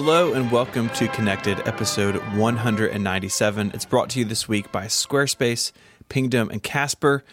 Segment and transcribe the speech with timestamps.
[0.00, 3.72] Hello and welcome to Connected, episode 197.
[3.74, 5.72] It's brought to you this week by Squarespace,
[6.08, 7.24] Pingdom, and Casper.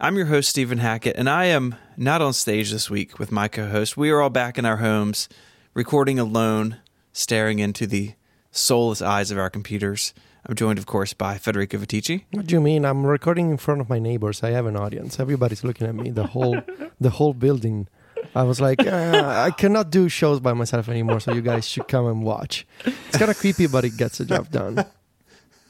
[0.00, 3.46] I'm your host, Stephen Hackett, and I am not on stage this week with my
[3.46, 3.98] co host.
[3.98, 5.28] We are all back in our homes,
[5.74, 6.78] recording alone,
[7.12, 8.14] staring into the
[8.50, 10.14] soulless eyes of our computers.
[10.46, 12.24] I'm joined, of course, by Federico Viticci.
[12.30, 12.86] What do you mean?
[12.86, 14.42] I'm recording in front of my neighbors.
[14.42, 15.20] I have an audience.
[15.20, 16.08] Everybody's looking at me.
[16.08, 16.58] The whole,
[16.98, 17.86] the whole building.
[18.34, 21.20] I was like, uh, I cannot do shows by myself anymore.
[21.20, 22.66] So you guys should come and watch.
[22.84, 24.84] It's kind of creepy, but it gets the job done.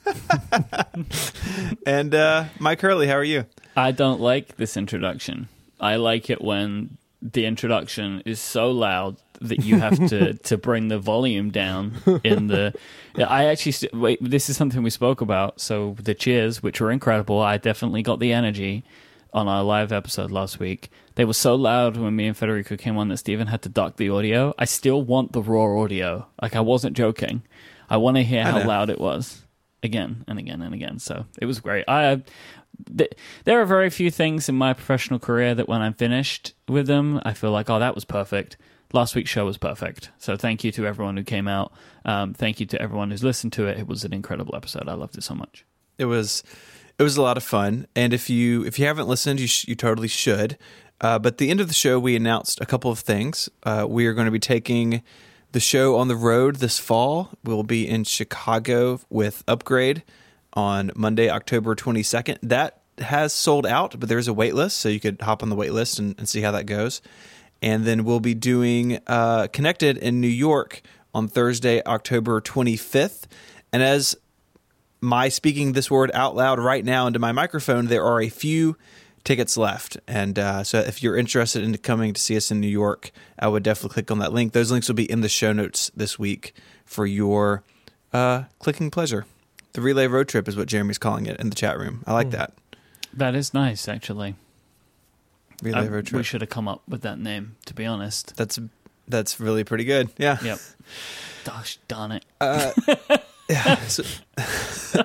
[1.87, 3.45] and uh, Myke Hurley, how are you?
[3.77, 5.49] I don't like this introduction.
[5.81, 10.89] I like it when the introduction is so loud that you have to to bring
[10.89, 12.73] the volume down in the
[13.17, 17.41] I actually wait this is something we spoke about so the cheers which were incredible
[17.41, 18.85] I definitely got the energy
[19.33, 22.97] on our live episode last week they were so loud when me and Federico came
[22.97, 26.57] on that Stephen had to duck the audio I still want the raw audio like
[26.57, 27.43] I wasn't joking
[27.89, 29.43] I want to hear how loud it was
[29.83, 32.23] again and again and again so it was great I
[33.45, 37.21] there are very few things in my professional career that when I'm finished with them,
[37.25, 38.57] I feel like, oh, that was perfect.
[38.93, 40.11] Last week's show was perfect.
[40.19, 41.73] So thank you to everyone who came out.
[42.05, 43.79] Um, thank you to everyone who's listened to it.
[43.79, 44.89] It was an incredible episode.
[44.89, 45.65] I loved it so much.
[45.99, 46.43] It was,
[46.99, 47.87] it was a lot of fun.
[47.97, 50.57] And if you if you haven't listened, you sh- you totally should.
[51.05, 53.51] Uh, but the end of the show, we announced a couple of things.
[53.63, 55.03] Uh, we are going to be taking
[55.53, 57.29] the show on the road this fall.
[57.45, 60.03] We'll be in Chicago with Upgrade
[60.55, 62.39] on Monday, October 22nd.
[62.43, 65.57] That has sold out, but there's a wait list, so you could hop on the
[65.57, 67.03] wait list and, and see how that goes.
[67.61, 70.81] And then we'll be doing uh, Connected in New York
[71.13, 73.25] on Thursday, October 25th.
[73.75, 74.17] And as
[75.03, 78.79] my speaking this word out loud right now into my microphone, there are a few
[79.25, 79.97] tickets left.
[80.07, 83.49] And uh, so if you're interested in coming to see us in New York, I
[83.49, 84.53] would definitely click on that link.
[84.53, 86.55] Those links will be in the show notes this week
[86.85, 87.63] for your
[88.13, 89.27] uh, clicking pleasure.
[89.73, 92.05] The relay road trip is what Jeremy's calling it in the chat room.
[92.07, 92.33] I like mm.
[92.33, 92.53] that.
[93.13, 94.37] That is nice, actually.
[95.63, 96.19] Relay road trip.
[96.19, 98.37] We should have come up with that name, to be honest.
[98.37, 98.59] That's
[99.09, 100.11] that's really pretty good.
[100.17, 100.39] Yeah.
[100.43, 100.59] Yep.
[101.45, 102.25] Gosh darn it.
[102.41, 102.73] Uh,
[103.49, 103.77] yeah.
[103.87, 104.03] So,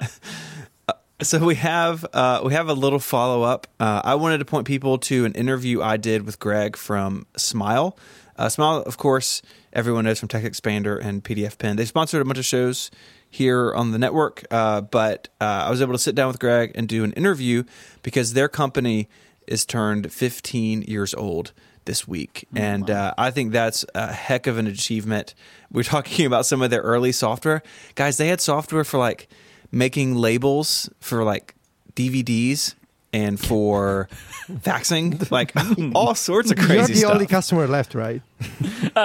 [1.21, 3.67] so, we have uh, we have a little follow up.
[3.79, 7.97] Uh, I wanted to point people to an interview I did with Greg from Smile.
[8.37, 9.41] Uh, Smile, of course,
[9.73, 11.75] everyone knows from TextExpander and PDFpen.
[11.75, 12.89] They sponsored a bunch of shows
[13.29, 14.45] here on the network.
[14.49, 17.63] Uh, but uh, I was able to sit down with Greg and do an interview
[18.01, 19.07] because their company
[19.47, 21.51] is turned 15 years old
[21.85, 22.47] this week.
[22.53, 23.07] Oh, and wow.
[23.07, 25.33] uh, I think that's a heck of an achievement.
[25.71, 27.61] We're talking about some of their early software.
[27.95, 29.27] Guys, they had software for like
[29.71, 31.55] making labels for like
[31.95, 32.75] DVDs
[33.11, 34.07] and for
[34.49, 35.51] faxing, like
[35.95, 37.11] all sorts of crazy You're the stuff.
[37.13, 38.21] only customer left, right?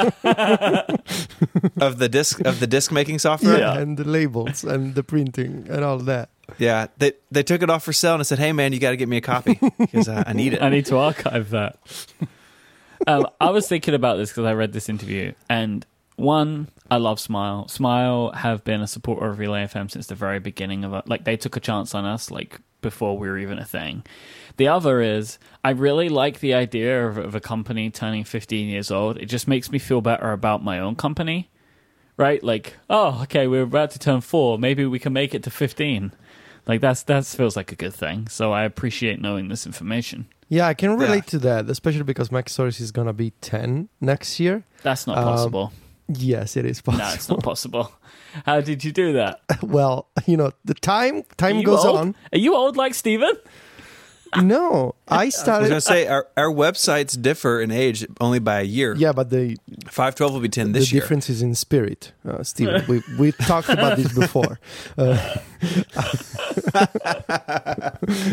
[1.81, 5.67] of the disc of the disc making software, yeah, and the labels and the printing
[5.71, 6.29] and all that.
[6.59, 8.91] Yeah, they they took it off for sale and I said, "Hey, man, you got
[8.91, 10.63] to get me a copy because uh, I need it.
[10.63, 11.79] I need to archive that."
[13.07, 15.87] um, I was thinking about this because I read this interview, and
[16.17, 17.67] one, I love Smile.
[17.69, 21.09] Smile have been a supporter of Relay FM since the very beginning of it.
[21.09, 24.05] Like they took a chance on us, like before we were even a thing.
[24.59, 28.91] The other is I really like the idea of, of a company turning 15 years
[28.91, 29.17] old.
[29.17, 31.51] It just makes me feel better about my own company,
[32.17, 32.43] right?
[32.45, 34.59] Like, oh, okay, we're about to turn four.
[34.59, 36.13] Maybe we can make it to 15.
[36.67, 38.29] Like that's that feels like a good thing.
[38.29, 40.27] So I appreciate knowing this information.
[40.49, 41.31] Yeah, I can relate yeah.
[41.31, 44.65] to that, especially because MacStories is gonna be 10 next year.
[44.83, 45.73] That's not um, possible.
[46.09, 47.05] Yes, it is possible.
[47.07, 47.93] No, it's not possible.
[48.45, 49.41] How did you do that?
[49.63, 51.99] well, you know, the time time goes old?
[51.99, 52.15] on.
[52.33, 53.33] Are you old like Stephen?
[54.43, 55.71] no, I started.
[55.73, 58.95] I was going to say our, our websites differ in age only by a year.
[58.97, 59.57] Yeah, but the
[59.89, 61.01] five twelve will be ten this the year.
[61.01, 62.85] The difference is in spirit, uh, Stephen.
[62.89, 64.59] we we talked about this before.
[64.99, 65.17] Uh,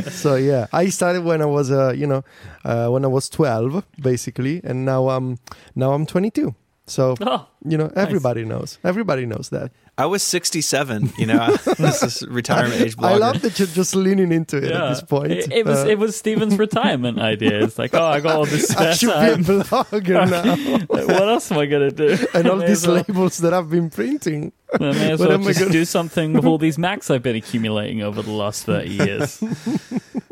[0.09, 2.23] so yeah, I started when I was uh, you know
[2.65, 5.39] uh, when I was twelve basically, and now I'm
[5.75, 6.55] now I'm twenty two.
[6.91, 8.49] So oh, you know, everybody nice.
[8.49, 8.79] knows.
[8.83, 9.71] Everybody knows that.
[9.97, 11.13] I was 67.
[11.17, 13.05] You know, this is retirement age blogger.
[13.05, 14.83] I love that you're just leaning into it yeah.
[14.83, 15.31] at this point.
[15.31, 17.63] It, it was uh, it was Stephen's retirement idea.
[17.63, 19.37] It's like, oh, I got all this spare I should time.
[19.37, 20.29] be a blogger
[20.89, 20.97] now.
[21.05, 22.17] what else am I gonna do?
[22.33, 24.51] And all these well, labels that I've been printing.
[24.73, 25.71] I may as well just gonna...
[25.71, 29.43] do something with all these Macs I've been accumulating over the last 30 years.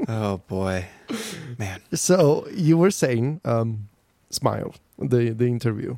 [0.09, 0.87] oh boy,
[1.57, 1.79] man.
[1.93, 3.87] So you were saying, um,
[4.29, 5.97] smile the the interview.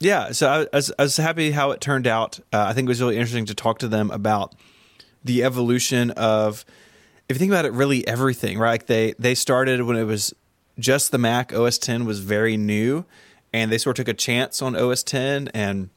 [0.00, 2.40] Yeah, so I, I, was, I was happy how it turned out.
[2.52, 4.54] Uh, I think it was really interesting to talk to them about
[5.24, 6.64] the evolution of,
[7.28, 8.58] if you think about it, really everything.
[8.58, 10.34] Right, like they they started when it was
[10.78, 11.52] just the Mac.
[11.52, 13.04] OS 10 was very new,
[13.52, 15.88] and they sort of took a chance on OS 10 and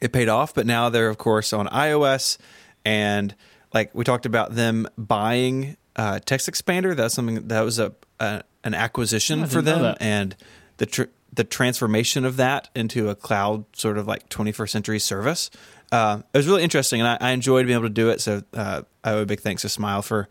[0.00, 0.54] it paid off.
[0.54, 2.38] But now they're of course on iOS,
[2.84, 3.34] and
[3.74, 6.94] like we talked about them buying uh, TextExpander.
[6.94, 10.36] That's something that was a, a an acquisition for them, and
[10.76, 15.50] the tr- the transformation of that into a cloud sort of like 21st century service.
[15.92, 18.20] Uh, it was really interesting, and I, I enjoyed being able to do it.
[18.20, 20.28] So uh, I owe a big thanks to Smile for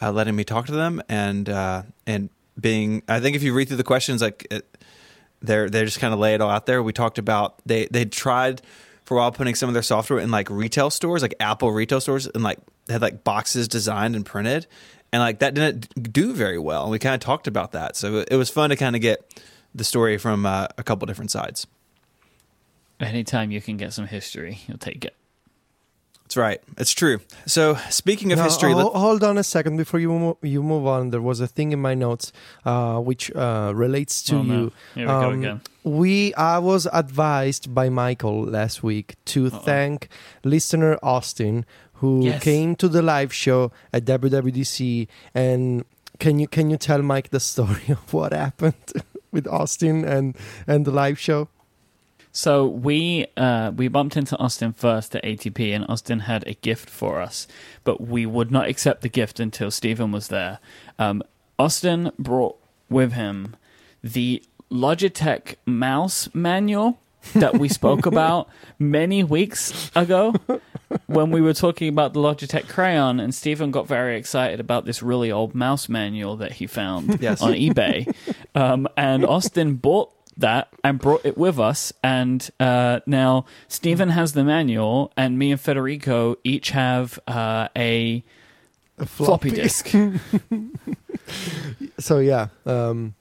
[0.00, 2.30] uh, letting me talk to them and uh, and
[2.60, 3.02] being.
[3.08, 4.66] I think if you read through the questions, like it,
[5.40, 6.82] they're they just kind of lay it all out there.
[6.82, 8.62] We talked about they they tried
[9.04, 12.00] for a while putting some of their software in like retail stores, like Apple retail
[12.00, 12.58] stores, and like
[12.88, 14.66] had like boxes designed and printed,
[15.12, 16.82] and like that didn't do very well.
[16.82, 19.42] And we kind of talked about that, so it was fun to kind of get
[19.74, 21.66] the story from uh, a couple different sides.
[23.00, 25.14] Anytime you can get some history, you'll take it.
[26.22, 26.62] That's right.
[26.78, 27.20] It's true.
[27.46, 30.62] So speaking of Now, history, ho- let- hold on a second before you mo- you
[30.62, 31.10] move on.
[31.10, 32.32] There was a thing in my notes
[32.64, 34.54] uh, which uh, relates to Oh, no.
[34.54, 34.72] you.
[34.94, 35.60] Here we go Um, again.
[35.84, 39.58] We I was advised by Michael last week to Uh-oh.
[39.58, 40.08] thank
[40.44, 42.42] listener Austin who Yes.
[42.42, 45.84] came to the live show at WWDC and
[46.18, 48.74] can you can you tell Myke the story of what happened
[49.32, 50.36] with Austin and
[50.66, 51.48] and the live show?
[52.34, 56.88] So we uh, we bumped into Austin first at ATP, and Austin had a gift
[56.88, 57.46] for us,
[57.84, 60.58] but we would not accept the gift until Stephen was there.
[60.98, 61.22] Um,
[61.58, 62.56] Austin brought
[62.88, 63.56] with him
[64.02, 66.98] the Logitech mouse manual
[67.34, 68.48] that we spoke about
[68.78, 70.34] many weeks ago
[71.06, 75.02] when we were talking about the Logitech Crayon, and Stephen got very excited about this
[75.02, 77.42] really old mouse manual that he found Yes.
[77.42, 78.12] on eBay.
[78.54, 81.92] Um, and Austin bought that and brought it with us.
[82.02, 88.22] And uh, now Stephen has the manual, and me and Federico each have uh, a
[88.98, 89.92] A floppy disk.
[91.98, 93.14] So yeah, um,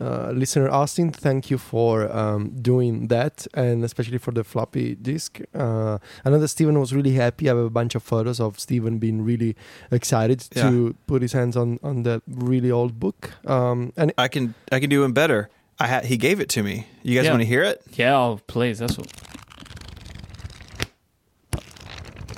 [0.00, 5.40] uh, listener Austin, thank you for um, doing that, and especially for the floppy disk.
[5.54, 7.48] Uh, I know that Stephen was really happy.
[7.48, 9.56] I have a bunch of photos of Stephen being really
[9.90, 13.32] excited to put his hands on on that really old book.
[13.46, 15.48] Um, and I can I can do him better.
[15.80, 16.86] I ha- he gave it to me.
[17.02, 17.30] You guys Yeah.
[17.32, 17.80] want to hear it?
[17.94, 18.78] yeah, oh, please.
[18.78, 19.06] That's what.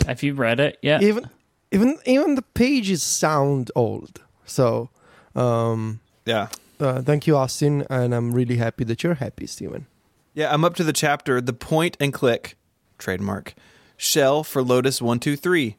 [0.06, 1.02] Have you read it yet?
[1.02, 1.28] even
[1.72, 4.20] even even the pages sound old.
[4.46, 4.88] So.
[5.36, 6.48] Um, Yeah.
[6.80, 9.86] Uh, thank you, Austin, and I'm really happy that you're happy, Stephen.
[10.34, 12.56] Yeah, I'm up to the chapter the point and click
[12.98, 13.54] trademark.
[13.96, 15.76] Shell for Lotus 123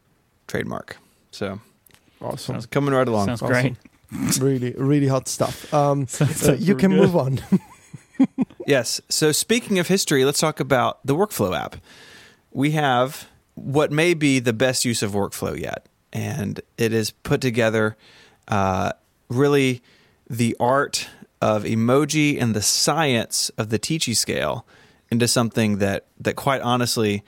[0.47, 0.97] trademark.
[1.31, 1.59] So,
[2.21, 2.55] Awesome.
[2.57, 3.27] it's coming right along.
[3.27, 3.77] Sounds Awesome.
[4.11, 4.39] great.
[4.39, 5.73] really, really hot stuff.
[5.73, 6.99] Um, Sounds uh, you can good.
[7.01, 7.41] move on.
[8.67, 9.01] Yes.
[9.09, 11.77] So speaking of history, let's talk about the workflow app.
[12.51, 17.41] We have what may be the best use of workflow yet, and it is put
[17.41, 17.97] together
[18.47, 18.91] uh,
[19.27, 19.81] really
[20.31, 21.09] the art
[21.41, 24.65] of emoji and the science of the Ticci scale
[25.09, 27.23] into something that that quite honestly,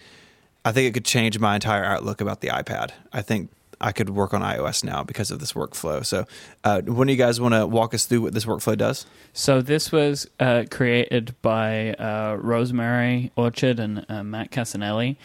[0.63, 2.91] I think it could change my entire outlook about the iPad.
[3.11, 3.49] I think
[3.81, 6.05] I could work on iOS now because of this workflow.
[6.05, 6.25] So,
[6.63, 9.05] uh, one of you guys want to walk us through what this workflow does?
[9.33, 15.17] So this was uh, created by uh, Rosemary Orchard and uh, Matt Cassinelli.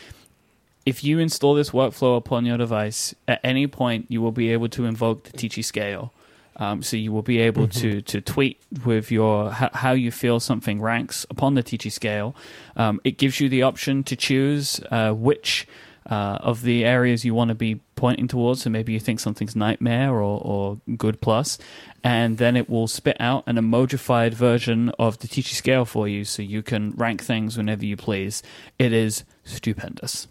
[0.84, 4.69] If you install this workflow upon your device, at any point you will be able
[4.70, 6.12] to invoke the Ticci scale.
[6.58, 10.40] Um, so you will be able to to tweet with your how, how you feel
[10.40, 12.35] something ranks upon the Ticci scale.
[12.76, 15.68] Um, it gives you the option to choose uh, which
[16.09, 18.62] uh, of the areas you want to be pointing towards.
[18.62, 21.59] So maybe you think something's nightmare or, or good plus,
[22.02, 26.25] and then it will spit out an emojified version of the Ticci scale for you,
[26.25, 28.42] so you can rank things whenever you please.
[28.78, 30.26] It is stupendous.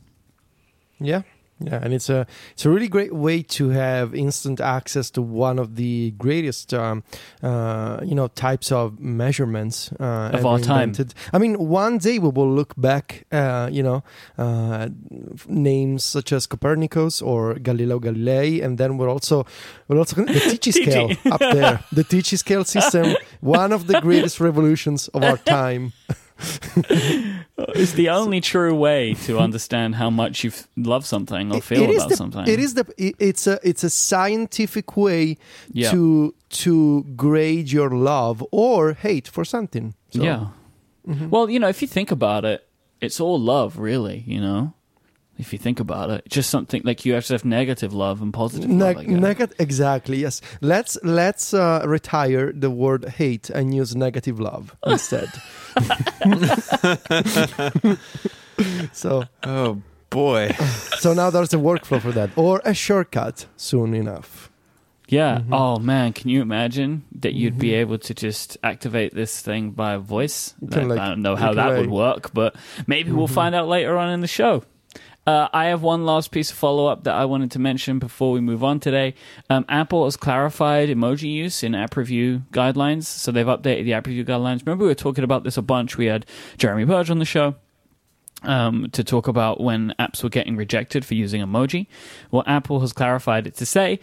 [1.00, 1.22] Yeah.
[1.60, 5.58] Yeah, and it's a it's a really great way to have instant access to one
[5.58, 7.04] of the greatest, um,
[7.42, 10.94] uh, you know, types of measurements uh, Of all time.
[11.34, 14.04] I mean, one day we will look back, uh, you know,
[14.38, 14.90] uh,
[15.48, 19.46] names such as Copernicus or Galileo Galilei, and then we're also
[19.88, 24.40] we're also the Ticci scale up there, the Ticci scale system, one of the greatest
[24.40, 25.94] revolutions of our time.
[27.76, 32.10] It's the only true way to understand how much you love something or feel about
[32.10, 32.48] the, something.
[32.48, 35.38] It is the it- it's a it's a scientific way
[35.74, 35.92] Yeah.
[35.92, 36.34] to
[36.64, 39.94] to grade your love or hate for something.
[40.12, 40.48] So, Yeah.
[41.08, 41.30] mhm.
[41.30, 42.66] Well, you know, if you think about it,
[43.02, 44.24] it's all love, really.
[44.26, 44.74] You know,
[45.38, 48.34] if you think about it, just something like you have to have negative love and
[48.34, 48.98] positive love.
[48.98, 49.20] I Neg- guess.
[49.40, 50.18] neg- exactly.
[50.18, 50.42] Yes.
[50.62, 55.30] Let's let's uh, retire the word hate and use negative love instead.
[58.92, 60.52] so Oh boy.
[61.00, 64.50] so now there's a workflow for that or a shortcut soon enough.
[65.10, 65.40] Yeah.
[65.40, 65.54] Mhm.
[65.54, 67.78] Oh man, can you imagine that you'd be Mhm.
[67.82, 70.54] able to just activate this thing by voice?
[70.62, 72.56] You can, I- like, I don't know how look that would work, but
[72.88, 73.34] maybe we'll Mhm.
[73.34, 74.64] find out later on in the show.
[75.28, 78.32] Uh, I have one last piece of follow up that I wanted to mention before
[78.32, 79.14] we move on today.
[79.50, 84.08] Um, Apple has clarified emoji use in app review guidelines, so they've updated the app
[84.08, 84.66] review guidelines.
[84.66, 85.98] Remember, we were talking about this a bunch.
[85.98, 86.26] We had
[86.58, 87.56] Jeremy Burge on the show
[88.44, 91.88] um, to talk about when apps were getting rejected for using emoji.
[92.32, 94.00] Well, Apple has clarified it to say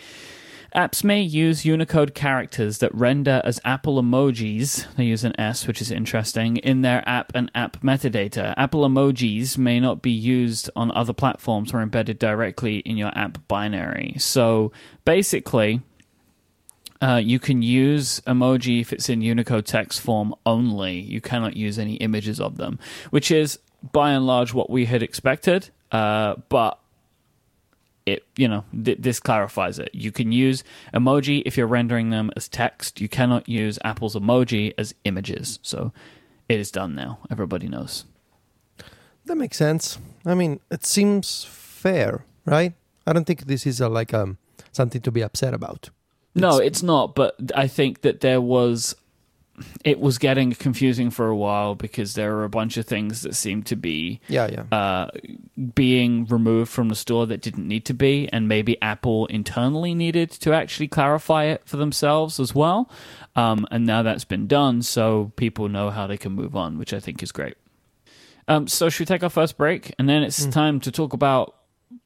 [0.75, 4.87] apps may use Unicode characters that render as Apple emojis.
[4.97, 8.54] They use an S, which is interesting, in their app and app metadata.
[8.57, 13.38] Apple emojis may not be used on other platforms or embedded directly in your app
[13.49, 14.14] binary.
[14.19, 14.73] So
[15.04, 15.81] basically,
[17.00, 20.99] uh, you can use emoji if it's in Unicode text form only.
[21.00, 22.78] You cannot use any images of them,
[23.11, 23.59] which is
[23.93, 25.71] by and large what we had expected.
[25.93, 26.81] Uh, but
[28.06, 29.90] it, you know, th- this clarifies it.
[29.94, 33.00] You can use emoji if you're rendering them as text.
[33.00, 35.58] You cannot use Apple's emoji as images.
[35.62, 35.92] So
[36.49, 37.18] it is done now.
[37.30, 38.04] Everybody knows.
[39.26, 39.99] That makes sense.
[40.26, 42.75] I mean, it seems fair, right?
[43.06, 44.37] I don't think this is a, like um
[44.73, 45.90] something to be upset about.
[46.34, 47.14] No, It's- it's not.
[47.14, 48.94] But I think that there was,
[49.84, 53.34] it was getting confusing for a while because there were a bunch of things that
[53.37, 54.76] seemed to be Yeah, yeah.
[54.76, 55.11] uh,
[55.75, 60.30] being removed from the store that didn't need to be, and maybe Apple internally needed
[60.30, 62.90] to actually clarify it for themselves as well.
[63.37, 66.92] Um, and now that's been done, so people know how they can move on, which
[66.92, 67.54] I think is great.
[68.46, 69.94] Um, so, should we take our first break?
[69.99, 70.52] And then it's Mm.
[70.52, 71.54] time to talk about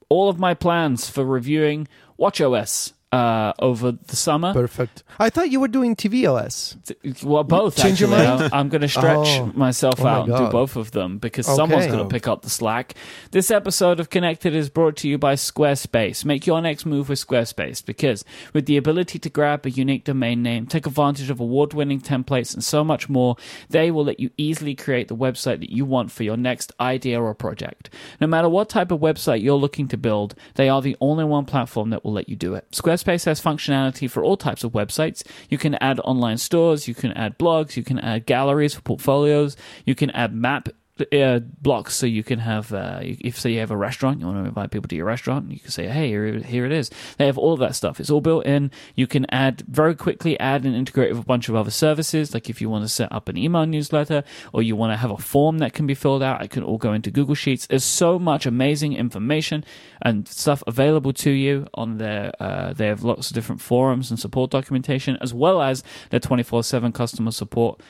[0.09, 1.89] all of my plans for reviewing
[2.19, 4.53] WatchOS uh, over the summer.
[4.53, 5.03] Perfect.
[5.19, 7.25] I thought you were doing tvOS.
[7.25, 7.77] Well, both.
[7.77, 8.39] Change your actually.
[8.41, 8.51] mind?
[8.53, 9.47] I'm going to stretch Oh.
[9.55, 10.53] myself Oh my out and do God.
[10.53, 11.57] both of them because Okay.
[11.57, 12.95] someone's going to pick up the slack.
[13.31, 16.25] This episode of Connected is brought to you by Squarespace.
[16.27, 20.43] Make your next move with Squarespace because with the ability to grab a unique domain
[20.43, 23.37] name, take advantage of award-winning templates, and so much more,
[23.71, 27.19] they will let you easily create the website that you want for your next idea
[27.23, 27.89] or project.
[28.21, 31.47] No matter what type of website you're looking to build, they are the only one
[31.47, 32.71] platform that will let you do it.
[32.71, 35.23] Squarespace has functionality for all types of websites.
[35.49, 39.57] You can add online stores, you can add blogs, you can add galleries for portfolios,
[39.85, 40.69] you can add map
[41.01, 44.39] uh, blocks so you can have uh, if say you have a restaurant you want
[44.39, 46.91] to invite people to your restaurant you can say hey here, here it is.
[47.17, 48.01] They have all of that stuff.
[48.01, 48.71] It's all built in.
[48.95, 52.49] You can add very quickly add and integrate with a bunch of other services like
[52.51, 55.19] if you want to set up an email newsletter or you want to have a
[55.19, 57.67] form that can be filled out it can all go into google sheets.
[57.67, 59.65] There's so much amazing information
[60.03, 64.19] and stuff available to you on their uh, they have lots of different forums and
[64.19, 67.81] support documentation as well as their 24-7 customer support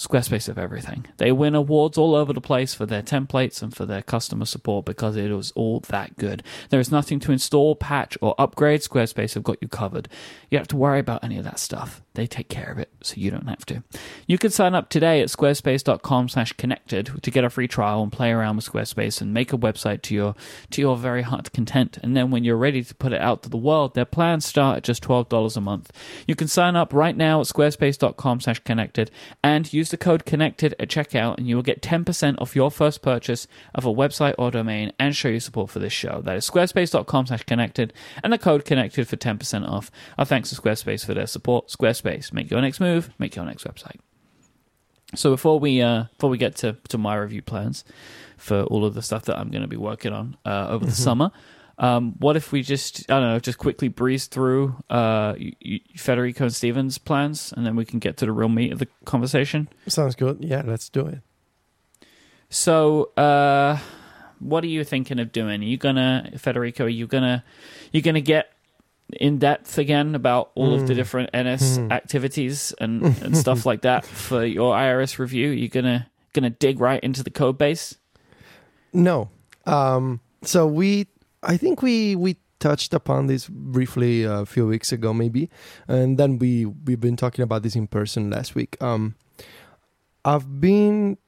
[0.00, 1.04] Squarespace of everything.
[1.18, 4.86] They win awards all over the place for their templates and for their customer support
[4.86, 6.42] because it was all that good.
[6.70, 8.80] There is nothing to install, patch, or upgrade.
[8.80, 10.08] Squarespace have got you covered.
[10.48, 12.00] You don't have to worry about any of that stuff.
[12.14, 13.84] They take care of it, so you don't have to.
[14.26, 18.10] You can sign up today at squarespace.com slash connected to get a free trial and
[18.10, 20.34] play around with Squarespace and make a website to your
[20.70, 21.98] to your very heart's content.
[22.02, 24.78] And then when you're ready to put it out to the world, their plans start
[24.78, 25.92] at just $12 a month.
[26.26, 29.12] You can sign up right now at squarespace.com slash connected
[29.44, 33.02] and use the code connected at checkout and you will get 10% off your first
[33.02, 36.20] purchase of a website or domain and show your support for this show.
[36.24, 37.92] That is squarespace.com slash connected
[38.24, 39.92] and the code connected for 10% off.
[40.18, 41.68] Our thanks to Squarespace for their support.
[41.68, 43.96] Squarespace, make your next move, make your next website.
[45.14, 47.84] So before we uh, before we get to, to my review plans
[48.36, 50.92] for all of the stuff that I'm going to be working on uh, over the
[50.92, 51.32] summer,
[51.78, 55.34] um, what if we just I don't know just quickly breeze through uh,
[55.96, 58.88] Federico and Stephen's plans, and then we can get to the real meat of the
[59.04, 59.68] conversation.
[59.88, 60.38] Sounds good.
[60.40, 61.20] Yeah, let's do it.
[62.50, 63.78] So, uh,
[64.40, 65.60] what are you thinking of doing?
[65.62, 66.84] Are you gonna Federico?
[66.84, 67.44] Are you gonna
[67.92, 68.52] you gonna get
[69.20, 70.96] in depth again about all of the Mm.
[70.96, 71.92] different NS Mm.
[71.92, 75.48] activities and, and stuff like that for your iOS review?
[75.50, 77.96] You gonna gonna dig right into the code base?
[78.92, 79.28] No.
[79.66, 81.06] Um, so we,
[81.42, 85.48] I think we we touched upon this briefly a few weeks ago, maybe,
[85.88, 88.76] and then we we've been talking about this in person last week.
[88.80, 89.14] Um,
[90.24, 91.18] I've been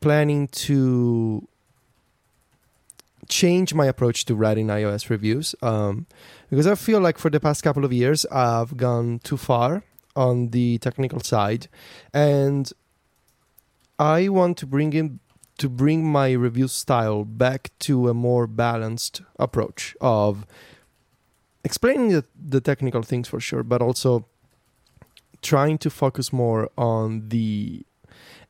[0.00, 1.47] planning to
[3.28, 6.06] change my approach to writing iOS reviews um,
[6.50, 9.84] because I feel like for the past couple of years I've gone too far
[10.16, 11.68] on the technical side,
[12.12, 12.72] and
[13.98, 15.20] I want to bring in
[15.58, 20.46] to bring my review style back to a more balanced approach of
[21.64, 24.24] explaining the, the technical things for sure, but also
[25.42, 27.84] trying to focus more on the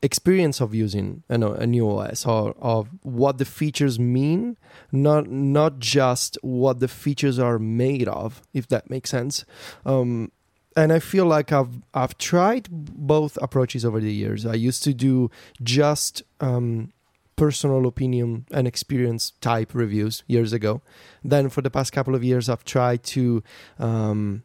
[0.03, 4.57] experience of using you know, a new OS or of what the features mean,
[4.93, 9.45] not not just what the features are made of, if that makes sense.
[9.85, 10.31] Um,
[10.77, 14.47] and I feel like I've I've tried both approaches over the years.
[14.47, 15.31] I used to do
[15.63, 16.93] just um,
[17.35, 20.83] personal opinion and experience type reviews years ago.
[21.25, 23.43] Then for the past couple of years, I've tried to
[23.79, 24.43] um,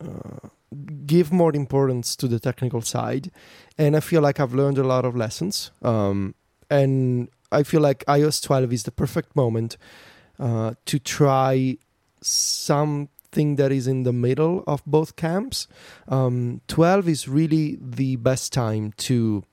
[0.00, 0.48] uh,
[1.06, 3.30] give more importance to the technical side,
[3.78, 5.70] and I feel like I've learned a lot of lessons.
[5.82, 6.34] Um,
[6.68, 9.76] and I feel like iOS 12 is the perfect moment
[10.38, 11.78] uh, to try
[12.20, 15.68] something that is in the middle of both camps.
[16.08, 19.44] Um, 12 is really the best time to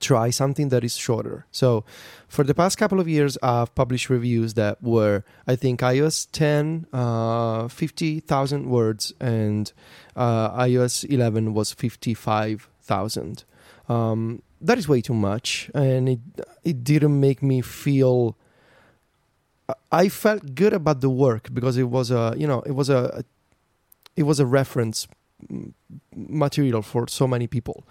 [0.00, 1.46] try something that is shorter.
[1.50, 1.84] So,
[2.28, 6.86] for the past couple of years, I've published reviews that were, I think, iOS 10,
[6.92, 9.72] uh, 50,000 words, and
[10.16, 11.72] uh, iOS 11 was
[12.82, 13.44] 55,000.
[13.88, 16.20] Um, that is way too much, and it
[16.64, 18.36] it didn't make me feel.
[19.90, 23.24] I felt good about the work because it was a you know it was a
[24.16, 25.08] it was a reference
[26.14, 27.84] material for so many people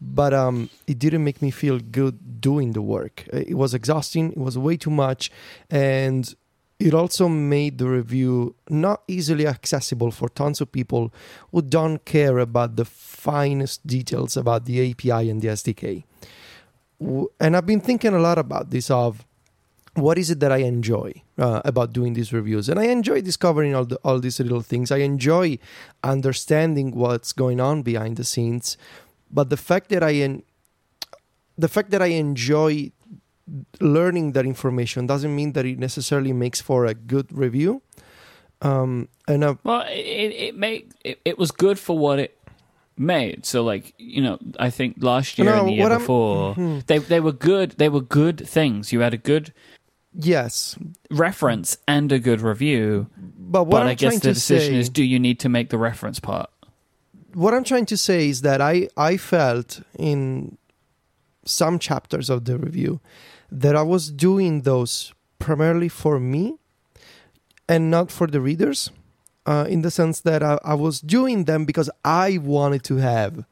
[0.00, 3.26] but um, it didn't make me feel good doing the work.
[3.32, 4.32] It was exhausting.
[4.32, 5.30] It was way too much,
[5.70, 6.34] and
[6.78, 11.12] it also made the review not easily accessible for tons of people
[11.50, 16.04] who don't care about the finest details about the API and the SDK.
[17.40, 19.24] And I've been thinking a lot about this of
[19.94, 22.68] what is it that I enjoy uh, about doing these reviews?
[22.68, 24.92] And I enjoy discovering all the, all these little things.
[24.92, 25.58] I enjoy
[26.04, 28.76] understanding what's going on behind the scenes
[29.30, 30.42] but the fact that I en-
[31.56, 32.92] the fact that I enjoy
[33.80, 37.82] learning that information doesn't mean that it necessarily makes for a good review.
[38.60, 42.38] Um, and well, it it made it, it was good for what it
[42.96, 43.46] made.
[43.46, 46.80] So like you know, I think last year no, and the year before, mm-hmm.
[46.86, 47.72] they they were good.
[47.72, 48.92] They were good things.
[48.92, 49.52] You had a good
[50.12, 50.76] yes
[51.10, 53.06] reference and a good review.
[53.16, 55.78] But what but i guess the decision say, is: do you need to make the
[55.78, 56.50] reference part?
[57.34, 60.58] what I'm trying to say is that I, I felt in
[61.44, 63.00] some chapters of the review
[63.50, 66.58] that I was doing those primarily for me
[67.68, 68.90] and not for the readers,
[69.46, 73.44] uh, in the sense that I, I was doing them because I wanted to have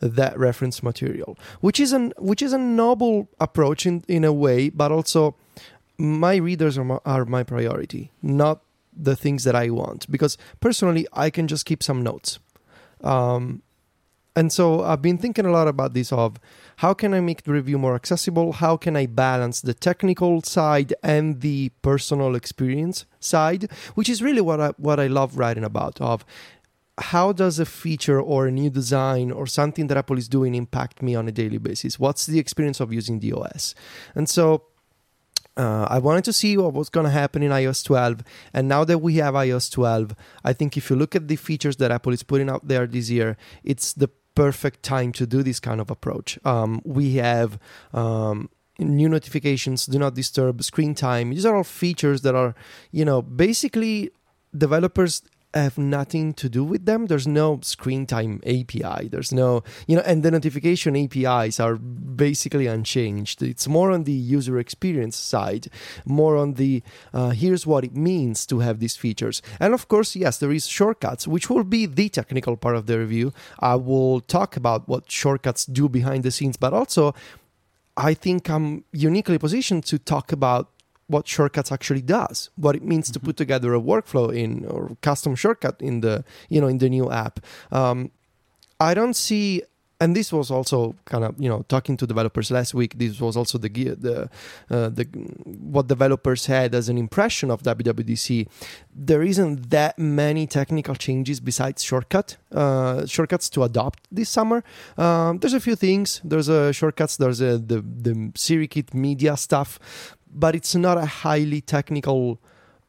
[0.00, 4.68] that reference material, which is an which is a noble approach in, in a way,
[4.68, 5.36] but also
[5.96, 8.62] my readers are my, are my priority, not
[8.96, 10.10] the things that I want.
[10.10, 12.38] Because personally, I can just keep some notes
[13.04, 13.62] um,
[14.34, 16.40] and so I've been thinking a lot about this of
[16.76, 18.52] how can I make the review more accessible?
[18.52, 24.40] How can I balance the technical side and the personal experience side, which is really
[24.40, 26.24] what I what I love writing about of
[26.98, 31.02] how does a feature or a new design or something that Apple is doing impact
[31.02, 31.98] me on a daily basis?
[31.98, 33.74] What's the experience of using the OS?
[34.14, 34.64] And so
[35.56, 38.22] uh, I wanted to see what was going to happen in iOS 12.
[38.52, 41.76] And now that we have iOS 12, I think if you look at the features
[41.76, 45.60] that Apple is putting out there this year, it's the perfect time to do this
[45.60, 46.38] kind of approach.
[46.44, 47.58] Um, we have
[47.92, 51.30] um, new notifications, do not disturb, screen time.
[51.30, 52.54] These are all features that are,
[52.90, 54.10] you know, basically
[54.56, 55.22] developers
[55.54, 57.06] have nothing to do with them.
[57.06, 59.08] There's no screen time API.
[59.08, 63.42] There's no, you know, and the notification APIs are basically unchanged.
[63.42, 65.68] It's more on the user experience side,
[66.04, 69.42] more on the uh, here's what it means to have these features.
[69.60, 72.98] And of course, yes, there is shortcuts, which will be the technical part of the
[72.98, 73.32] review.
[73.60, 77.14] I will talk about what shortcuts do behind the scenes, but also
[77.96, 80.70] I think I'm uniquely positioned to talk about
[81.06, 83.14] what shortcuts actually does what it means mm-hmm.
[83.14, 86.88] to put together a workflow in or custom shortcut in the you know in the
[86.88, 87.40] new app.
[87.70, 88.10] Um,
[88.80, 89.62] i don't see
[90.00, 93.36] and this was also kind of you know talking to developers last week this was
[93.36, 94.28] also the the
[94.70, 95.04] uh, the
[95.74, 98.48] what developers had as an impression of WWDC
[98.94, 104.62] there isn't that many technical changes besides shortcut uh, shortcuts to adopt this summer.
[104.96, 106.20] Um, there's a few things.
[106.24, 109.78] There's a shortcuts there's a the the SiriKit media stuff
[110.34, 112.40] but it's not a highly technical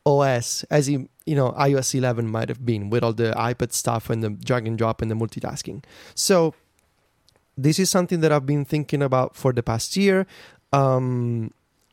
[0.05, 4.10] OS as in, you know iOS 11 might have been with all the iPad stuff
[4.10, 5.84] and the drag and drop and the multitasking.
[6.13, 6.53] So
[7.58, 10.27] this is something that I've been thinking about for the past year.
[10.73, 11.51] Um,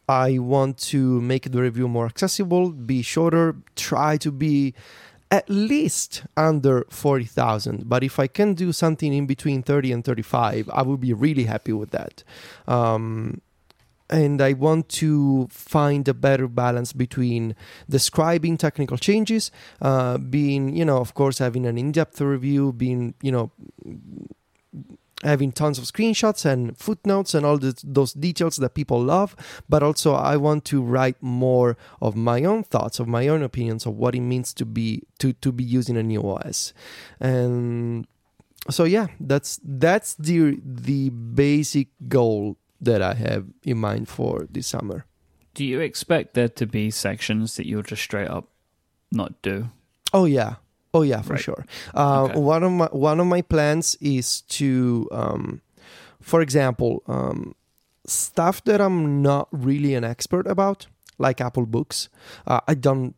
[0.08, 4.74] I want to make the review more accessible, be shorter, try to be
[5.30, 7.88] at least under 40,000.
[7.88, 11.44] But if I can do something in between 30 and 35, I would be really
[11.44, 12.22] happy with that.
[12.66, 13.40] Um,
[14.10, 17.54] and I want to find a better balance between
[17.88, 23.14] describing technical changes, uh, being, you know, of course, having an in depth review, being,
[23.22, 23.50] you know,
[25.22, 29.36] having tons of screenshots and footnotes and all the, those details that people love
[29.68, 33.86] but also i want to write more of my own thoughts of my own opinions
[33.86, 36.72] of what it means to be to to be using a new os
[37.20, 38.06] and
[38.70, 44.66] so yeah that's that's the the basic goal that i have in mind for this
[44.66, 45.04] summer
[45.54, 48.48] Do you expect there to be sections that you'll just straight up
[49.10, 49.68] not do?
[50.14, 50.54] Oh yeah,
[50.94, 51.44] oh yeah, for Right.
[51.44, 51.62] sure.
[51.94, 52.40] Uh, Okay.
[52.40, 55.60] One of my one of my plans is to, um,
[56.20, 57.52] for example, um,
[58.06, 60.86] stuff that I'm not really an expert about,
[61.18, 62.08] like Apple Books.
[62.46, 63.12] Uh, I don't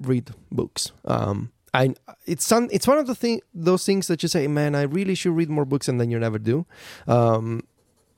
[0.00, 0.92] read books.
[1.04, 1.92] Um, I
[2.24, 5.14] it's some it's one of the thing those things that you say, man, I really
[5.14, 6.64] should read more books, and then you never do.
[7.06, 7.68] Um,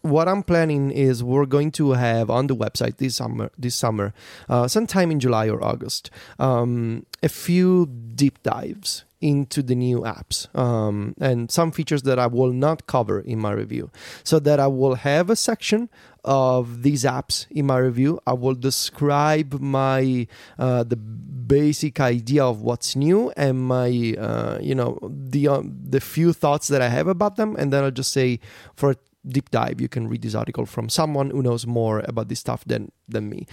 [0.02, 4.14] what I'm planning is we're going to have on the website this summer, this summer,
[4.48, 10.54] uh, sometime in July or August, um, a few deep dives into the new apps
[10.56, 13.90] um, and some features that I will not cover in my review,
[14.22, 15.88] so that I will have a section
[16.24, 18.20] of these apps in my review.
[18.26, 24.74] I will describe my uh, the basic idea of what's new and my uh, you
[24.74, 28.12] know the um, the few thoughts that I have about them, and then I'll just
[28.12, 28.38] say
[28.76, 28.94] for
[29.28, 32.64] deep dive you can read this article from someone who knows more about this stuff
[32.64, 33.46] than than me.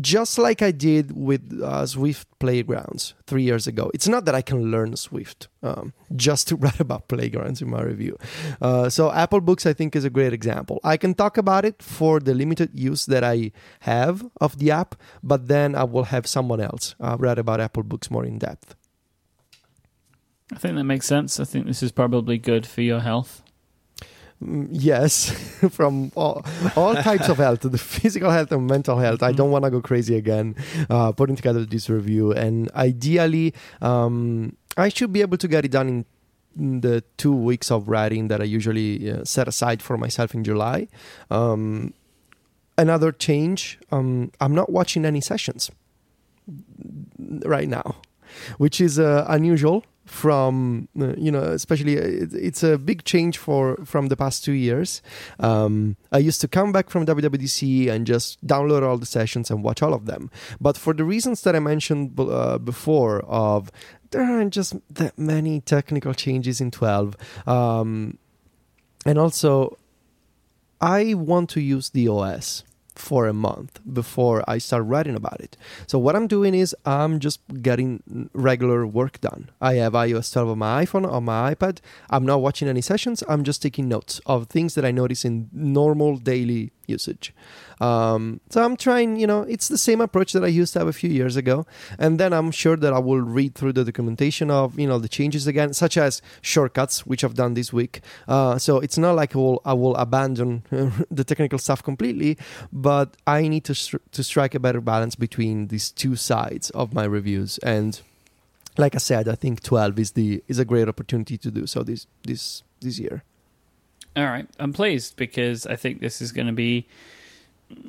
[0.00, 3.90] Just like i did with uh, swift playgrounds three years ago.
[3.94, 7.82] It's not that i can learn swift um, just to write about playgrounds in my
[7.82, 8.16] review.
[8.60, 10.80] Uh, so apple books i think is a great example.
[10.84, 14.94] I can talk about it for the limited use that i have of the app
[15.22, 18.74] but then i will have someone else uh, write about apple books more in depth.
[20.52, 21.40] I think that makes sense.
[21.40, 23.42] I think this is probably good for your health.
[24.70, 25.30] Yes,
[25.70, 26.44] from all,
[26.76, 29.22] all types of health, the physical health and mental health.
[29.22, 30.56] I don't want to go crazy again
[30.90, 32.32] uh, putting together this review.
[32.32, 36.04] And ideally, um, I should be able to get it done in,
[36.58, 40.44] in the two weeks of writing that I usually uh, set aside for myself in
[40.44, 40.88] July.
[41.30, 41.94] Um,
[42.76, 45.70] another change um, I'm not watching any sessions
[47.44, 47.96] right now,
[48.58, 53.38] which is uh, unusual from uh, you know especially uh, it, it's a big change
[53.38, 55.02] for from the past two years.
[55.40, 59.62] Um, i used to come back from wwdc and just download all the sessions and
[59.62, 60.30] watch all of them.
[60.60, 63.70] But for the reasons that i mentioned uh, before of
[64.10, 67.16] there aren't just that many technical changes in 12
[67.48, 68.18] um,
[69.04, 69.76] and also
[70.80, 72.62] i want to use the os
[72.94, 75.56] for a month before I start writing about it.
[75.86, 79.50] So what I'm doing is I'm just getting regular work done.
[79.60, 81.80] I have iOS 12 on my iPhone, on my iPad.
[82.10, 83.22] I'm not watching any sessions.
[83.28, 87.34] I'm just taking notes of things that I notice in normal daily usage.
[87.80, 90.88] Um, so I'm trying, you know, it's the same approach that I used to have
[90.88, 91.66] a few years ago.
[91.98, 95.08] And then I'm sure that I will read through the documentation of, you know, the
[95.08, 98.00] changes again, such as shortcuts, which I've done this week.
[98.28, 100.62] Uh, so it's not like I will, I will abandon
[101.10, 102.38] the technical stuff completely,
[102.72, 107.04] but I need to, to strike a better balance between these two sides of my
[107.04, 107.58] reviews.
[107.58, 108.00] And
[108.76, 111.82] like I said, I think 12 is the is a great opportunity to do so
[111.82, 113.22] this this this year.
[114.16, 116.86] All right, I'm pleased because I think this is going to be,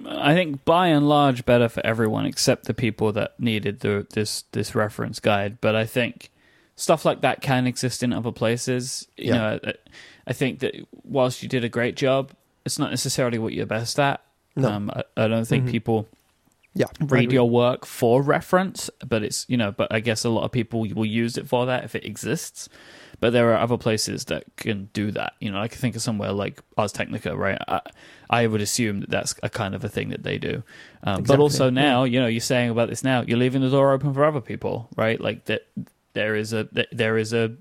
[0.08, 4.44] I think by and large, better for everyone except the people that needed the this
[4.52, 5.60] this reference guide.
[5.62, 6.32] But I think
[6.76, 9.08] stuff like that can exist in other places.
[9.18, 9.38] You Yeah.
[9.38, 9.60] know,
[10.28, 12.32] I- think that whilst you did a great job,
[12.66, 14.22] it's not necessarily what you're best at.
[14.56, 14.70] No.
[14.70, 15.72] Um, I, I don't think Mhm.
[15.72, 16.08] people
[16.74, 20.44] Yeah, read your work for reference, but it's you know, but I guess a lot
[20.44, 22.68] of people will use it for that if it exists.
[23.20, 25.34] But there are other places that can do that.
[25.40, 27.58] You know, I can think of somewhere like Ars Technica, right?
[27.68, 27.82] I,
[28.30, 30.64] I would assume that that's a kind of a thing that they do.
[31.04, 31.70] Um, But Exactly, also yeah.
[31.72, 34.42] now, you know, you're saying about this now, you're leaving the door open for other
[34.42, 35.20] people, right?
[35.20, 35.68] Like that,
[36.14, 37.52] there is a there is a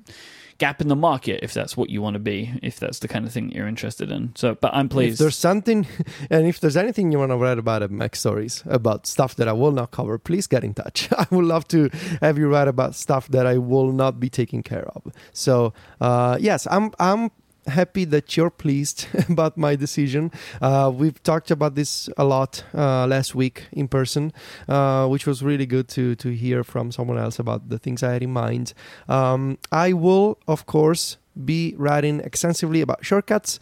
[0.59, 3.25] gap in the market if that's what you want to be, if that's the kind
[3.27, 4.33] of thing you're interested in.
[4.37, 5.21] So, but I'm If pleased.
[5.21, 5.87] there's something,
[6.31, 9.53] and if there's anything you want to write about at MacStories about stuff that I
[9.53, 11.09] will not cover, please get in touch.
[11.19, 11.91] I would love to
[12.21, 15.03] have you write about stuff that I will not be taking care of.
[15.33, 17.31] So, uh, yes, I'm I'm
[17.67, 20.31] happy that you're pleased about my decision.
[20.61, 24.33] Uh, we've talked about this a lot uh, last week in person,
[24.69, 28.13] uh, which was really good to to hear from someone else about the things I
[28.13, 28.75] had in mind.
[29.09, 33.59] Um, I will, of course, be writing extensively about shortcuts.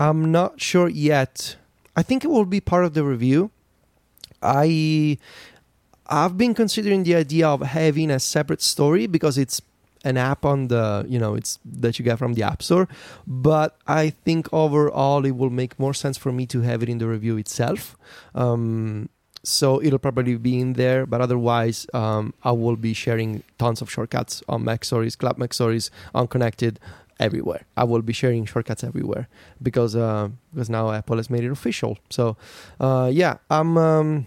[0.00, 1.56] I'm not sure yet.
[1.94, 3.50] I think it will be part of the review.
[4.42, 5.18] I
[6.06, 9.60] I've been considering the idea of having a separate story because it's
[10.04, 12.88] an app on the you know it's that you get from the app store
[13.26, 16.98] but i think overall it will make more sense for me to have it in
[16.98, 17.96] the review itself
[18.34, 19.08] um,
[19.44, 23.90] so it'll probably be in there but otherwise um, i will be sharing tons of
[23.90, 26.78] shortcuts on MacStories club MacStories unconnected
[27.22, 27.62] everywhere.
[27.76, 29.28] I will be sharing shortcuts everywhere
[29.62, 31.98] because uh, because now Apple has made it official.
[32.10, 32.36] So
[32.80, 33.78] uh, yeah, I'm.
[33.78, 34.26] Um,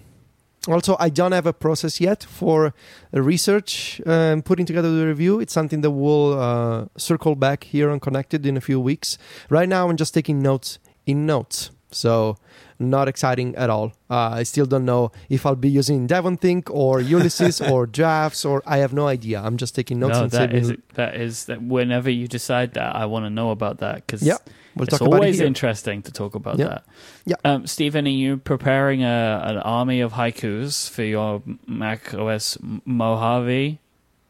[0.68, 2.74] also, I don't have a process yet for
[3.14, 5.40] uh, research and putting together the review.
[5.40, 9.18] It's something that will uh, circle back here on Connected in a few weeks.
[9.50, 11.72] Right now, I'm just taking notes in notes.
[11.92, 12.38] So
[12.78, 13.94] not exciting at all.
[14.10, 18.62] Uh, I still don't know if I'll be using DEVONthink or Ulysses or Drafts or
[18.66, 19.42] I have no idea.
[19.42, 21.62] I'm just taking notes no, and that is that is that.
[21.62, 24.38] Whenever you decide that, I want to know about that because Yeah,
[24.76, 26.68] we'll it's talk about it always interesting to talk about Yeah.
[26.68, 26.86] that.
[27.26, 27.36] Yeah.
[27.46, 33.80] Um, Stephen, are you preparing a, an army of haikus for your Mac OS Mojave?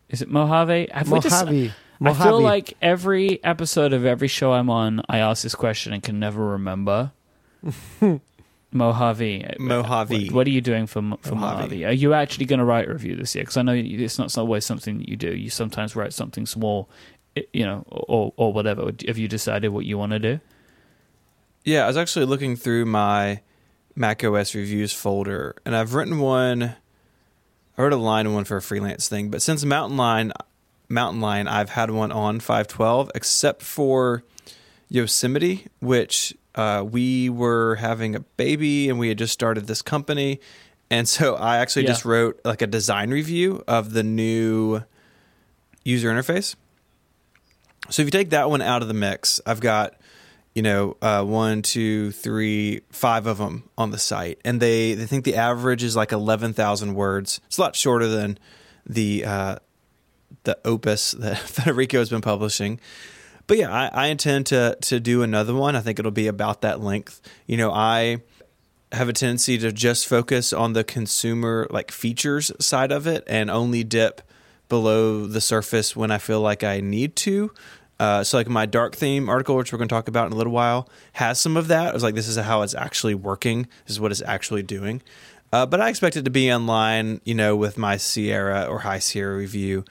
[0.10, 0.90] Is it Mojave?
[0.92, 1.74] Have we just- Mojave.
[2.02, 6.04] I feel like every episode of every show I'm on, I ask this question and
[6.04, 7.12] can never remember.
[8.72, 9.46] Mojave.
[9.60, 10.26] Mojave.
[10.26, 11.62] What, what are you doing for for Mojave.
[11.62, 11.86] Mojave?
[11.86, 13.44] Are you actually going to write a review this year?
[13.44, 15.34] Because I know it's not always something that you do.
[15.34, 17.15] You sometimes write something small, i-
[17.54, 18.92] you know, or or whatever.
[19.08, 20.40] Have you decided what you want to do?
[21.64, 23.42] Yeah, I was actually looking through my
[23.96, 26.76] Mac OS reviews folder, and I've written one.
[27.78, 30.32] I wrote a line one for a freelance thing, but since Mountain Lion,
[30.88, 34.24] Mountain Lion, I've had one on 512, except for
[34.88, 40.40] Yosemite, which uh, we were having a baby and we had just started this company,
[40.90, 41.90] and so I actually Yeah.
[41.90, 44.84] just wrote like a design review of the new
[45.84, 46.56] user interface.
[47.90, 49.96] So if you take that one out of the mix, I've got
[50.56, 55.06] you know, uh, one, two, three, five of them on the site, and they they
[55.06, 57.42] think the average is like eleven thousand words.
[57.48, 58.40] It's a lot shorter than
[58.86, 59.56] the uh,
[60.44, 62.80] the opus that Federico has been publishing.
[63.48, 65.76] But yeah, I, I intend to to do another one.
[65.76, 67.22] I think it'll be about that length.
[67.48, 68.22] You know, I
[68.94, 73.50] have a tendency to just focus on the consumer like features side of it and
[73.52, 74.22] only dip
[74.70, 77.52] below the surface when I feel like I need to.
[78.00, 80.36] Uh, so like my dark theme article, which we're going to talk about in a
[80.36, 81.88] little while, has some of that.
[81.88, 83.68] I was like, this is how it's actually working.
[83.86, 85.02] This is what it's actually doing.
[85.54, 89.00] Uh, but I expect it to be online, you know, with my Sierra or High
[89.00, 89.86] Sierra review,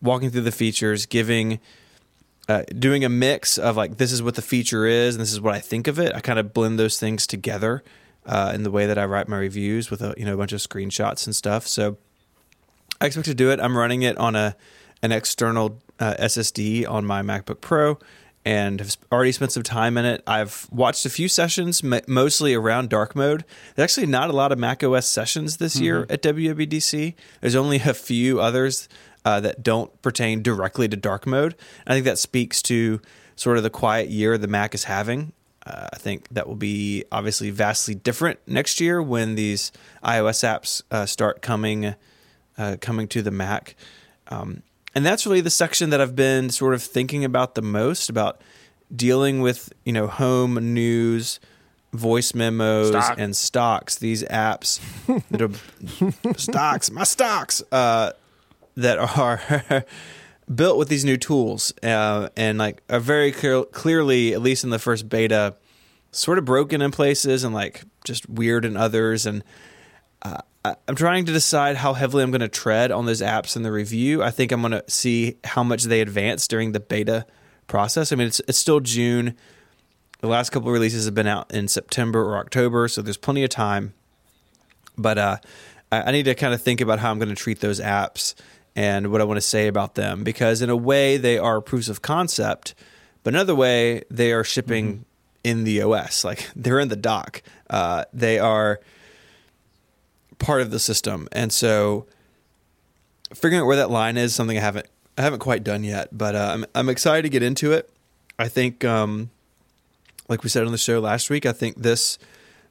[0.00, 1.60] walking through the features, giving,
[2.48, 5.40] uh, doing a mix of like this is what the feature is and this is
[5.40, 6.14] what I think of it.
[6.14, 7.82] I kind of blend those things together
[8.24, 10.52] uh, in the way that I write my reviews with a you know a bunch
[10.52, 11.66] of screenshots and stuff.
[11.66, 11.98] So
[13.00, 13.60] I expect to do it.
[13.60, 14.56] I'm running it on a
[15.02, 17.98] an external uh, SSD on my MacBook Pro
[18.44, 20.22] and have already spent some time in it.
[20.26, 23.44] I've watched a few sessions, m- mostly around dark mode.
[23.74, 27.14] There's actually not a lot of macOS sessions this year at WWDC.
[27.42, 28.88] There's only a few others
[29.26, 31.54] uh, that don't pertain directly to dark mode.
[31.86, 33.00] I think that speaks to
[33.36, 35.32] sort of the quiet year the Mac is having.
[35.66, 39.70] Uh, I think that will be obviously vastly different next year when these
[40.02, 41.94] iOS apps uh, start coming
[42.56, 43.74] uh, coming to the Mac.
[44.28, 44.62] Um,
[44.94, 48.40] and that's really the section that I've been sort of thinking about the most about
[48.94, 51.38] dealing with, you know, home news,
[51.92, 53.16] voice memos, Stock.
[53.18, 53.96] and stocks.
[53.96, 54.80] These apps
[55.30, 58.12] that are stocks, my stocks, uh,
[58.76, 59.84] that are
[60.54, 64.70] built with these new tools, uh, and like are very clear, clearly, at least in
[64.70, 65.54] the first beta,
[66.12, 69.44] sort of broken in places and like just weird in others, and
[70.22, 73.62] I- I'm trying to decide how heavily I'm going to tread on those apps in
[73.62, 74.22] the review.
[74.22, 77.24] I think I'm going to see how much they advance during the beta
[77.66, 78.12] process.
[78.12, 79.36] I mean, it's it's still June.
[80.20, 83.42] The last couple of releases have been out in September or October, so there's plenty
[83.42, 83.94] of time.
[84.98, 85.36] But uh,
[85.90, 88.34] I, I need to kind of think about how I'm going to treat those apps
[88.76, 91.88] and what I want to say about them because, in a way, they are proofs
[91.88, 92.74] of concept,
[93.24, 95.06] but another way, they are shipping
[95.42, 96.22] in the OS.
[96.22, 97.42] Like they're in the dock.
[97.70, 98.80] Uh, they are
[100.40, 102.06] part of the system, and so
[103.32, 106.08] figuring out where that line is something I haven't I haven't quite done yet.
[106.10, 107.88] But uh, I'm I'm excited to get into it.
[108.38, 109.30] I think, um,
[110.28, 112.18] like we said on the show last week, I think this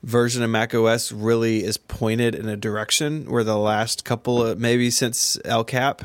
[0.02, 4.60] version of Mac OS really is pointed in a direction where the last couple of
[4.60, 6.04] maybe since El Cap.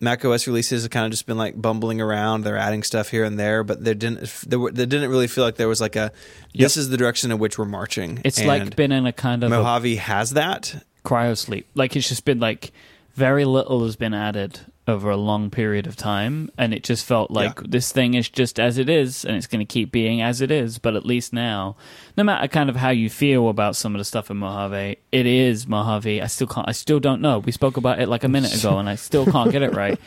[0.00, 2.42] Mac OS releases have kind of just been like bumbling around.
[2.42, 5.44] They're adding stuff here and there, but there didn't there, were, there didn't really feel
[5.44, 6.12] like there was like a
[6.54, 8.20] this is the direction in which we're marching.
[8.24, 10.84] It's And like been in a kind of Mojave has that.
[11.04, 11.68] cryo sleep.
[11.74, 12.72] Like it's just been like
[13.14, 17.30] very little has been added over a long period of time, and it just felt
[17.30, 17.66] like Yeah.
[17.70, 20.50] this thing is just as it is, and it's going to keep being as it
[20.50, 20.78] is.
[20.78, 21.76] But at least now,
[22.18, 25.26] no matter kind of how you feel about some of the stuff in Mojave, it
[25.26, 26.20] is Mojave.
[26.20, 26.68] I still can't.
[26.68, 27.38] I still don't know.
[27.38, 29.98] We spoke about it like a minute ago, and I still can't get it right.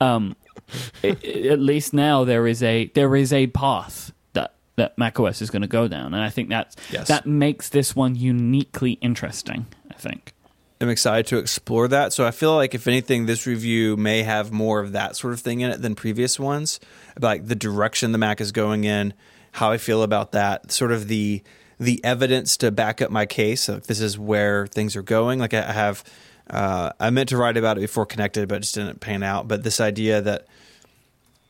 [0.00, 0.36] Um,
[1.02, 5.42] it, it- at least now there is a there is a path that that macOS
[5.42, 7.08] is going to go down, and I think that's Yes.
[7.08, 9.66] that makes this one uniquely interesting.
[9.90, 10.34] I think.
[10.80, 12.12] Am excited to explore that.
[12.12, 15.40] So I feel like if anything, this review may have more of that sort of
[15.40, 16.80] thing in it than previous ones,
[17.20, 19.12] like the direction the Mac is going in,
[19.52, 21.42] how I feel about that, sort of the
[21.78, 23.68] the evidence to back up my case.
[23.68, 25.38] Like this is where things are going.
[25.38, 26.04] Like I have,
[26.50, 29.48] uh, I meant to write about it before connected, but it just didn't pan out.
[29.48, 30.46] But this idea that,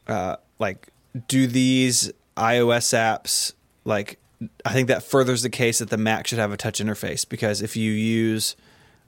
[0.06, 0.88] uh, like,
[1.26, 3.52] do these iOS apps
[3.84, 4.18] like?
[4.64, 7.60] I think that furthers the case that the Mac should have a touch interface because
[7.60, 8.56] if you use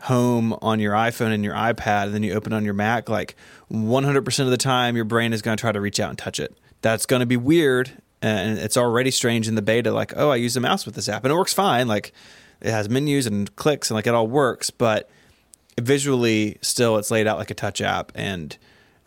[0.02, 3.36] home on your iPhone and your iPad and then you open on your Mac, like
[3.70, 6.40] 100% of the time your brain is going to try to reach out and touch
[6.40, 6.58] it.
[6.80, 10.36] That's going to be weird and it's already strange in the beta like, oh, I
[10.36, 11.86] use a mouse with this app and it works fine.
[11.86, 12.12] Like
[12.60, 15.08] it has menus and clicks and like it all works, but
[15.80, 18.58] visually still it's laid out like a touch app and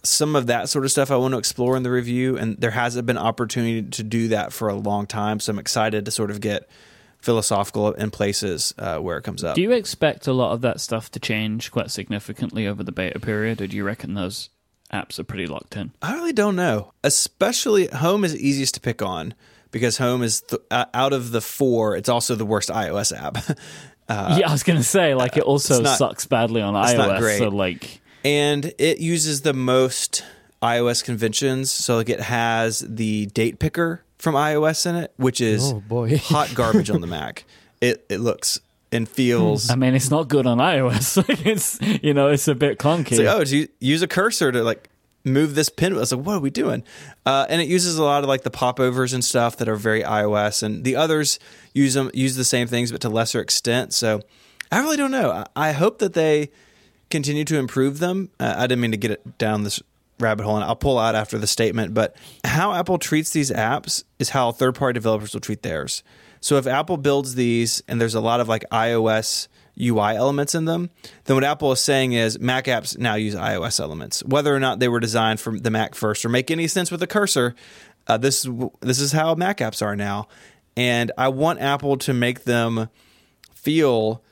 [0.02, 2.72] some of that sort of stuff I want to explore in the review and there
[2.72, 6.32] hasn't been opportunity to do that for a long time, so I'm excited to sort
[6.32, 6.70] of get
[7.26, 9.56] philosophical in places uh, where it comes up.
[9.56, 13.20] Do you expect a lot of that stuff to change quite significantly over the beta
[13.20, 14.50] period, or do you reckon those
[14.94, 15.92] apps are pretty locked in?
[16.02, 16.94] I really don't know.
[17.04, 19.34] Especially Home is easiest to pick on
[19.72, 21.98] because Home is th- uh, out of the four.
[21.98, 23.38] It's also the worst iOS app.
[24.08, 27.40] Uh, yeah, I was gonna say like it also not, sucks badly on iOS.
[27.40, 30.24] So like, and it uses the most
[30.62, 31.72] iOS conventions.
[31.72, 36.18] So like it has the date picker from iOS in it, which is oh boy.
[36.24, 37.46] hot garbage on the Mac.
[37.80, 38.60] It it looks
[38.92, 39.70] and feels.
[39.70, 41.24] I mean, it's not good on iOS.
[41.46, 43.12] it's you know, it's a bit clunky.
[43.12, 44.90] It's like, oh, do you use a cursor to like
[45.24, 45.94] move this pin?
[45.94, 46.84] I was like, what are we doing?
[47.24, 50.02] Uh, and it uses a lot of like the popovers and stuff that are very
[50.02, 51.38] iOS, and the others
[51.76, 53.94] use them use the same things but to lesser extent.
[53.94, 54.22] So
[54.72, 55.30] I really don't know.
[55.30, 56.50] I, I hope that they
[57.12, 58.32] continue to improve them.
[58.40, 59.80] Uh, I didn't mean to get it down this
[60.20, 61.94] rabbit hole, and I'll pull out after the statement.
[61.94, 66.04] But how Apple treats these apps is how third party developers will treat theirs.
[66.42, 69.48] So if Apple builds these and there's a lot of like iOS
[69.80, 70.90] UI elements in them,
[71.26, 74.80] then what Apple is saying is Mac apps now use iOS elements, whether or not
[74.80, 77.56] they were designed for the Mac first or make any sense with a cursor.
[78.08, 78.48] Uh, this
[78.82, 80.28] this is how Mac apps are now,
[80.78, 82.90] and I want Apple to make them
[83.54, 84.24] feel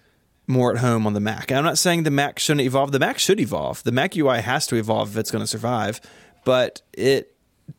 [0.47, 1.51] more at home on the Mac.
[1.51, 2.91] And I'm not saying the Mac shouldn't evolve.
[2.91, 3.83] The Mac should evolve.
[3.83, 6.01] The Mac UI has to evolve if it's going to survive,
[6.43, 7.35] but it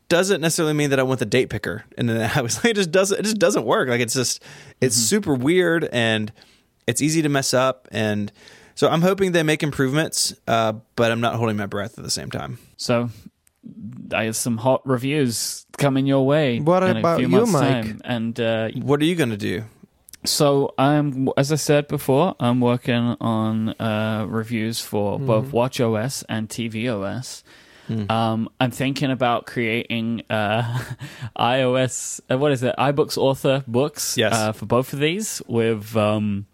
[0.09, 1.85] doesn't necessarily mean that I want the date picker.
[1.97, 3.19] And then I was like, it just doesn't.
[3.19, 3.89] It just doesn't work.
[3.89, 4.41] Like it's just
[4.81, 5.03] it's mm-hmm.
[5.05, 6.31] super weird and
[6.87, 7.87] it's easy to mess up.
[7.91, 8.31] And
[8.75, 12.11] so I'm hoping they make improvements, uh, but I'm not holding my breath at the
[12.11, 12.59] same time.
[12.77, 13.09] So
[14.13, 16.59] I have some hot reviews coming your way.
[16.59, 17.51] What about you, Myke?
[17.51, 18.01] Time.
[18.03, 19.63] And uh, what are you going to do?
[20.25, 25.25] So I'm, as I said before, I'm working on uh, reviews for mm.
[25.25, 27.43] both watchOS and tvOS.
[27.89, 28.09] Mm.
[28.09, 30.81] Um, I'm thinking about creating uh,
[31.37, 32.19] iOS.
[32.29, 32.75] Uh, what is it?
[32.77, 34.17] iBooks author books.
[34.17, 34.33] Yes.
[34.33, 36.47] Uh, for both of these with um,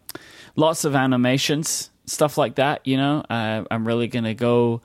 [0.56, 2.86] lots of animations, stuff like that.
[2.86, 4.82] You know, uh, I'm really gonna go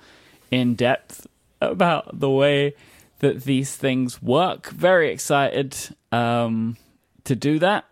[0.51, 1.27] in depth
[1.61, 2.75] about the way
[3.19, 4.69] that these things work.
[4.71, 5.77] Very excited
[6.13, 6.77] um,
[7.25, 7.87] to do that,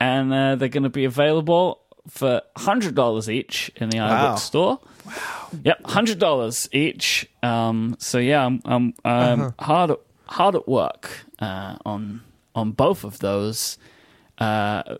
[0.00, 4.34] and uh, they're going to be available for hundred dollars each in the wow.
[4.34, 4.80] iBook store.
[5.06, 5.48] Wow.
[5.64, 7.28] Yep, hundred dollars each.
[7.42, 9.64] Um, so yeah, I'm, I'm, I'm uh-huh.
[9.64, 12.22] hard at, hard at work uh, on
[12.54, 13.78] on both of those.
[14.38, 14.96] Uh,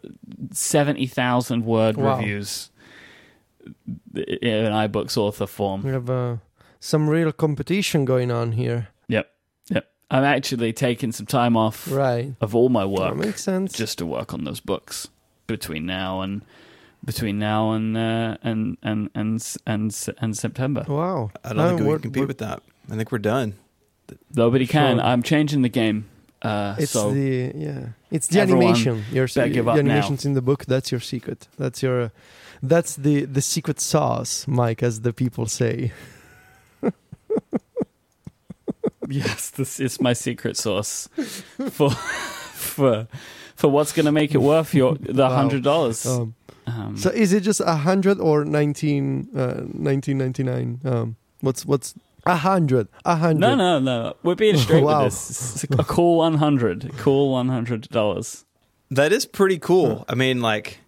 [0.52, 2.16] Seventy thousand word wow.
[2.16, 2.70] reviews
[4.14, 5.82] in iBooks author form.
[5.82, 6.36] We have uh,
[6.80, 8.88] some real competition going on here.
[10.14, 10.28] Yep, yep.
[10.30, 12.34] I'm actually taking some time off right.
[12.40, 13.16] of all my work.
[13.16, 13.72] That makes sense.
[13.72, 15.08] Just to work on those books
[15.46, 16.44] between now and
[17.04, 20.84] between now and uh, and, and and and and September.
[20.88, 21.30] Wow!
[21.44, 22.62] I don't think we can compete with that.
[22.90, 23.54] I think we're done.
[24.34, 25.00] Nobody can.
[25.00, 26.06] I'm changing the game.
[26.42, 27.88] Uh, it's so the yeah.
[28.10, 29.04] It's the animation.
[29.10, 30.28] Your the animations now.
[30.28, 30.66] in the book.
[30.66, 31.48] That's your secret.
[31.56, 32.12] That's your.
[32.62, 35.92] That's the the secret sauce, Myke, as the people say.
[39.08, 41.08] yes, this is my secret sauce
[41.70, 43.06] for for
[43.56, 46.04] for what's going to make it worth your the hundred dollars.
[46.04, 46.22] Wow.
[46.22, 46.34] Um,
[46.66, 50.80] um, so is it just a hundred or 19, uh, 1999?
[50.84, 51.94] Um, what's what's
[52.26, 52.88] a hundred?
[53.04, 53.40] A hundred?
[53.40, 54.16] No, no, no.
[54.22, 55.04] We're being straight wow.
[55.04, 55.64] with this.
[55.64, 56.90] It's a cool one hundred.
[56.96, 58.44] Cool one hundred dollars.
[58.90, 60.04] That is pretty cool.
[60.08, 60.78] I mean, like,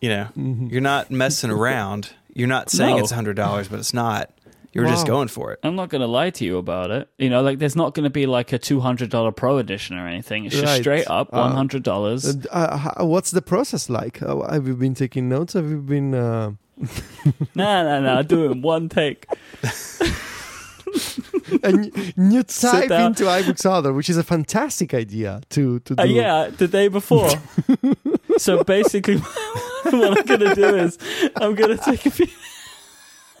[0.00, 0.66] you know, mm-hmm.
[0.66, 2.10] you're not messing around.
[2.34, 3.02] You're not saying no.
[3.02, 4.30] it's hundred dollars, but it's not.
[4.74, 4.90] You're wow.
[4.90, 5.60] just going for it.
[5.62, 7.08] I'm not going to lie to you about it.
[7.16, 9.96] You know, like there's not going to be like a two hundred dollar pro edition
[9.96, 10.46] or anything.
[10.46, 10.80] It's just right.
[10.80, 12.36] straight up uh, one hundred dollars.
[12.46, 14.20] Uh, uh, what's the process like?
[14.20, 15.52] Uh, have you been taking notes?
[15.52, 16.12] Have you been?
[16.12, 16.52] Uh...
[17.54, 18.22] no, no, no.
[18.22, 19.26] Do it in one take.
[21.62, 26.12] and you type into iBooks Author, which is a fantastic idea to to uh, do.
[26.12, 27.30] yeah, the day before.
[28.38, 30.98] so basically, what I'm gonna do is
[31.36, 32.26] I'm gonna take a few.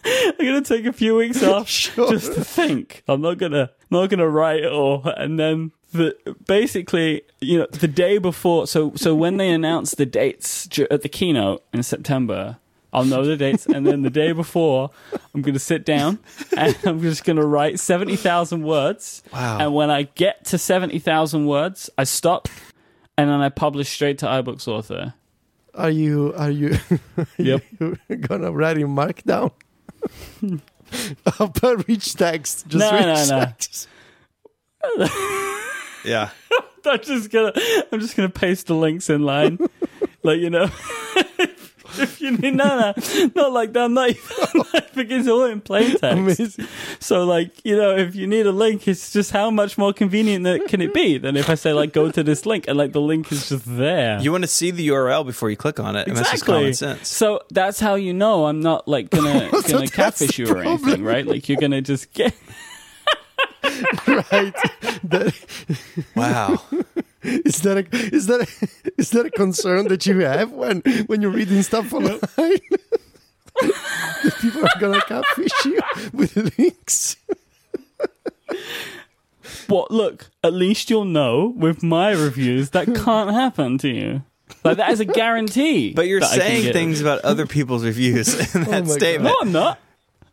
[0.04, 2.10] I'm gonna take a few weeks off Sure.
[2.12, 3.02] just to think.
[3.08, 7.88] I'm not gonna not gonna write it all, and then the basically, you know, the
[7.88, 8.66] day before.
[8.66, 12.58] So so when they announce the dates at the keynote in September.
[12.96, 14.88] I'll know the dates, and then the day before,
[15.34, 16.20] I'm going to sit down
[16.56, 19.20] and I'm just going to write 70,000 words.
[19.32, 19.58] Wow.
[19.58, 22.46] And when I get to 70,000 words, I stop
[23.18, 25.14] and then I publish straight to iBooks Author.
[25.74, 26.78] Are you are you,
[27.18, 27.64] are Yep.
[27.80, 29.50] you gonna write in Markdown?
[31.54, 33.44] per rich text, just No, rich no, no.
[33.44, 33.88] text.
[36.04, 36.28] Yeah.
[36.84, 37.52] I'm just gonna
[37.90, 39.58] I'm just gonna paste the links in line,
[40.22, 40.68] like you know.
[42.02, 42.94] if you need no, no,
[43.34, 43.90] not like that.
[43.90, 46.04] Not even like, because it's all in plain text.
[46.04, 46.66] Amazing.
[47.00, 50.44] So like you know, if you need a link, it's just how much more convenient
[50.44, 52.92] that can it be than if I say like go to this link and like
[52.92, 54.20] the link is just there.
[54.20, 56.54] You want to see the URL before you click on it, and that's Exactly.
[56.54, 57.08] common sense.
[57.08, 60.58] So that's how you know I'm not like gonna So gonna that's catfish you or
[60.58, 61.26] anything, right?
[61.26, 62.34] Like you're gonna just get
[64.06, 64.54] right.
[65.04, 65.34] That,
[66.14, 66.60] Wow.
[67.44, 71.22] is that a is that a, is that a concern that you have when when
[71.22, 72.20] you're reading stuff online?
[73.60, 75.80] that people are gonna catfish you
[76.12, 77.16] with links.
[79.68, 84.22] Well, look, at least you'll know with my reviews that can't happen to you.
[84.62, 85.92] Like that is a guarantee.
[85.94, 86.72] But you're that I can saying get.
[86.74, 88.90] things about other people's reviews in oh that my God.
[88.90, 89.24] statement.
[89.32, 89.78] No, I'm not.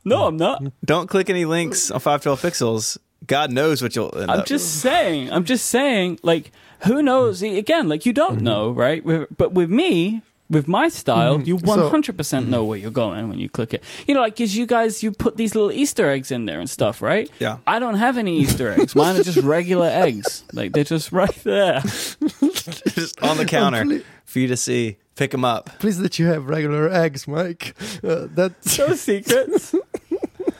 [0.03, 0.63] No, I'm not.
[0.83, 2.97] Don't click any links on 512 pixels.
[3.27, 4.45] God knows what you'll end I'm up.
[4.45, 5.31] just saying.
[5.31, 6.19] I'm just saying.
[6.23, 6.51] Like,
[6.85, 7.41] who knows?
[7.41, 9.03] Again, like you don't know, right?
[9.37, 11.65] But with me, with my style, you Mm-hmm.
[11.67, 13.83] So- 100 percent know where you're going when you click it.
[14.07, 16.69] You know, like because you guys, you put these little Easter eggs in there and
[16.69, 17.29] stuff, right?
[17.39, 17.57] Yeah.
[17.65, 18.93] I don't have any Easter eggs.
[18.95, 20.43] Mine are just regular eggs.
[20.53, 21.79] Like they're just right there.
[21.81, 24.97] just on the counter Complete- for you to see.
[25.15, 25.69] Pick them up.
[25.79, 27.73] Please that you have regular eggs, Myke.
[28.03, 29.75] Uh, that's No secrets.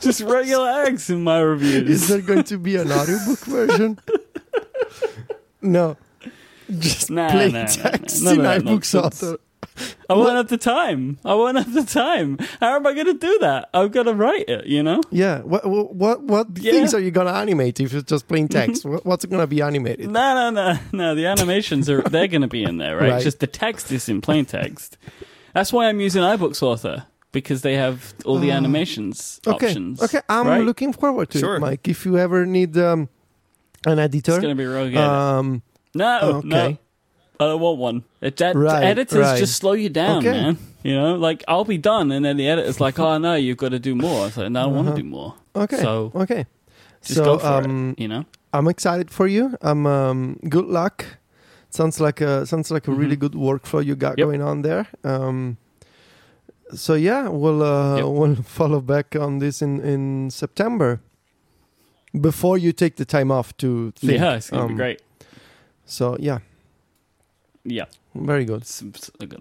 [0.01, 1.89] just regular eggs in my reviews.
[1.89, 3.97] Is there going to be an audiobook version?
[5.61, 5.97] no.
[6.79, 8.31] Just Nah, plain nah, nah, text nah.
[8.31, 9.37] in None of that iBooks author.
[10.09, 11.17] I won't have the time.
[11.23, 12.37] I won't have the time.
[12.59, 13.69] How am I going to do that?
[13.73, 15.01] I've got to write it, you know?
[15.11, 15.39] Yeah.
[15.41, 16.71] What what what Yeah.
[16.73, 18.85] things are you gonna animate if it's just plain text?
[18.91, 20.09] What- What's gonna be animated?
[20.09, 21.15] No, no, no, no.
[21.15, 23.11] The animations are they're going to be in there, right?
[23.13, 23.23] Right.
[23.23, 24.97] Just the text is in plain text.
[25.53, 29.53] That's why I'm using iBooks Author because they have all the animations Oh.
[29.53, 29.67] Okay.
[29.67, 30.01] options.
[30.03, 30.21] Okay.
[30.27, 30.63] I'm right?
[30.65, 31.55] looking forward to Sure.
[31.55, 31.87] it, Myke.
[31.87, 33.07] If you ever need um,
[33.85, 34.97] an editor, It's going to be real good.
[34.97, 35.61] um,
[35.93, 36.47] no, okay.
[36.47, 36.77] no.
[37.39, 38.03] I don't want one.
[38.21, 39.39] It, that, Right, editors right.
[39.39, 40.31] just slow you down, Okay.
[40.31, 40.57] man.
[40.83, 43.69] You know, like I'll be done, and then the editor's like, "Oh no, you've got
[43.69, 44.97] to do more." It's like, "No, I don't want Uh-huh.
[44.97, 45.77] to do more." okay.
[45.81, 46.45] So okay.
[47.03, 48.01] just so go for um, it.
[48.01, 49.57] You know, I'm excited for you.
[49.61, 51.05] I'm um, good luck.
[51.71, 53.19] Sounds like a sounds like a really Mhm.
[53.19, 54.27] good workflow you got Yep.
[54.27, 54.87] going on there.
[55.03, 55.57] Um,
[56.75, 58.05] so yeah, we'll uh, Yep.
[58.17, 60.99] we'll follow back on this in in September.
[62.13, 64.19] Before you take the time off to think.
[64.19, 65.01] yeah, it's gonna Um, be great.
[65.91, 66.39] So yeah,
[67.65, 67.85] Yeah.
[68.13, 68.65] Very good.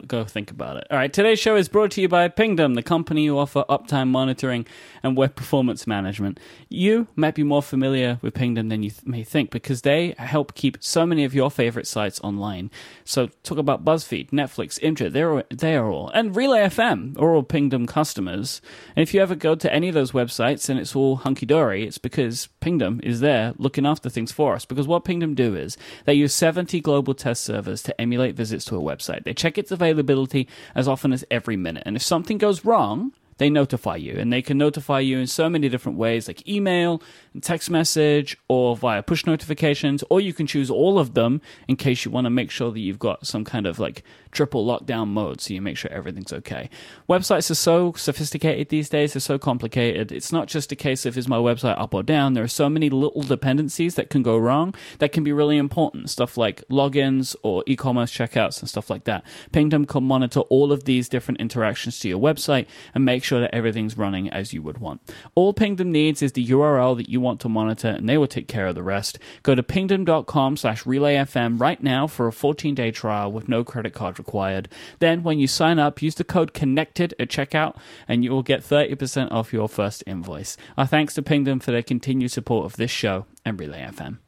[0.07, 0.87] Go think about it.
[0.91, 1.13] All right.
[1.13, 4.65] Today's show is brought to you by Pingdom, the company who offer uptime monitoring
[5.03, 6.39] and web performance management.
[6.69, 10.55] You might be more familiar with Pingdom than you th- may think because they help
[10.55, 12.71] keep so many of your favorite sites online.
[13.05, 17.43] So talk about BuzzFeed, Netflix, Imgur, they're they are all, and Relay FM are all
[17.43, 18.63] Pingdom customers.
[18.95, 21.85] And if you ever go to any of those websites and it's all hunky dory,
[21.85, 24.65] it's because Pingdom is there looking after things for us.
[24.65, 28.77] Because what Pingdom do is they use 70 global test servers to emulate visits to
[28.77, 29.25] a website.
[29.25, 31.83] They check its availability as often as every minute.
[31.87, 34.17] And if something goes wrong, they notify you.
[34.19, 37.03] And they can notify you in so many different ways, like email,
[37.43, 42.05] text message, or via push notifications, or you can choose all of them in case
[42.05, 44.03] you want to make sure that you've got some kind of like
[44.33, 46.71] triple lockdown mode so you make sure everything's okay.
[47.09, 50.13] Websites are so sophisticated these days, they're so complicated.
[50.13, 52.35] It's not just a case of is my website up or down.
[52.35, 56.11] There are so many little dependencies that can go wrong that can be really important.
[56.11, 59.25] Stuff like logins or e commerce checkouts and stuff like that.
[59.53, 63.55] Pingdom can monitor all of these different interactions to your website and make sure that
[63.55, 65.01] everything's running as you would want.
[65.35, 68.49] All Pingdom needs is the URL that you want to monitor and they will take
[68.49, 69.19] care of the rest.
[69.43, 73.93] Go to pingdom.com slash relayfm right now for a 14 day trial with no credit
[73.93, 74.69] card required.
[74.99, 77.77] Then when you sign up, use the code connected at checkout
[78.09, 80.57] and you will get 30% off your first invoice.
[80.77, 84.19] Our thanks to Pingdom for their continued support of this show and Relay FM.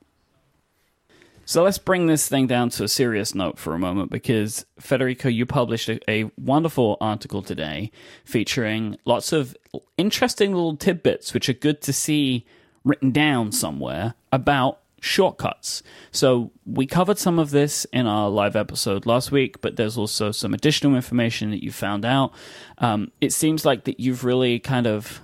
[1.44, 5.28] So let's bring this thing down to a serious note for a moment because Federico,
[5.28, 7.90] you published a, a wonderful article today
[8.24, 9.56] featuring lots of
[9.98, 12.46] interesting little tidbits which are good to see
[12.84, 15.82] written down somewhere about shortcuts.
[16.12, 20.30] So we covered some of this in our live episode last week, but there's also
[20.30, 22.32] some additional information that you found out.
[22.78, 25.20] Um, it seems like that you've really kind of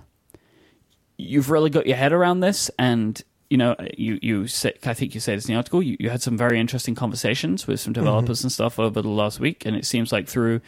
[1.17, 5.15] you've really got your head around this and you know you you say, i think
[5.15, 7.93] you say this in the article you, you had some very interesting conversations with some
[7.93, 10.61] developers and stuff over the last week and it seems like through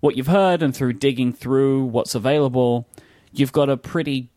[0.00, 2.86] what you've heard and through digging through what's available
[3.32, 4.28] you've got a pretty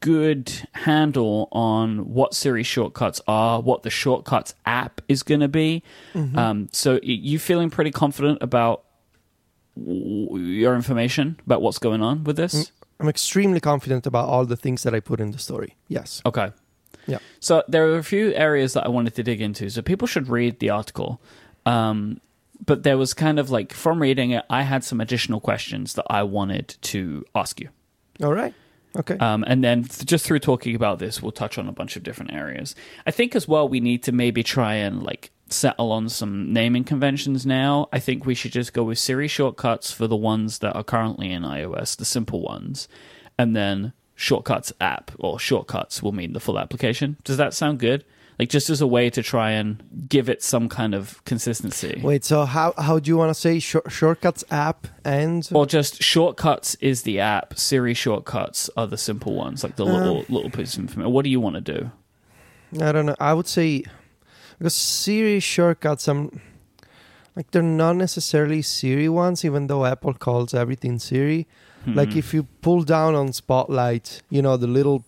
[0.00, 5.82] good handle on what Siri shortcuts are, what the shortcuts app is going to be.
[6.14, 8.84] Um, so you feeling pretty confident about
[9.76, 12.72] your information about what's going on with this?
[12.98, 15.76] I'm extremely confident about all the things that I put in the story.
[15.88, 16.20] Yes.
[16.26, 16.52] Okay.
[17.06, 17.18] Yeah.
[17.40, 19.70] So there are a few areas that I wanted to dig into.
[19.70, 21.20] So people should read the article.
[21.64, 22.20] Um,
[22.64, 26.04] but there was kind of like from reading it, I had some additional questions that
[26.10, 27.70] I wanted to ask you.
[28.22, 28.54] All right.
[28.96, 29.16] Okay.
[29.18, 32.02] Um, and then th- just through talking about this, we'll touch on a bunch of
[32.02, 32.74] different areas.
[33.06, 36.84] I think as well, we need to maybe try and like settle on some naming
[36.84, 37.88] conventions now.
[37.92, 41.30] I think we should just go with Siri shortcuts for the ones that are currently
[41.32, 42.88] in iOS, the simple ones,
[43.38, 47.16] and then shortcuts app or shortcuts will mean the full application.
[47.24, 48.04] Does that sound good?
[48.40, 52.00] Like just as a way to try and give it some kind of consistency.
[52.02, 52.24] Wait.
[52.24, 56.74] So how how do you want to say shor- shortcuts app and Or just shortcuts
[56.76, 57.58] is the app.
[57.58, 59.92] Siri shortcuts are the simple ones, like the uh.
[59.92, 61.12] little little piece of information.
[61.12, 61.90] What do you want to do?
[62.82, 63.16] I don't know.
[63.20, 63.84] I would say
[64.56, 66.40] because Siri shortcuts, I'm
[67.36, 71.46] like they're not necessarily Siri ones, even though Apple calls everything Siri.
[71.84, 71.94] Hmm.
[71.94, 75.04] Like if you pull down on Spotlight, you know the little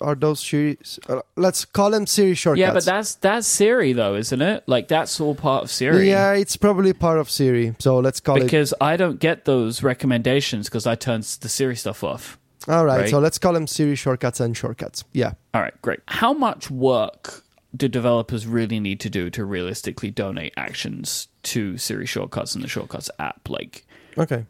[0.00, 0.78] are those Siri?
[1.08, 2.60] Uh, let's call them Siri shortcuts.
[2.60, 4.64] Yeah, but that's that's Siri though, isn't it?
[4.66, 6.08] Like that's all part of Siri.
[6.08, 7.74] yeah, it's probably part of Siri.
[7.78, 8.44] So let's call it.
[8.44, 12.38] Because I don't get those recommendations because I turn the Siri stuff off.
[12.66, 13.10] All right, right.
[13.10, 15.04] so let's call them Siri shortcuts and shortcuts.
[15.12, 15.32] Yeah.
[15.52, 16.00] All right, great.
[16.08, 17.42] How much work
[17.76, 22.68] do developers really need to do to realistically donate actions to Siri shortcuts and the
[22.68, 23.50] shortcuts app?
[23.50, 23.84] Like,
[24.16, 24.46] Okay.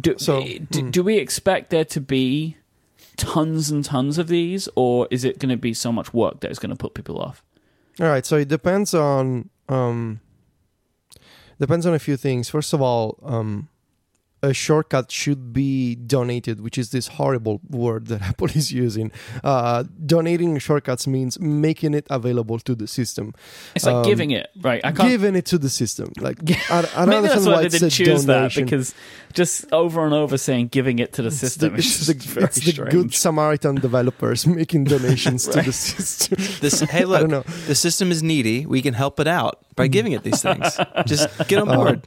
[0.00, 0.90] Do, So, do, hmm.
[0.90, 2.56] do we expect there to be
[3.16, 6.50] tons and tons of these, or is it going to be so much work that
[6.50, 7.42] it's going to put people off?
[8.00, 10.20] All right, so it depends on um
[11.58, 12.48] depends on a few things.
[12.48, 13.68] First of all, um
[14.42, 19.10] a shortcut should be donated, which is this horrible word that Apple is using.
[19.42, 23.34] Uh, donating shortcuts means making it available to the system,
[23.74, 24.80] It's like Um, giving it, right?
[24.84, 25.08] I can't.
[25.08, 26.12] giving it to the system.
[26.20, 26.38] Like
[26.70, 28.94] I, I don't Maybe that's understand why why they didn't a choose that because
[29.32, 32.08] just over and over saying giving it to the It's system the, is it's just
[32.08, 32.90] the, very it's the strange.
[32.92, 36.38] good Samaritan developers making donations to the system.
[36.60, 37.44] This, hey, I look, don't know.
[37.66, 38.66] the system is needy.
[38.66, 40.76] We can help it out by giving it these things.
[41.06, 42.02] Just get on Um, board.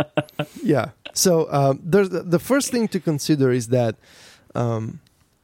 [0.63, 0.85] yeah.
[1.13, 3.95] So um, there's the first thing to consider is that
[4.55, 4.99] um,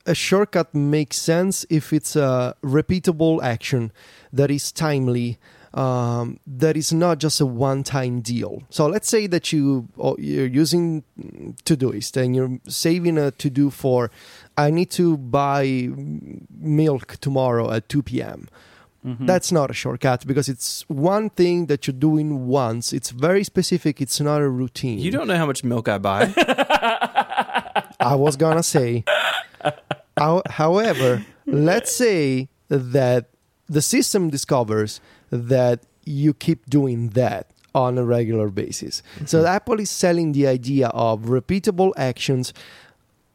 [0.06, 3.92] a shortcut makes sense if it's a repeatable action
[4.32, 5.38] that is timely.
[5.74, 8.64] Um, that is not just a one-time deal.
[8.72, 11.04] So let's say that you oh, you're using
[11.66, 14.10] Todoist and you're saving a to-do for,
[14.58, 15.90] I need to buy
[16.58, 18.48] milk tomorrow at 2 p.m.
[19.08, 19.26] Mhm.
[19.26, 22.92] That's not a shortcut because it's one thing that you're doing once.
[22.92, 24.02] It's very specific.
[24.02, 25.00] It's not a routine.
[25.00, 26.34] You don't know how much milk I buy.
[28.00, 29.04] I was gonna say.
[30.18, 33.30] However, let's say that
[33.70, 35.00] the system discovers
[35.30, 39.04] that you keep doing that on a regular basis.
[39.26, 42.54] So Apple is selling the idea of repeatable actions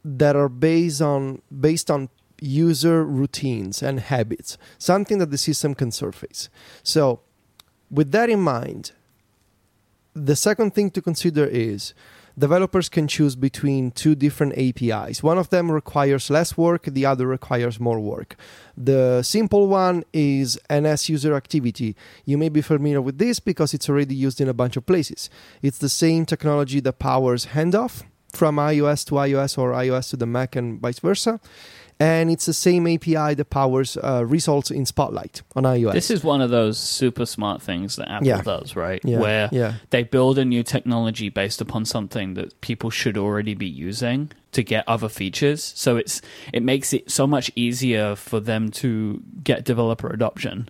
[0.03, 2.09] that are based on based on
[2.43, 6.49] user routines and habits, something that the system can surface.
[6.83, 7.21] So,
[7.89, 8.91] with that in mind,
[10.13, 11.93] the second thing to consider is
[12.37, 15.23] developers can choose between two different APIs.
[15.23, 18.35] One of them requires less work, the other requires more work.
[18.75, 21.95] The simple one is NSUserActivity.
[22.25, 25.29] You may be familiar with this because it's already used in a bunch of places.
[25.61, 30.25] It's the same technology that powers handoff from iOS to iOS or iOS to the
[30.25, 31.39] Mac and vice versa.
[31.99, 35.93] And it's the same API that powers uh, results in Spotlight on iOS.
[35.93, 38.41] This is one of those super smart things that Apple Yeah.
[38.41, 38.99] does, right?
[39.05, 39.75] yeah, Where yeah.
[39.91, 44.63] they build a new technology based upon something that people should already be using to
[44.63, 45.63] get other features.
[45.75, 46.21] So it's
[46.51, 50.69] it makes it so much easier for them to get developer adoption.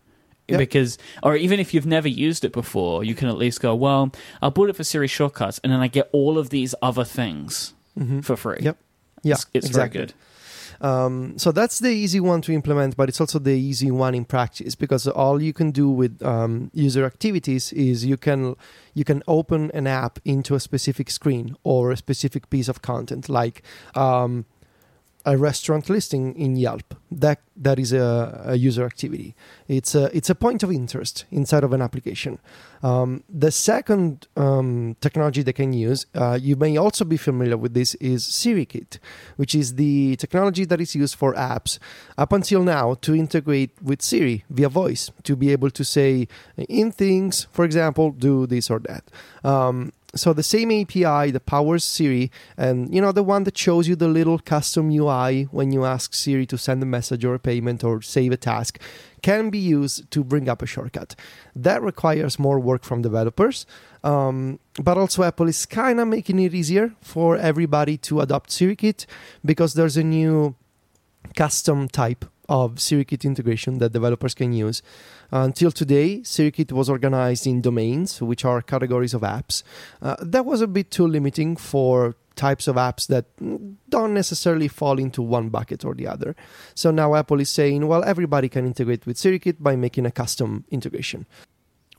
[0.49, 0.57] Yep.
[0.59, 4.11] Because, or even if you've never used it before, you can at least go, well,
[4.41, 7.73] I'll boot it for Siri shortcuts, and then I get all of these other things
[7.97, 8.25] Mhm.
[8.25, 8.57] for free.
[8.61, 8.77] Yep.
[9.23, 9.97] Yeah, it's, it's exactly.
[9.99, 10.13] very good.
[10.83, 14.25] Um, so that's the easy one to implement, but it's also the easy one in
[14.25, 18.55] practice because all you can do with um, user activities is you can
[18.93, 23.29] you can open an app into a specific screen or a specific piece of content,
[23.29, 23.63] like
[23.95, 24.45] um,
[25.25, 26.95] a restaurant listing in Yelp.
[27.11, 29.35] that that is a, a user activity.
[29.67, 32.39] It's a it's a point of interest inside of an application.
[32.81, 37.73] Um, the second um, technology they can use, uh, you may also be familiar with
[37.73, 38.99] this, is SiriKit,
[39.37, 41.79] which is the technology that is used for apps
[42.17, 46.91] up until now to integrate with Siri via voice to be able to say in
[46.91, 49.03] things, for example, do this or that.
[49.43, 53.87] Um, so the same API that powers Siri, and you know the one that shows
[53.87, 57.39] you the little custom UI when you ask Siri to send a message or a
[57.39, 58.79] payment or save a task,
[59.21, 61.15] can be used to bring up a shortcut.
[61.55, 63.65] That requires more work from developers,
[64.03, 69.05] um, but also Apple is kind of making it easier for everybody to adopt SiriKit
[69.43, 70.55] because there's a new
[71.35, 74.81] custom type of SiriKit integration that developers can use.
[75.31, 79.63] Until today, SiriKit was organized in domains, which are categories of apps.
[80.01, 83.25] Uh, that was a bit too limiting for types of apps that
[83.89, 86.35] don't necessarily fall into one bucket or the other.
[86.75, 90.65] So now Apple is saying, well, everybody can integrate with SiriKit by making a custom
[90.71, 91.25] integration.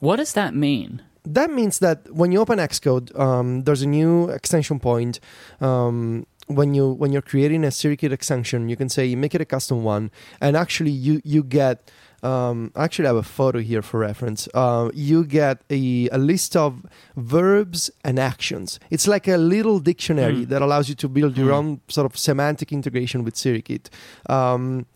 [0.00, 1.02] What does that mean?
[1.26, 5.20] That means that when you open Xcode, um, there's a new extension point.
[5.60, 9.40] Um, when you when you're creating a SiriKit extension, you can say you make it
[9.40, 11.90] a custom one, and actually you you get
[12.22, 14.48] um, actually I actually have a photo here for reference.
[14.54, 16.82] Uh, you get a, a list of
[17.16, 18.80] verbs and actions.
[18.90, 20.48] It's like a little dictionary Mm.
[20.48, 21.56] that allows you to build your Mm.
[21.58, 23.88] own sort of semantic integration with SiriKit.
[24.30, 24.86] Um,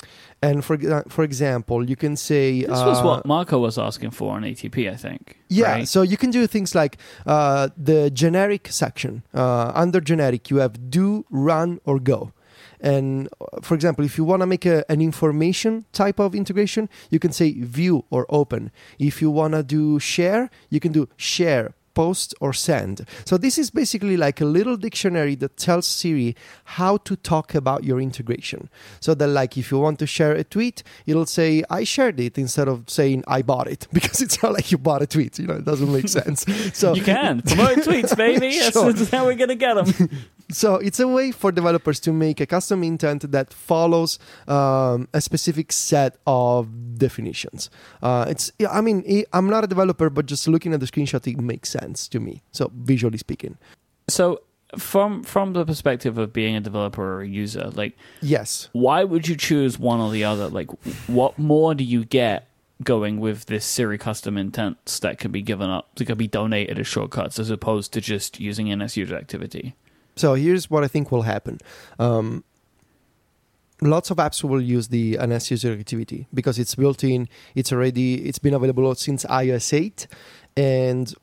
[0.43, 0.77] and for
[1.09, 4.91] for example, you can say This was uh, what Marco was asking for on ATP,
[4.91, 5.39] I think.
[5.49, 5.89] yeah, right?
[5.89, 9.23] so you can do things like uh, the generic section.
[9.35, 12.33] Uh, under generic, you have do, run, or go.
[12.81, 16.89] And uh, for example, if you want to make a, an information type of integration,
[17.11, 18.71] you can say view or open.
[18.99, 22.97] If you want to do share, you can do share, post, or send.
[23.25, 26.37] So this is basically like a little dictionary that tells Siri
[26.79, 28.69] how to talk about your integration.
[29.01, 32.39] So that, like, if you want to share a tweet, it'll say I shared it
[32.39, 35.41] instead of saying I bought it because it's not like you bought a tweet.
[35.41, 36.47] You know, it doesn't make sense.
[36.73, 38.53] So you can promote tweets, baby.
[38.69, 38.93] Sure.
[38.93, 40.11] that's how we're gonna get them.
[40.51, 45.21] So it's a way for developers to make a custom intent that follows um, a
[45.21, 47.69] specific set of definitions.
[48.03, 51.39] Uh, it's I mean I'm not a developer, but just looking at the screenshot, it
[51.41, 52.43] makes sense to me.
[52.53, 53.59] So visually speaking,
[54.09, 54.41] So,
[54.77, 58.69] from from the perspective of being a developer or a user, like, yes.
[58.73, 60.49] why would you choose one or the other?
[60.49, 60.71] Like,
[61.07, 62.49] what more do you get
[62.85, 66.79] going with this Siri custom intents that can be given up, that can be donated
[66.79, 69.73] as shortcuts, as opposed to just using NSUserActivity?
[70.19, 71.59] So here's what I think will happen.
[71.99, 72.43] Um,
[73.81, 77.29] lots of apps will use the NSUserActivity because it's built in.
[77.55, 80.09] It's already it's been available since iOS 8,
[80.57, 81.15] and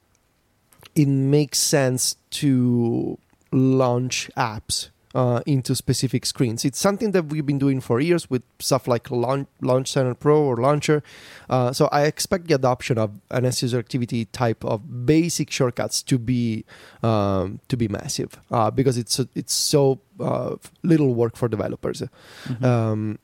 [0.96, 3.18] it makes sense to
[3.52, 6.66] launch apps uh, into specific screens.
[6.66, 10.44] It's something that we've been doing for years with stuff like Launch, Launch Center Pro
[10.44, 11.02] or Launcher.
[11.50, 16.66] Uh, so I expect the adoption of NSUserActivity type of basic shortcuts to be
[17.02, 22.04] um, to be massive uh, because it's it's so uh, little work for developers.
[22.48, 22.64] Mhm.
[22.64, 23.20] Um,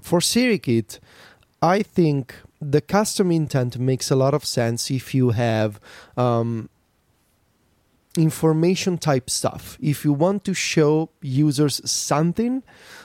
[0.00, 0.98] for SiriKit,
[1.60, 5.78] I think the custom intent makes a lot of sense if you have
[6.16, 6.70] um,
[8.16, 9.78] information type stuff.
[9.80, 12.62] If you want to show users something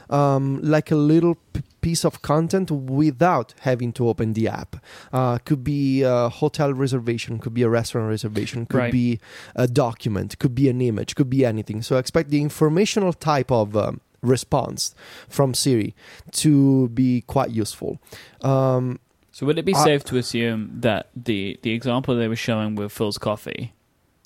[0.09, 4.75] um, like a little p- piece of content without having to open the app,
[5.13, 8.91] uh, could be a hotel reservation, could be a restaurant reservation, could Right.
[8.91, 9.19] be
[9.55, 11.81] a document, could be an image, could be anything.
[11.81, 14.95] So expect the informational type of um, response
[15.29, 15.93] from Siri
[16.31, 17.99] to be quite useful.
[18.41, 18.99] Um,
[19.31, 22.75] So would it be I- safe to assume that the the example they were showing
[22.75, 23.73] with Philz coffee,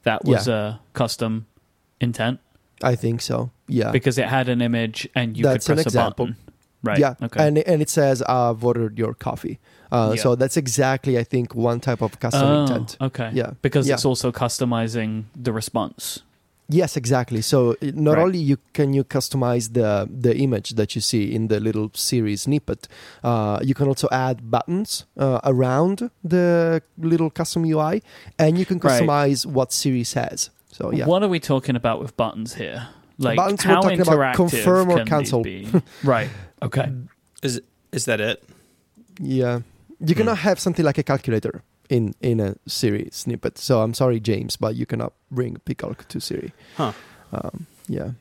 [0.09, 1.45] that was a custom
[2.01, 2.39] intent
[2.81, 3.51] I think so.
[3.67, 3.91] Yeah.
[3.91, 6.35] because it had an image and you That's could an press a button.
[6.81, 6.97] Right.
[6.97, 7.45] Yeah, Okay.
[7.45, 9.59] and and it says I've ordered your coffee.
[9.91, 10.21] Uh, Yeah.
[10.23, 12.95] So that's exactly I think one type of custom oh, intent.
[13.01, 13.29] okay.
[13.33, 13.95] Yeah, Because Yeah.
[13.95, 16.23] it's also customizing the response.
[16.71, 17.41] Yes, exactly.
[17.41, 18.23] So not Right.
[18.25, 22.41] only you can you customize the the image that you see in the little Siri's
[22.43, 22.87] snippet,
[23.23, 28.01] uh, you can also add buttons uh, around the little custom UI,
[28.37, 29.01] and you can Right.
[29.01, 30.49] customize what Siri says.
[30.71, 32.87] So yeah, What are we talking about with buttons here?
[33.17, 35.43] Like Buttons, we're how talking about interactive confirm or can cancel.
[35.43, 35.81] these be?
[36.03, 36.29] right.
[36.61, 36.87] Okay.
[37.41, 37.61] Is
[37.91, 38.37] is that it?
[39.19, 39.59] yeah,
[40.07, 43.57] you cannot have something like a calculator in in a Siri snippet.
[43.57, 46.53] So I'm sorry, James, but you cannot bring PCalc to Siri.
[46.77, 46.93] Huh.
[47.33, 48.11] Um, yeah.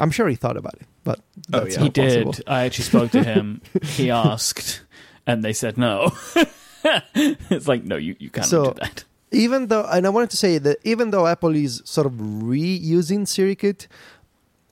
[0.00, 1.20] I'm sure he thought about it, but
[1.52, 1.78] Oh, yeah.
[1.78, 2.32] He not possible.
[2.32, 2.44] did.
[2.48, 3.62] I actually spoke to him.
[3.82, 4.82] he asked,
[5.26, 6.12] and they said no.
[7.14, 9.04] it's like no, you you cannot So- do that.
[9.30, 13.22] even though and i wanted to say that even though apple is sort of reusing
[13.26, 13.86] SiriKit,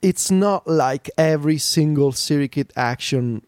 [0.02, 3.42] it's not like every single SiriKit action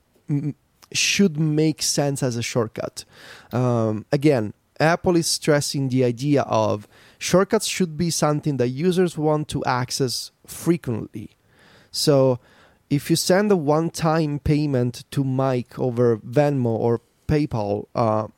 [0.95, 3.05] should make sense as a shortcut.
[3.53, 6.89] Um, again, Apple is stressing the idea of
[7.19, 11.31] shortcuts should be something that users want to access frequently.
[11.91, 12.41] So
[12.91, 18.29] if you send a one time payment to Myke over Venmo or PayPal, uh,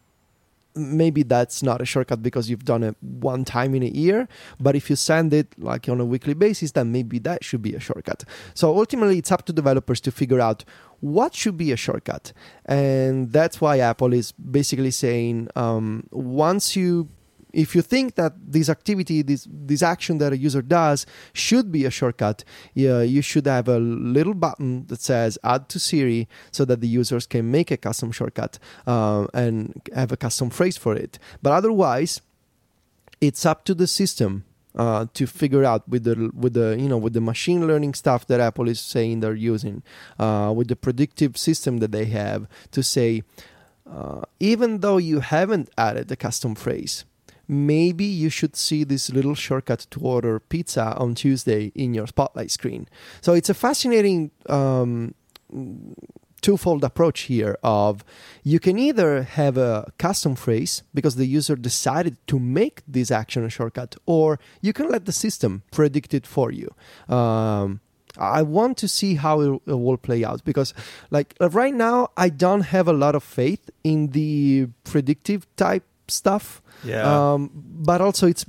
[0.77, 4.29] maybe that's not a shortcut because you've done it one time in a year
[4.61, 7.75] but if you send it like on a weekly basis then maybe that should be
[7.75, 8.25] a shortcut.
[8.55, 10.65] So ultimately it's up to developers to figure out
[11.01, 12.33] what should be a shortcut.
[12.65, 17.09] And that's why apple is basically saying um, once you
[17.57, 21.87] if you think that this activity, this this action that a user does should be
[21.87, 22.45] a shortcut,
[22.75, 26.87] yeah, you should have a little button that says "Add to Siri" so that the
[26.87, 31.19] users can make a custom shortcut uh, and have a custom phrase for it.
[31.43, 32.21] But otherwise,
[33.23, 34.45] it's up to the system
[34.77, 38.27] uh, to figure out with the with the you know with the machine learning stuff
[38.27, 39.83] that Apple is saying they're using,
[40.19, 43.23] uh, with the predictive system that they have to say,
[43.91, 47.07] uh, even though you haven't added the custom phrase,
[47.49, 52.51] maybe you should see this little shortcut to order pizza on Tuesday in your spotlight
[52.51, 52.89] screen.
[53.21, 55.15] So it's a fascinating um,
[56.41, 58.05] twofold approach here of
[58.43, 63.45] you can either have a custom phrase because the user decided to make this action
[63.45, 66.73] a shortcut or you can let the system predict it for you
[67.09, 67.81] um,
[68.19, 70.73] I want to see how it, will play out because,
[71.11, 76.63] like, right now, I don't have a lot of faith in the predictive type stuff.
[76.85, 77.33] Yeah.
[77.33, 78.45] Um, but also, it's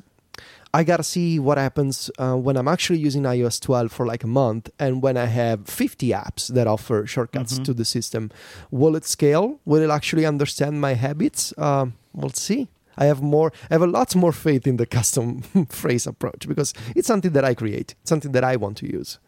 [0.73, 4.27] I gotta see what happens uh, when I'm actually using iOS 12 for like a
[4.27, 7.63] month, and when I have 50 apps that offer shortcuts mm-hmm.
[7.63, 8.31] to the system.
[8.69, 9.59] Will it scale?
[9.65, 11.53] Will it actually understand my habits?
[11.57, 12.67] Um, we'll see.
[12.97, 13.51] I have more.
[13.69, 17.45] I have a lot more faith in the custom phrase approach because it's something that
[17.45, 19.19] I create, something that I want to use.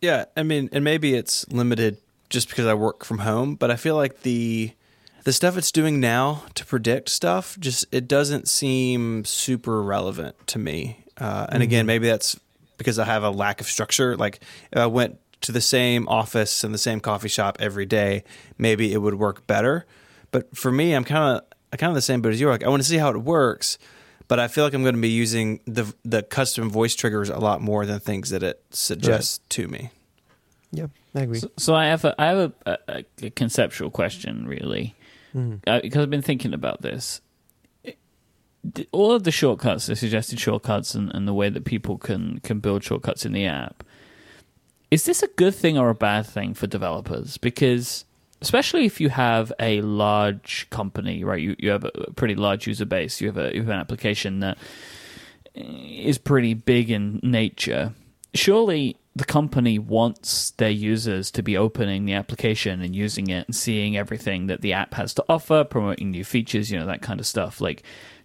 [0.00, 3.76] Yeah, I mean, and maybe it's limited just because I work from home, but I
[3.76, 4.72] feel like the
[5.24, 10.58] the stuff it's doing now to predict stuff just it doesn't seem super relevant to
[10.58, 11.04] me.
[11.18, 11.62] Uh, and mm-hmm.
[11.62, 12.38] again, maybe that's
[12.78, 14.16] because I have a lack of structure.
[14.16, 14.40] Like
[14.72, 18.24] if I went to the same office and the same coffee shop every day,
[18.58, 19.86] maybe it would work better.
[20.30, 22.48] But for me, I'm kind of kind of the same boat as you.
[22.48, 23.78] Like I want to see how it works,
[24.26, 27.38] but I feel like I'm going to be using the the custom voice triggers a
[27.38, 29.50] lot more than things that it suggests right.
[29.50, 29.90] to me.
[30.72, 31.38] Yeah, I agree.
[31.38, 34.96] So, so I have a I have a, a, a conceptual question, really
[35.34, 35.60] mm.
[35.66, 37.20] uh, because I've been thinking about this.
[38.92, 42.60] all of the shortcuts, the suggested shortcuts, and, and the way that people can can
[42.60, 43.84] build shortcuts in the app,
[44.90, 47.38] is this a good thing or a bad thing for developers?
[47.38, 48.04] Because
[48.42, 51.40] especially if you have a large company, right?
[51.40, 53.20] You you have a pretty large user base.
[53.20, 54.58] You have a you have an application that
[55.54, 57.94] is pretty big in nature.
[58.34, 63.54] Surely the company wants their users to be opening the application and using it and
[63.54, 67.20] seeing everything that the app has to offer, promoting new features, you know, that kind
[67.20, 67.60] of stuff.
[67.60, 67.82] Like,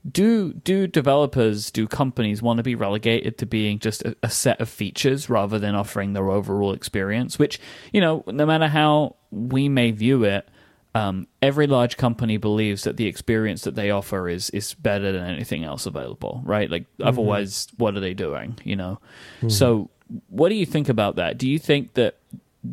[0.09, 4.61] do do developers, do companies want to be relegated to being just a, a set
[4.61, 7.37] of features rather than offering their overall experience?
[7.37, 7.59] Which,
[7.91, 10.47] you know, no matter how we may view it,
[10.95, 15.25] um, every large company believes that the experience that they offer is is better than
[15.25, 16.71] anything else available, right?
[16.71, 17.07] Like, mm-hmm.
[17.07, 18.57] otherwise, what are they doing?
[18.63, 19.01] You know,
[19.39, 19.49] mm-hmm.
[19.49, 19.89] so
[20.29, 21.37] what do you think about that?
[21.37, 22.15] Do you think that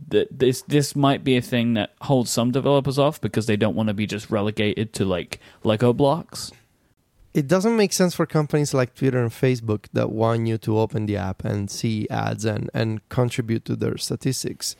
[0.09, 3.76] that this this might be a thing that holds some developers off because they don't
[3.76, 6.53] want to be just relegated to like Lego blocks?
[7.32, 11.07] It doesn't make sense for companies like Twitter and Facebook that want you to open
[11.07, 14.76] the app and see ads and, and contribute to their statistics.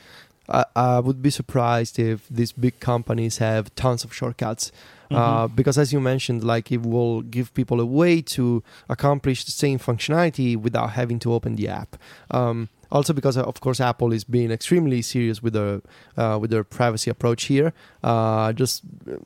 [0.49, 4.73] I, I would be surprised if these big companies have tons of shortcuts
[5.11, 5.17] uh, mm-hmm.
[5.17, 9.53] uh, because as you mentioned like it will give people a way to accomplish the
[9.53, 11.97] same functionality without having to open the app
[12.31, 15.81] um, also because of course Apple is being extremely serious with their
[16.17, 17.73] uh, with their privacy approach here.
[18.03, 18.83] Uh, just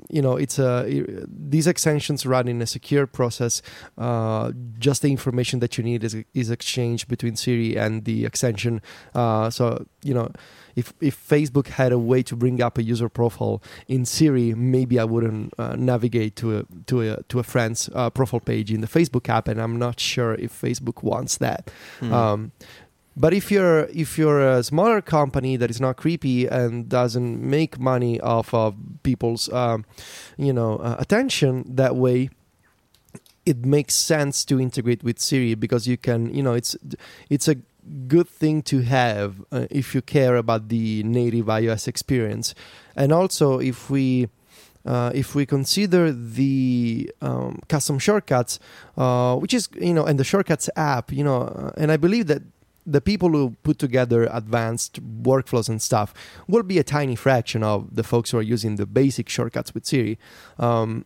[0.09, 0.87] you know, it's a
[1.27, 3.63] these extensions run in a secure process.
[3.97, 8.81] Uh, just the information that you need is is exchanged between Siri and the extension.
[9.15, 10.31] Uh, so you know.
[10.77, 15.01] If, if Facebook had a way to bring up a user profile in Siri, maybe
[15.01, 18.81] I wouldn't uh, navigate to a to a to a friend's uh, profile page in
[18.81, 21.73] the Facebook app, and I'm not sure if Facebook wants that.
[22.01, 22.13] Mm.
[22.13, 22.53] Um,
[23.19, 27.79] but if you're if you're a smaller company that is not creepy and doesn't make
[27.79, 29.85] money off of people's um,
[30.37, 32.31] you know uh, attention that way,
[33.45, 36.77] it makes sense to integrate with Siri because you can you know it's
[37.29, 37.57] it's a
[38.07, 42.55] good thing to have uh, if you care about the native iOS experience,
[42.97, 44.29] and also if we.
[44.87, 48.59] Uh, if we consider the um, custom shortcuts,
[48.97, 52.27] uh, which is you know, and the shortcuts app, you know, uh, and I believe
[52.29, 52.41] that
[52.89, 56.15] the people who put together advanced workflows and stuff
[56.49, 59.85] will be a tiny fraction of the folks who are using the basic shortcuts with
[59.85, 60.19] Siri.
[60.59, 61.05] Um,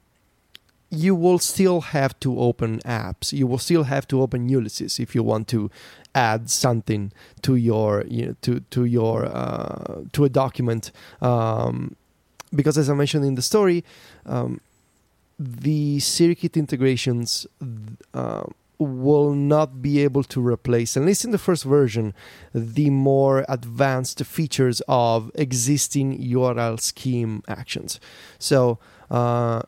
[0.91, 3.33] you will still have to open apps.
[3.33, 5.70] You will still have to open Ulysses if you want to
[6.14, 10.93] add something to your you know, to to your uh, to a document.
[11.20, 11.97] Um,
[12.55, 13.83] because as I mentioned in the story,
[14.26, 14.61] um,
[15.39, 17.47] the SiriKit integrations
[18.12, 18.45] uh,
[18.83, 22.14] will not be able to replace, at least in the first version,
[22.55, 28.01] the more advanced features of existing URL scheme actions.
[28.39, 28.78] So.
[29.11, 29.62] Uh,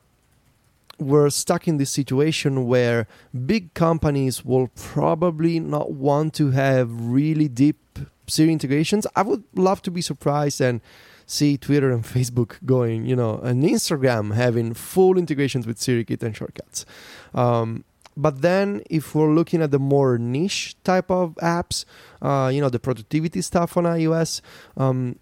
[0.97, 3.09] we're stuck in this situation where
[3.47, 9.07] big companies will probably not want to have really deep Siri integrations.
[9.15, 10.81] I would love to be surprised and
[11.27, 16.37] see Twitter and Facebook going, you know, and Instagram having full integrations with SiriKit and
[16.37, 16.87] shortcuts.
[17.35, 17.85] Um,
[18.17, 21.85] but then, if we're looking at the more niche type of apps,
[22.23, 24.41] uh, you know, the productivity stuff on iOS,
[24.77, 25.19] um,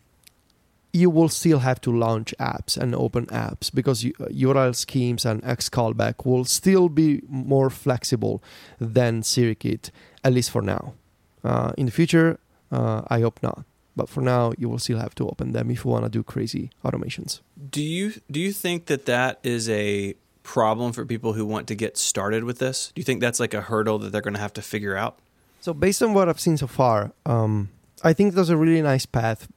[0.92, 5.70] you will still have to launch apps and open apps because URL schemes and X
[5.70, 8.42] callback will still be more flexible
[8.78, 9.90] than SiriKit,
[10.22, 10.94] at least for now.
[11.42, 12.38] Uh, in the future,
[12.70, 13.64] uh, I hope not.
[13.96, 16.22] But for now, you will still have to open them if you want to do
[16.22, 17.40] crazy automations.
[17.70, 21.74] Do you do you think that that is a problem for people who want to
[21.74, 22.92] get started with this?
[22.94, 25.18] Do you think that's like a hurdle that they're going to have to figure out?
[25.60, 27.68] So, based on what I've seen so far, um,
[28.02, 29.48] I think there's a really nice path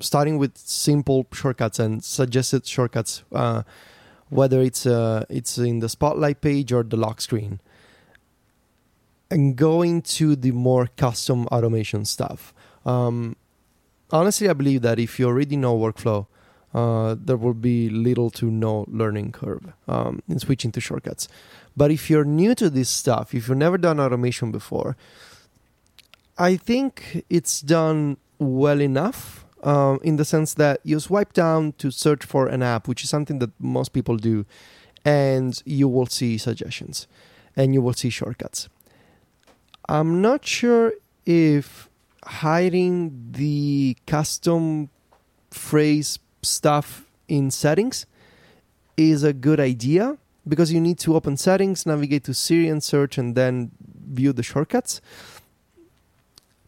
[0.00, 3.62] starting with simple shortcuts and suggested shortcuts, uh,
[4.28, 7.60] whether it's uh, it's in the spotlight page or the lock screen,
[9.30, 12.52] and going to the more custom automation stuff.
[12.84, 13.36] Um,
[14.10, 16.26] honestly, I believe that if you already know workflow,
[16.72, 21.28] uh, there will be little to no learning curve um, in switching to shortcuts.
[21.76, 24.96] But if you're new to this stuff, if you've never done automation before,
[26.38, 31.90] I think it's done well enough um, in the sense that you swipe down to
[31.90, 34.46] search for an app, which is something that most people do,
[35.04, 37.06] and you will see suggestions
[37.56, 38.68] and you will see shortcuts.
[39.88, 40.94] I'm not sure
[41.26, 41.88] if
[42.24, 44.88] hiding the custom
[45.50, 48.06] phrase stuff in settings
[48.96, 50.18] is a good idea
[50.48, 53.70] because you need to open settings, navigate to Siri and search, and then
[54.12, 55.00] view the shortcuts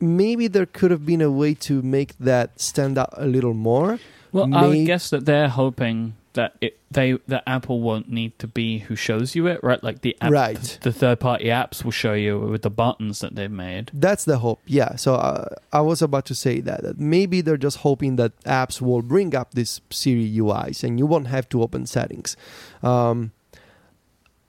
[0.02, 3.98] maybe there could have been a way to make that stand out a little more.
[4.32, 8.38] Well, May- I would guess that they're hoping that it they that Apple won't need
[8.38, 9.82] to be who shows you it, right?
[9.82, 10.78] Like the app, right.
[10.82, 13.90] the third party apps will show you with the buttons that they've made.
[13.92, 14.60] That's the hope.
[14.66, 14.96] Yeah.
[14.96, 18.80] So uh, I was about to say that, that maybe they're just hoping that apps
[18.80, 22.36] will bring up this Siri UIs and you won't have to open settings.
[22.82, 23.32] Um,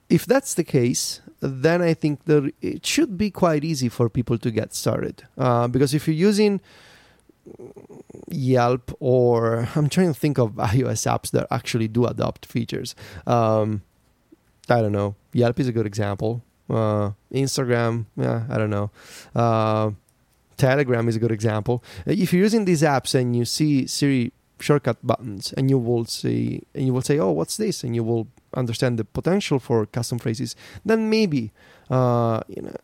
[0.08, 4.38] if that's the case, then I think that it should be quite easy for people
[4.38, 5.24] to get started.
[5.36, 6.60] Uh, because if you're using
[8.28, 12.94] Yelp or I'm trying to think of iOS apps that actually do adopt features.
[13.26, 13.82] Um,
[14.68, 15.14] I don't know.
[15.32, 16.42] Yelp is a good example.
[16.70, 18.90] Uh, Instagram, yeah, I don't know.
[19.34, 19.90] Uh,
[20.56, 21.82] Telegram is a good example.
[22.06, 26.62] If you're using these apps and you see Siri shortcut buttons, and you will see,
[26.74, 30.18] and you will say, "Oh, what's this?" and you will understand the potential for custom
[30.18, 31.52] phrases, then maybe
[31.90, 32.76] uh, you know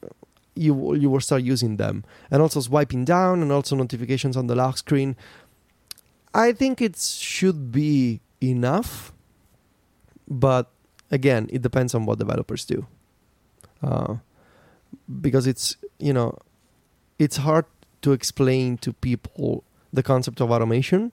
[0.54, 2.04] you you will start using them.
[2.30, 5.16] And also swiping down and also notifications on the lock screen.
[6.34, 9.12] I think it should be enough,
[10.28, 10.70] but
[11.10, 12.86] again, it depends on what developers do.
[13.82, 14.16] Uh,
[15.20, 16.36] because it's you know
[17.18, 17.64] it's hard
[18.02, 21.12] to explain to people the concept of automation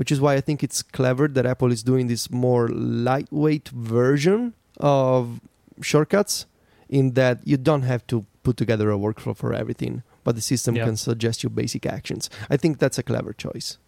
[0.00, 4.54] which is why I think it's clever that Apple is doing this more lightweight version
[4.78, 5.42] of
[5.82, 6.46] shortcuts
[6.88, 10.74] in that you don't have to put together a workflow for everything, but the system
[10.74, 12.30] can suggest you basic actions.
[12.48, 13.78] I think that's a clever choice.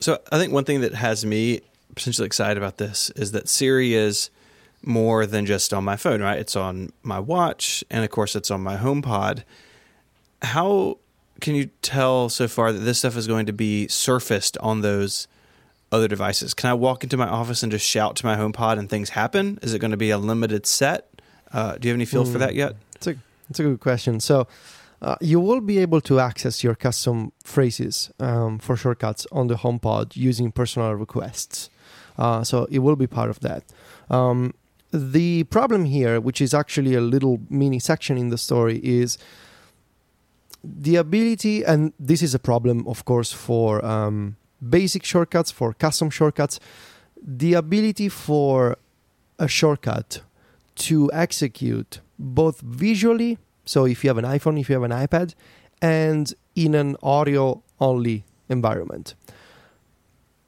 [0.00, 1.60] So I think one thing that has me
[1.94, 4.30] potentially excited about this is that Siri is
[4.82, 6.38] more than just on my phone, right?
[6.38, 9.42] It's on my watch, and of course, it's on my HomePod.
[10.42, 10.98] How
[11.40, 15.26] can you tell so far that this stuff is going to be surfaced on those
[15.90, 16.54] other devices?
[16.54, 19.58] Can I walk into my office and just shout to my HomePod and things happen?
[19.62, 21.08] Is it going to be a limited set?
[21.52, 22.76] Uh, do you have any feel mm, for that yet?
[23.50, 24.20] A a good question.
[24.20, 24.46] So.
[25.00, 29.54] Uh, you will be able to access your custom phrases um, for shortcuts on the
[29.54, 31.70] HomePod using personal requests.
[32.18, 33.62] Uh, so it will be part of that.
[34.10, 34.54] Um,
[34.92, 39.18] the problem here, which is actually a little mini section in the story, is
[40.64, 44.36] the ability, and this is a problem, of course, for um,
[44.68, 46.58] basic shortcuts, for custom shortcuts,
[47.22, 48.76] the ability for
[49.38, 50.22] a shortcut
[50.78, 55.34] to execute both visually, so if you have an iPhone, if you have an iPad,
[55.80, 59.14] and in an audio only environment.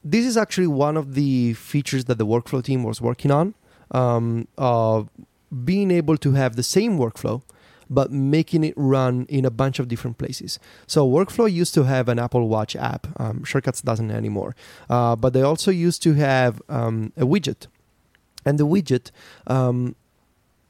[0.03, 3.53] This is actually one of the features that the workflow team was working on
[3.91, 4.47] um,
[5.63, 7.41] being able to have the same workflow
[7.91, 10.57] but making it run in a bunch of different places.
[10.87, 13.05] So Workflow used to have an Apple Watch app.
[13.19, 14.55] Um, Shortcuts doesn't anymore,
[14.89, 17.67] uh, but they also used to have um, a widget,
[18.45, 19.11] and the widget
[19.45, 19.97] um,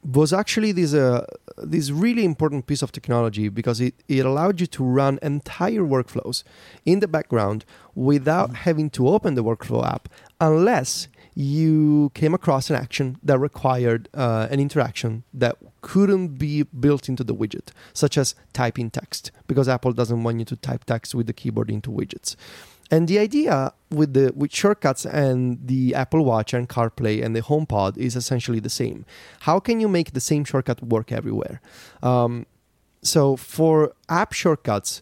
[0.04, 1.24] was actually this uh,
[1.58, 6.42] this really important piece of technology because it, it allowed you to run entire workflows
[6.84, 8.56] in the background without mm-hmm.
[8.56, 10.08] having to open the workflow app
[10.40, 17.08] unless you came across an action that required uh, an interaction that couldn't be built
[17.08, 21.14] into the widget, such as typing text, because Apple doesn't want you to type text
[21.14, 22.36] with the keyboard into widgets.
[22.92, 27.40] And the idea with the with shortcuts and the Apple Watch and CarPlay and the
[27.40, 29.06] HomePod is essentially the same.
[29.40, 31.62] How can you make the same shortcut work everywhere?
[32.02, 32.44] Um,
[33.00, 35.00] so for app shortcuts,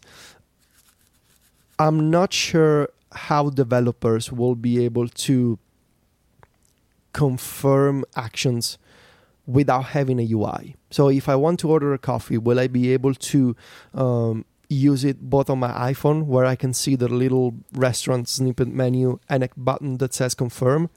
[1.77, 5.59] I'm not sure how developers will be able to
[7.11, 8.77] confirm actions
[9.45, 10.77] without having a UI.
[10.91, 13.53] So if I want to order a coffee, will I be able to
[13.93, 18.67] um, use it both on my iPhone, where I can see the little restaurant snippet
[18.67, 20.89] menu and a button that says confirm?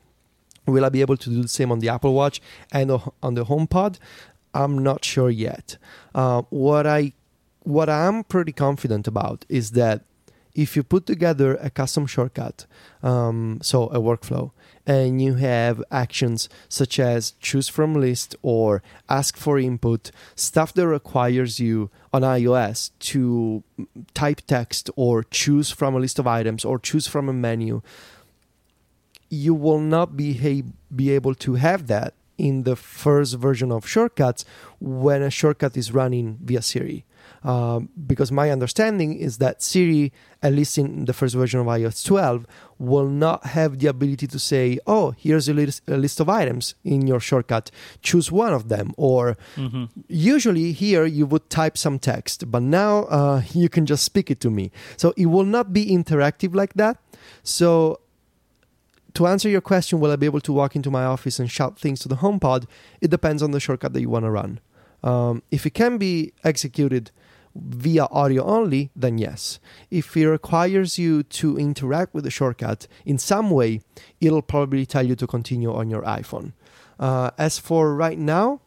[0.67, 2.41] Will I be able to do the same on the Apple Watch
[2.73, 2.91] and
[3.23, 3.99] on the HomePod?
[4.55, 5.77] I'm not sure yet.
[6.15, 7.13] Uh, what I
[7.65, 10.05] what I'm pretty confident about is that
[10.55, 12.67] if you put together a custom shortcut,
[13.03, 14.53] um, so a workflow,
[14.87, 20.87] and you have actions such as choose from list or ask for input, stuff that
[20.87, 23.63] requires you on iOS to
[24.13, 27.81] type text or choose from a list of items or choose from a menu,
[29.31, 30.65] you will not be,
[30.95, 34.45] be able to have that in the first version of shortcuts
[34.81, 37.05] when a shortcut is running via Siri.
[37.45, 42.03] Um, because my understanding is that Siri, at least in the first version of iOS
[42.03, 42.47] 12,
[42.79, 46.75] will not have the ability to say, "Oh, here's a list, a list of items
[46.85, 47.71] in your shortcut.
[48.01, 49.85] Choose one of them." Or mm-hmm.
[50.09, 54.41] usually here you would type some text, but now uh, you can just speak it
[54.41, 54.71] to me.
[54.97, 56.97] So it will not be interactive like that.
[57.43, 58.01] So
[59.13, 61.79] to answer your question, will I be able to walk into my office and shout
[61.79, 62.67] things to the HomePod?
[63.03, 64.61] It depends on the shortcut that you want to run.
[65.03, 67.11] Um, if it can be executed
[67.55, 69.61] via audio only, then yes.
[69.91, 73.81] If it requires you to interact with the shortcut in some way,
[74.21, 76.53] it'll probably tell you to continue on your iPhone.
[76.99, 78.61] Uh, as for right now,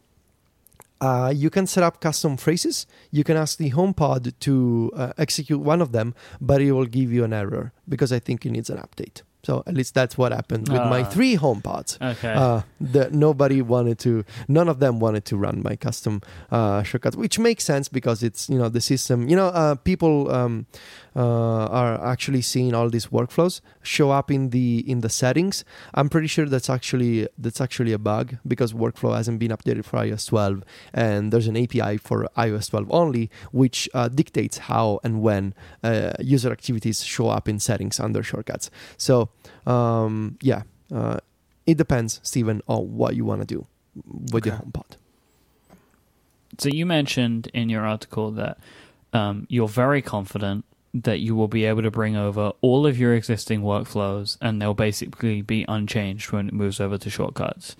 [1.00, 2.86] uh, you can set up custom phrases.
[3.10, 7.12] You can ask the HomePod to uh, execute one of them, but it will give
[7.12, 9.22] you an error because I think it needs an update.
[9.44, 11.04] So at least that's what happened with my ah.
[11.04, 12.00] three HomePods.
[12.02, 12.32] Okay.
[12.32, 17.16] Uh, the, nobody wanted to, none of them wanted to run my custom uh, shortcuts,
[17.16, 19.28] which makes sense because it's you know the system.
[19.28, 20.66] You know, uh, people um,
[21.22, 25.64] are actually seeing all these workflows show up in the in the settings.
[25.94, 29.98] I'm pretty sure that's actually that's actually a bug because workflow hasn't been updated for
[29.98, 30.62] iOS 12,
[30.94, 36.12] and there's an API for iOS 12 only, which uh, dictates how and when uh,
[36.20, 38.70] user activities show up in settings under shortcuts.
[38.96, 39.30] So
[39.66, 40.62] um, yeah,
[40.94, 41.18] uh,
[41.66, 43.66] it depends, Stephen, on what you want to do
[44.32, 44.50] with okay.
[44.50, 44.96] your HomePod.
[46.58, 48.58] So you mentioned in your article that
[49.12, 50.64] um, you're very confident
[50.94, 54.74] that you will be able to bring over all of your existing workflows and they'll
[54.74, 57.76] basically be unchanged when it moves over to shortcuts.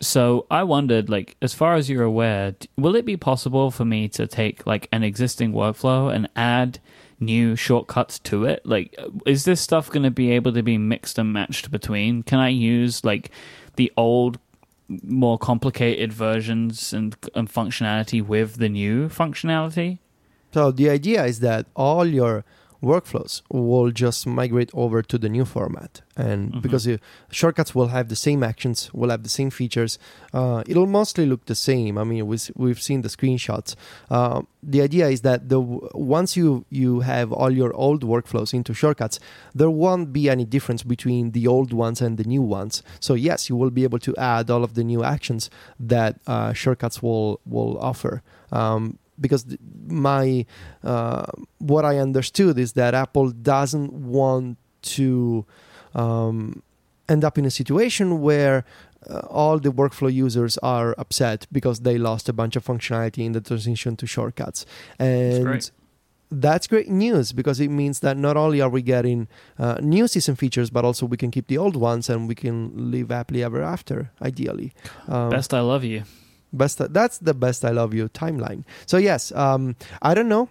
[0.00, 4.08] So I wondered, like, as far as you're aware, will it be possible for me
[4.10, 6.78] to take like an existing workflow and add
[7.18, 8.64] new shortcuts to it?
[8.64, 8.94] Like,
[9.26, 12.22] is this stuff going to be able to be mixed and matched between?
[12.22, 13.30] Can I use like
[13.76, 14.38] the old,
[14.88, 19.98] more complicated versions and, and functionality with the new functionality?
[20.52, 22.44] So the idea is that all your
[22.82, 26.02] workflows will just migrate over to the new format.
[26.16, 26.60] And mm-hmm.
[26.60, 26.98] because you,
[27.30, 29.98] shortcuts will have the same actions will have the same features
[30.32, 31.98] uh, it'll mostly look the same.
[31.98, 33.74] I mean we, we've seen the screenshots.
[34.10, 38.74] Uh, the idea is that the once you you have all your old workflows into
[38.74, 39.18] shortcuts
[39.54, 42.82] there won't be any difference between the old ones and the new ones.
[43.00, 46.52] So yes you will be able to add all of the new actions that uh,
[46.52, 48.22] shortcuts will will offer.
[48.52, 49.44] Um, because
[49.86, 50.46] my
[50.82, 51.26] uh,
[51.58, 55.44] what I understood is that Apple doesn't want to
[55.94, 56.62] um,
[57.08, 58.64] end up in a situation where
[59.08, 63.32] uh, all the workflow users are upset because they lost a bunch of functionality in
[63.32, 64.66] the transition to shortcuts.
[64.98, 65.70] And that's great,
[66.30, 70.36] that's great news because it means that not only are we getting uh, new system
[70.36, 73.62] features but also we can keep the old ones and we can live happily ever
[73.62, 74.74] after ideally.
[75.06, 76.02] Um, best i love you
[76.52, 80.48] best that's the best i love you timeline so yes um, i don't know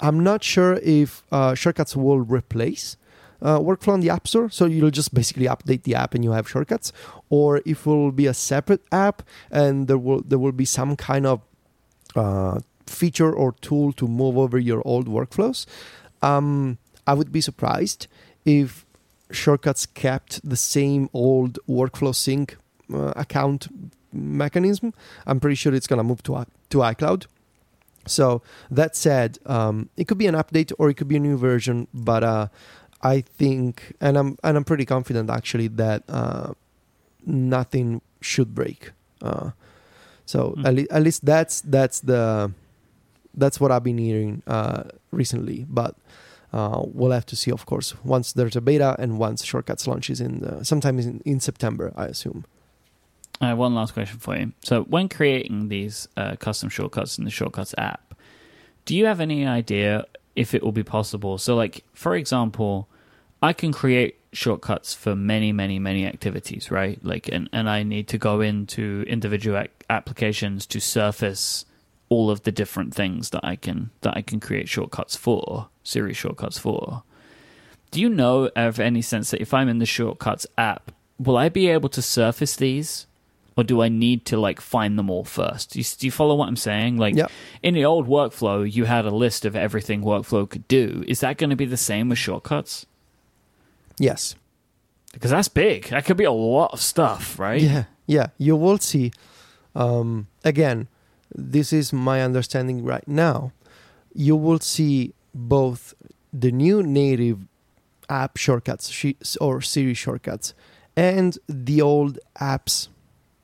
[0.00, 2.96] I'm not sure if uh, shortcuts will replace
[3.40, 4.50] uh, workflow on the App Store.
[4.50, 6.92] So you'll just basically update the app and you have shortcuts,
[7.28, 10.96] or if it will be a separate app and there will there will be some
[10.96, 11.40] kind of
[12.16, 15.66] uh, feature or tool to move over your old workflows.
[16.22, 18.06] Um, I would be surprised
[18.44, 18.84] if
[19.30, 22.56] shortcuts kept the same old workflow sync
[22.92, 23.68] uh, account
[24.12, 24.92] mechanism.
[25.26, 27.26] I'm pretty sure it's gonna move to to iCloud.
[28.06, 31.36] So that said, um, it could be an update or it could be a new
[31.36, 32.48] version, but uh,
[33.02, 36.52] I think, and I'm and I'm pretty confident actually that uh,
[37.26, 38.92] nothing should break.
[39.22, 39.50] Uh,
[40.26, 40.66] so Mm.
[40.66, 42.52] at, le- at least that's that's the
[43.34, 45.66] that's what I've been hearing uh, recently.
[45.68, 45.94] But
[46.52, 50.20] uh, we'll have to see, of course, once there's a beta and once Shortcuts launches
[50.20, 52.44] in uh, sometime in, in September, I assume.
[53.40, 54.52] I have one last question for you.
[54.64, 58.14] So, when creating these uh, custom shortcuts in the Shortcuts app,
[58.84, 61.38] do you have any idea if it will be possible?
[61.38, 62.88] So, like, for example,
[63.40, 66.98] I can create shortcuts for many, many, many activities, right?
[67.04, 71.64] Like, and, and I need to go into individual ac- applications to surface
[72.08, 76.14] all of the different things that I can that I can create shortcuts for, Siri
[76.14, 77.02] shortcuts for.
[77.90, 81.48] Do you know of any sense that if I'm in the shortcuts app, will I
[81.48, 83.06] be able to surface these?
[83.58, 85.72] Or do I need to like find them all first?
[85.72, 86.96] Do you, do you follow what I'm saying?
[86.96, 87.26] Like Yeah.
[87.60, 91.02] in the old workflow, you had a list of everything workflow could do.
[91.08, 92.86] Is that going to be the same with shortcuts?
[93.98, 94.36] Yes.
[95.12, 95.86] Because that's big.
[95.88, 97.60] That could be a lot of stuff, right?
[97.60, 98.28] Yeah, yeah.
[98.38, 99.10] You will see.
[99.74, 100.86] Um, again,
[101.34, 103.50] this is my understanding right now.
[104.14, 105.94] You will see both
[106.32, 107.40] the new native
[108.08, 110.54] app shortcuts or Siri shortcuts
[110.96, 112.88] and the old apps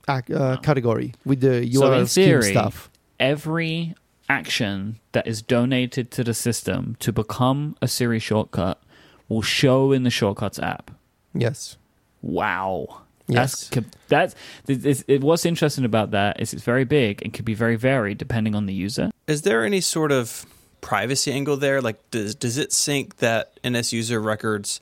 [0.09, 0.57] uh, Oh.
[0.63, 2.91] category with the So in URL scheme theory- stuff.
[3.21, 3.95] Every
[4.29, 8.81] action that is donated to the system to become a Siri shortcut
[9.29, 10.91] will show in the shortcuts app.
[11.35, 11.77] Yes.
[12.23, 13.03] Wow.
[13.29, 13.69] Yes.
[13.71, 14.35] That's that's
[14.69, 17.77] it, it, it, what's interesting about that is it's very big and can be very
[17.77, 19.11] varied depending on the user.
[19.27, 20.45] Is there any sort of
[20.83, 21.81] privacy angle there?
[21.81, 24.81] Like, does does it sync that NS user records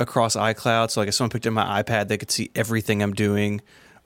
[0.00, 0.90] across iCloud?
[0.90, 3.60] So, like, if someone picked up my iPad, they could see everything I'm doing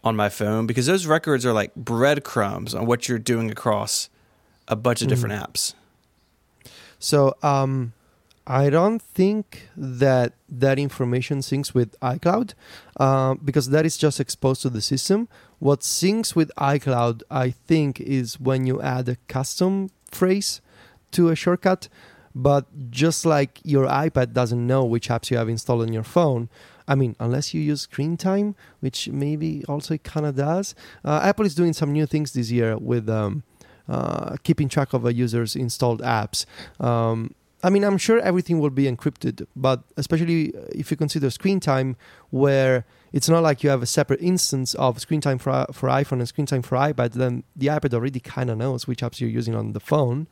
[0.05, 4.09] on my phone because those records are like breadcrumbs on what you're doing across
[4.69, 5.75] a bunch of different apps.
[6.99, 7.93] So um,
[8.47, 12.55] I don't think that that information syncs with iCloud
[12.99, 15.29] uh, because that is just exposed to the system.
[15.59, 20.61] What syncs with iCloud, I think, is when you add a custom phrase
[21.13, 21.89] to a shortcut.
[22.35, 26.49] But just like your iPad doesn't know which apps you have installed on your phone,
[26.87, 30.75] I mean, unless you use screen time, which maybe also kind of does.
[31.05, 33.43] Uh, Apple is doing some new things this year with um,
[33.89, 36.45] uh, keeping track of a user's installed apps.
[36.81, 41.61] Um, I mean, I'm sure everything will be encrypted, but especially if you consider screen
[41.61, 41.97] time,
[42.31, 46.19] where it's not like you have a separate instance of screen time for, for iPhone
[46.19, 49.31] and screen time for iPad, then the iPad already kind of knows which apps you're
[49.31, 50.27] using on the phone.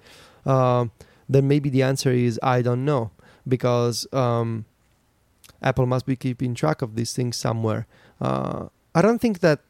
[0.44, 0.90] Um,
[1.28, 3.12] then maybe the answer is I don't know
[3.46, 4.64] because um,
[5.62, 7.86] Apple must be keeping track of these things somewhere.
[8.20, 9.60] Uh, I don't think that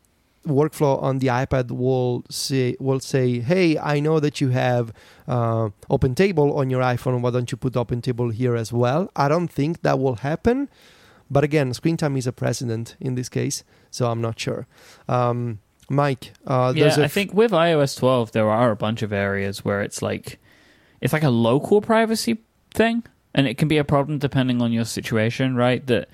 [0.47, 4.93] workflow on the iPad will say will say, "Hey, I know that you have
[5.29, 7.21] uh, OpenTable on your iPhone.
[7.21, 10.69] Why don't you put OpenTable here as well?" I don't think that will happen.
[11.31, 14.67] But again, screen time is a precedent in this case, so I'm not sure.
[15.09, 19.13] Um, Myke, uh, yeah, I f- think with iOS 12 there are a bunch of
[19.13, 20.39] areas where it's like
[21.01, 22.39] it's like a local privacy
[22.73, 23.03] thing
[23.35, 25.87] and it can be a problem depending on your situation, right?
[25.87, 26.09] That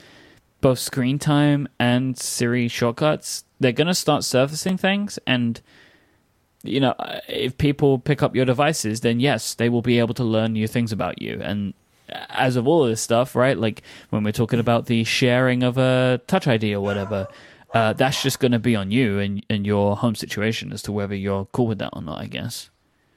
[0.60, 5.60] both screen time and Siri shortcuts they're going to start surfacing things and
[6.62, 6.94] you know,
[7.28, 10.66] if people pick up your devices, then yes, they will be able to learn new
[10.66, 11.41] things about you.
[11.41, 11.74] And
[12.08, 13.57] as of all of this stuff, right?
[13.57, 17.28] Like when we're talking about the sharing of a touch ID or whatever,
[17.72, 20.92] uh, that's just going to be on you and, and your home situation as to
[20.92, 22.70] whether you're cool with that or not, I guess.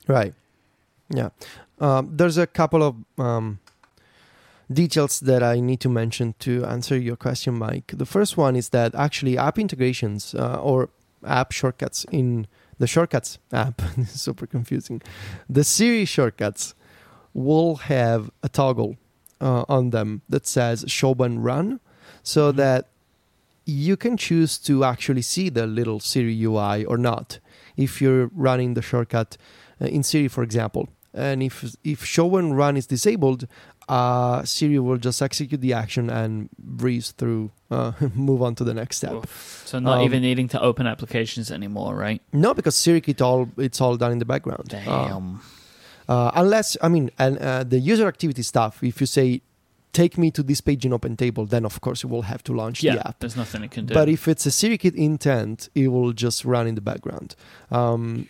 [0.07, 0.33] Right.
[1.09, 1.29] Yeah.
[1.79, 3.59] Um, there's a couple of um,
[4.71, 7.97] details that I need to mention to answer your question, Myke.
[7.97, 10.89] The first one is that actually app integrations uh, or
[11.25, 12.47] app shortcuts in
[12.77, 15.01] the shortcuts app is super confusing.
[15.49, 16.75] The Siri shortcuts
[17.33, 18.95] will have a toggle
[19.41, 21.79] uh, on them that says show and run,
[22.23, 22.55] so Mhm.
[22.57, 22.87] that
[23.65, 27.39] you can choose to actually see the little Siri UI or not
[27.77, 29.37] if you're running the shortcut
[29.81, 30.87] uh, in Siri, for example.
[31.13, 33.47] And if if show and run is disabled,
[33.89, 38.73] uh, Siri will just execute the action and breeze through, uh, move on to the
[38.73, 39.25] next step.
[39.65, 42.21] So not Um, even needing to open applications anymore, right?
[42.31, 44.73] No, because Siri it all it's all done in the background.
[44.73, 45.41] Uh, Damn.
[46.07, 49.41] Uh, unless, I mean, and uh, the user activity stuff, if you say,
[49.91, 52.83] take me to this page in OpenTable, then of course you will have to launch
[52.83, 53.19] yeah, the app.
[53.19, 53.93] there's nothing it can do.
[53.93, 57.35] But if it's a SiriKit intent, it will just run in the background.
[57.71, 58.27] Um,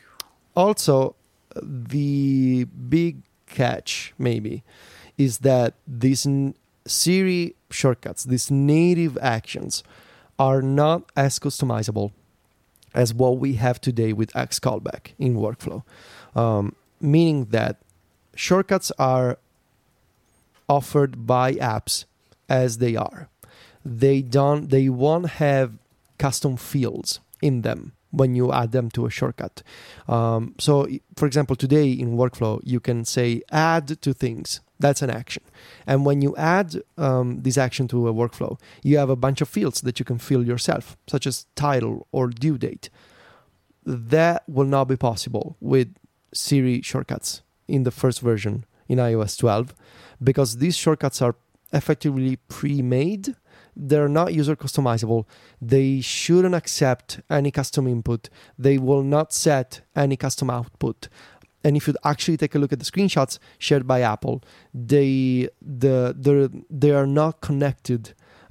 [0.55, 1.15] also,
[1.61, 4.63] the big catch maybe
[5.19, 6.25] is that these
[6.87, 9.83] Siri shortcuts, these native actions,
[10.39, 12.11] are not as customizable
[12.95, 15.83] as what we have today with X callback in workflow.
[16.35, 17.81] Um, meaning that
[18.33, 19.37] shortcuts are
[20.67, 22.05] offered by apps
[22.47, 23.29] as they are.
[23.85, 25.73] They don't they won't have
[26.17, 29.61] custom fields in them when you add them to a shortcut.
[30.07, 34.61] Um, so, for example, today in workflow, you can say add to things.
[34.79, 35.43] That's an action.
[35.85, 39.49] And when you add um, this action to a workflow, you have a bunch of
[39.49, 42.89] fields that you can fill yourself, such as title or due date.
[43.85, 45.93] That will not be possible with
[46.33, 49.75] Siri shortcuts in the first version in iOS 12
[50.21, 51.35] because these shortcuts are
[51.71, 53.35] effectively pre-made
[53.87, 55.21] they're not user customizable.
[55.73, 58.21] They shouldn't accept any custom input.
[58.65, 61.07] They will not set any custom output.
[61.63, 64.35] And if you actually take a look at the screenshots shared by apple
[64.73, 65.49] they
[65.83, 66.35] the the
[66.81, 68.01] they are not connected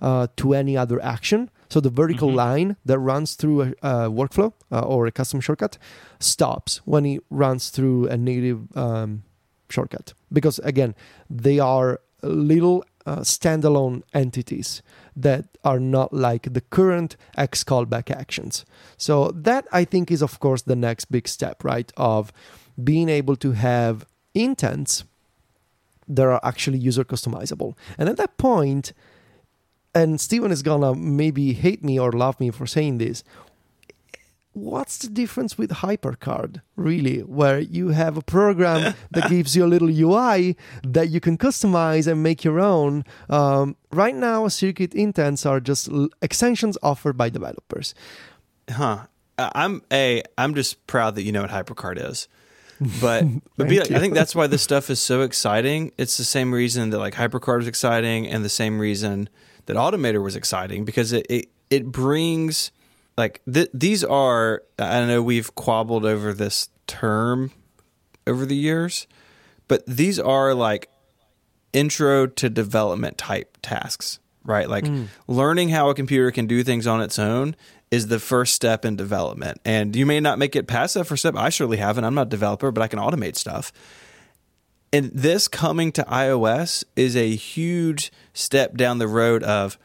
[0.00, 1.40] uh, to any other action.
[1.72, 2.34] So the vertical Mhm.
[2.46, 5.74] line that runs through a, a workflow uh, or a custom shortcut
[6.20, 9.22] stops when it runs through a native um,
[9.74, 10.14] shortcut.
[10.32, 10.94] Because again
[11.44, 14.82] they are little uh, standalone entities
[15.22, 18.64] that are not like the current X callback actions.
[18.96, 21.92] So that I think is of course the next big step, right?
[21.96, 22.32] Of
[22.82, 25.04] being able to have intents
[26.06, 27.74] that are actually user customizable.
[27.98, 28.92] And at that point,
[29.94, 33.24] and Stephen is gonna maybe hate me or love me for saying this.
[34.58, 39.70] What's the difference with HyperCard, really, where you have a program that gives you a
[39.70, 43.04] little UI that you can customize and make your own?
[43.30, 47.94] Um, right now, SiriKit intents are just l- extensions offered by developers.
[48.68, 49.06] Huh.
[49.38, 50.24] I'm a.
[50.36, 52.26] I'm just proud that you know what HyperCard is.
[53.00, 53.26] But
[53.56, 55.92] but be like, I think that's why this stuff is so exciting.
[55.98, 59.28] It's the same reason that like HyperCard was exciting, and the same reason
[59.66, 62.72] that Automator was exciting because it it, it brings
[63.18, 64.62] like th- these are.
[64.78, 67.50] I know we've quabbled over this term
[68.26, 69.06] over the years,
[69.66, 70.88] but these are like
[71.72, 74.68] intro to development type tasks, right?
[74.68, 75.04] Like hmm.
[75.26, 77.56] learning how a computer can do things on its own
[77.90, 79.60] is the first step in development.
[79.64, 81.34] And you may not make it past that first step.
[81.36, 82.04] I surely haven't.
[82.04, 83.72] I'm not a developer, but I can automate stuff.
[84.92, 89.76] And this coming to iOS is a huge step down the road of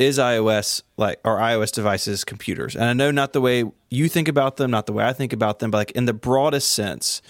[0.00, 2.74] is iOS like are iOS devices computers?
[2.74, 5.32] And I know not the way you think about them, not the way I think
[5.32, 7.20] about them, but like in the broadest sense,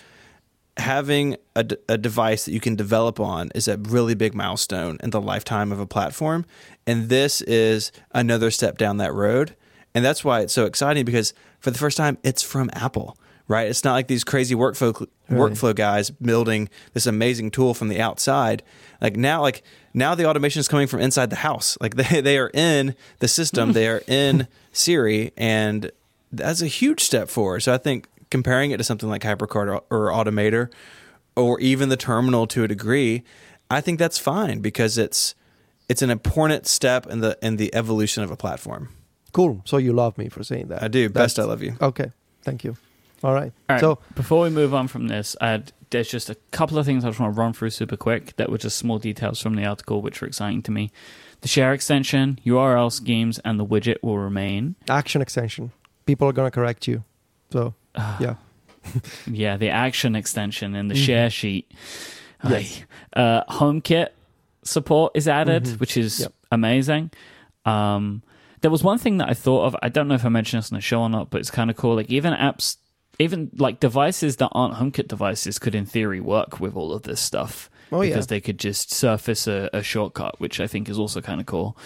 [0.77, 4.99] having a, d- a device that you can develop on is a really big milestone
[5.03, 6.47] in the lifetime of a platform.
[6.87, 9.57] And this is another step down that road.
[9.95, 13.17] And that's why it's so exciting because for the first time, it's from Apple,
[13.49, 13.67] right?
[13.69, 15.39] It's not like these crazy workflow Right.
[15.39, 18.63] workflow guys building this amazing tool from the outside.
[19.01, 21.77] Like now, like now the automation is coming from inside the house.
[21.81, 25.91] Like they, they are in the system, they are in Siri, and
[26.33, 27.61] that's a huge step forward.
[27.61, 30.71] So I think comparing it to something like HyperCard or, or Automator,
[31.37, 33.23] or even the terminal to a degree,
[33.71, 35.35] I think that's fine because it's
[35.89, 38.91] it's an important step in the in the evolution of a platform.
[39.33, 39.63] Cool.
[39.65, 40.83] So you love me for saying that.
[40.83, 41.09] I do.
[41.09, 41.77] Best I love you.
[41.81, 42.13] Okay.
[42.43, 42.77] Thank you.
[43.23, 43.53] All right.
[43.69, 43.81] All right.
[43.81, 47.05] So before we move on from this, I had, there's just a couple of things
[47.05, 49.65] I just want to run through super quick that were just small details from the
[49.65, 50.91] article, which were exciting to me.
[51.41, 54.77] The share extension, URL schemes, and the widget will remain.
[54.89, 55.73] action extension.
[56.07, 57.05] People are gonna correct you.
[57.51, 58.35] So yeah.
[59.27, 61.05] Yeah, the action extension and the Mhm.
[61.07, 61.71] share sheet.
[62.49, 62.83] Yes.
[63.15, 64.09] Uh, HomeKit
[64.63, 65.81] support is added, Mhm.
[65.81, 66.33] which is Yep.
[66.53, 67.11] amazing.
[67.65, 68.23] Um,
[68.63, 69.77] there was one thing that I thought of.
[69.83, 71.71] I don't know if I mentioned this on the show or not, but it's kind
[71.71, 71.97] of cool.
[71.97, 72.77] Like even apps,
[73.21, 77.21] even like devices that aren't HomeKit devices, could in theory work with all of this
[77.21, 78.11] stuff Oh yeah.
[78.11, 81.47] because they could just surface a, a shortcut, which I think is also kind of
[81.47, 81.77] cool.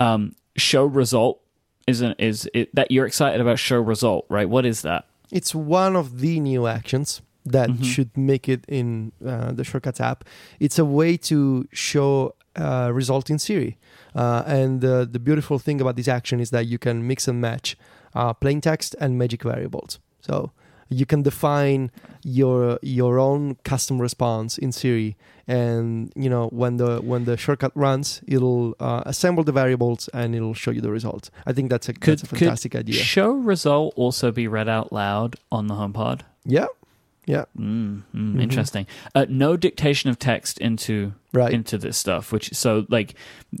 [0.00, 1.40] Um, show result
[1.86, 3.58] isn't is it that you're excited about?
[3.58, 4.48] Show result, right?
[4.48, 5.06] What is that?
[5.30, 7.84] It's one of the new actions that Mhm.
[7.84, 10.24] should make it in uh, the Shortcuts app.
[10.60, 13.76] It's a way to show uh, result in Siri.
[14.14, 17.40] Uh, and uh, the beautiful thing about this action is that you can mix and
[17.40, 17.76] match
[18.14, 19.98] uh, plain text and magic variables.
[20.20, 20.52] So
[21.00, 21.90] you can define
[22.22, 25.16] your your own custom response in Siri,
[25.46, 30.34] and you know when the when the shortcut runs, it'll uh, assemble the variables and
[30.34, 31.30] it'll show you the result.
[31.46, 32.94] I think that's a Could- that's a could fantastic idea.
[33.14, 36.20] Show result also be read out loud on the HomePod.
[36.46, 36.66] Yeah,
[37.26, 37.44] Yeah.
[37.58, 38.42] Mm, mm, Mhm.
[38.42, 38.86] Interesting.
[39.14, 41.52] Uh, no dictation of text into Right.
[41.54, 42.32] into this stuff.
[42.32, 43.14] Which so like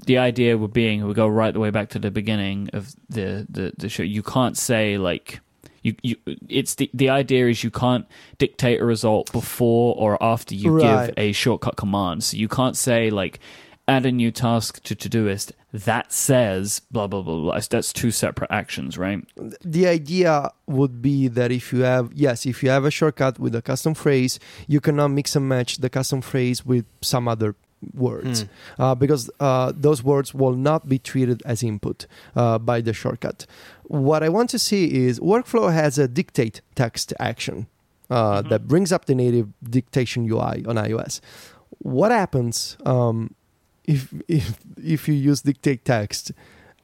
[0.06, 3.46] the idea would being we go right the way back to the beginning of the
[3.48, 4.02] the, the show.
[4.04, 5.40] You can't say like.
[5.84, 6.16] You, you,
[6.48, 8.06] it's the the idea is you can't
[8.38, 11.06] dictate a result before or after you Right.
[11.06, 12.24] give a shortcut command.
[12.24, 13.38] So you can't say like
[13.86, 17.60] add a new task to Todoist that says blah blah blah blah.
[17.70, 19.20] That's two separate actions, right?
[19.62, 23.54] the idea would be that if you have yes if you have a shortcut with
[23.54, 27.54] a custom phrase you cannot mix and match the custom phrase with some other
[27.94, 28.46] words.
[28.78, 32.06] Uh, because uh, those words will not be treated as input
[32.36, 33.46] uh, by the shortcut.
[33.84, 37.66] What i want to see is workflow has a dictate text action
[38.10, 38.48] uh, Mhm.
[38.50, 41.20] that brings up the native dictation ui on ios.
[41.78, 43.34] What happens um,
[43.86, 46.32] if, if if you use dictate text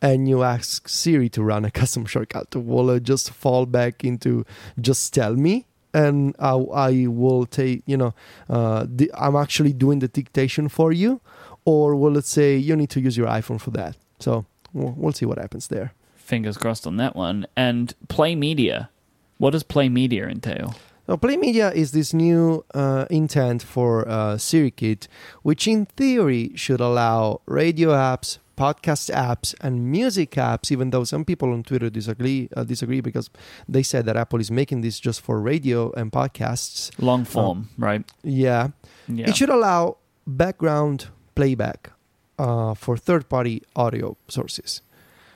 [0.03, 4.45] and you ask Siri to run a custom shortcut, will it just fall back into
[4.81, 5.67] just tell me?
[5.93, 8.15] And I, I will take, you know,
[8.49, 11.21] uh, the, I'm actually doing the dictation for you,
[11.65, 13.97] or will it say you need to use your iPhone for that?
[14.19, 15.93] So we'll, we'll see what happens there.
[16.15, 17.47] Fingers crossed on that one.
[17.57, 18.91] And Play Media.
[19.39, 20.75] What does Play Media entail?
[21.07, 25.09] So Play Media is this new uh, intent for uh, SiriKit,
[25.43, 30.71] which in theory should allow radio apps, podcast apps, and music apps.
[30.75, 33.31] Even though some people on Twitter disagree, uh, disagree because
[33.75, 36.91] they said that Apple is making this just for radio and podcasts.
[36.99, 38.05] Long form, right?
[38.23, 38.69] Yeah,
[39.09, 39.29] Yeah.
[39.29, 39.97] it should allow
[40.27, 41.91] background playback
[42.39, 44.83] uh, for third-party audio sources.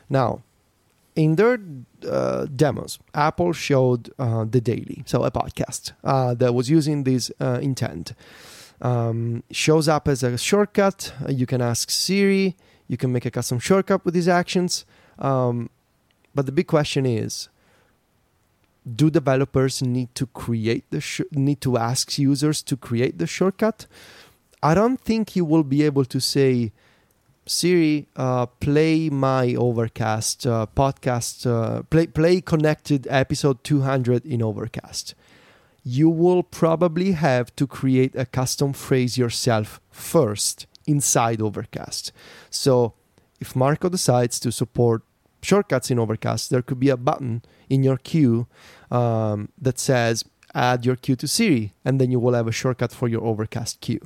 [0.08, 0.42] Now,
[1.16, 1.58] in their
[2.10, 7.30] uh, demos, Apple showed uh, the Daily, so a podcast uh, that was using this
[7.40, 8.12] uh, intent.
[8.82, 11.12] Um, shows up as a shortcut.
[11.24, 12.56] Uh, you can ask Siri.
[12.88, 14.84] You can make a custom shortcut with these actions.
[15.18, 15.70] Um,
[16.34, 17.48] but the big question is:
[18.84, 23.86] Do developers need to create the sh- need to ask users to create the shortcut?
[24.62, 26.72] I don't think you will be able to say,
[27.46, 35.14] Siri, uh, play my Overcast uh, podcast, uh, play play connected episode 200 in Overcast.
[35.84, 42.12] You will probably have to create a custom phrase yourself first inside Overcast.
[42.50, 42.94] So,
[43.40, 45.02] if Marco decides to support
[45.42, 48.46] shortcuts in Overcast, there could be a button in your queue
[48.90, 50.24] um, that says
[50.54, 53.80] add your queue to Siri, and then you will have a shortcut for your Overcast
[53.80, 54.00] queue.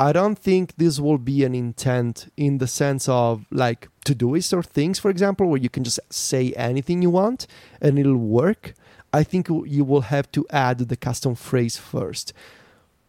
[0.00, 4.62] I don't think this will be an intent in the sense of like Todoist or
[4.62, 7.46] things, for example, where you can just say anything you want
[7.80, 8.74] and it'll work.
[9.12, 12.32] I think you will have to add the custom phrase first,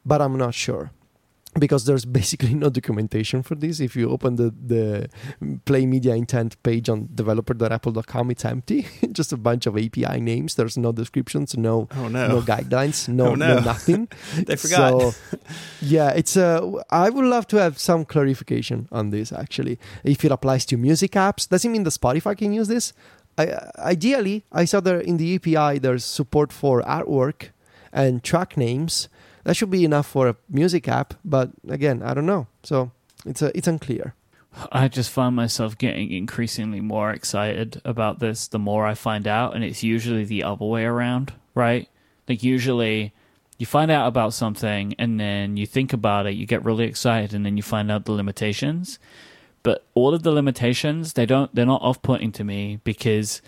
[0.04, 0.92] but I'm not sure
[1.58, 3.80] because there's basically no documentation for this.
[3.80, 5.10] If you open the, the
[5.66, 8.88] Play Media Intent page on developer.apple.com, it's empty.
[9.12, 10.56] just a bunch of API names.
[10.56, 13.56] There's no descriptions, no Oh no no, guidelines, no, Oh, no.
[13.56, 14.08] no nothing.
[14.36, 15.02] they forgot.
[15.02, 15.14] So,
[15.82, 19.32] yeah, it's uh, I would love to have some clarification on this.
[19.32, 22.94] Actually, if it applies to music apps, does it mean the Spotify can use this?
[23.38, 27.50] I, ideally, I saw there in the API there's support for artwork
[27.94, 29.08] and track names.
[29.44, 32.48] That should be enough for a music app, but again, I don't know.
[32.64, 32.92] So
[33.26, 34.14] it's a, it's unclear.
[34.72, 39.56] I just find myself getting increasingly more excited about this the more I find out,
[39.56, 41.88] and it's usually the other way around, right?
[42.28, 43.14] Like, usually
[43.58, 47.34] you find out about something and then you think about it, you get really excited,
[47.34, 49.00] and then you find out the limitations.
[49.62, 53.42] But all of the limitations, they don't, they're not off putting to me because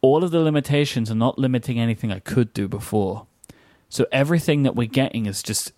[0.00, 3.26] all of the limitations are not limiting anything I could do before.
[3.88, 5.72] So everything that we're getting is just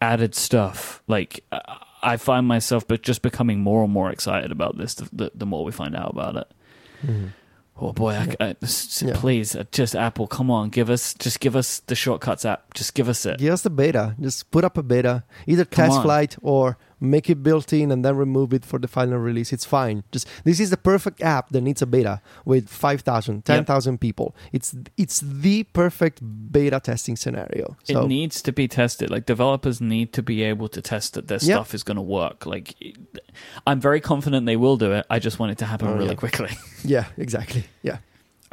[0.00, 1.02] added stuff.
[1.06, 5.30] Like, I- find myself but just becoming more and more excited about this the, the,
[5.34, 6.52] the more we find out about it.
[7.80, 8.56] Oh boy, I, I,
[9.00, 9.14] Yeah.
[9.16, 12.72] please, uh, just Apple, come on, give us, just give us the shortcuts app.
[12.74, 13.38] Just give us it.
[13.38, 14.14] Give us the beta.
[14.20, 16.02] Just put up a beta, either Come test on.
[16.04, 19.52] flight or make it built in and then remove it for the final release.
[19.52, 20.04] It's fine.
[20.12, 24.34] Just this is the perfect app that needs a beta with 5,000, 10,000 people.
[24.52, 26.20] It's it's the perfect
[26.52, 27.76] beta testing scenario.
[27.84, 29.10] So It needs to be tested.
[29.10, 31.56] Like developers need to be able to test that their Yeah.
[31.56, 32.46] stuff is going to work.
[32.46, 32.74] Like,
[33.66, 35.06] I'm very confident they will do it.
[35.10, 36.14] I just want it to happen Oh, really yeah.
[36.14, 36.50] quickly.
[36.84, 37.64] yeah, exactly.
[37.82, 37.98] Yeah.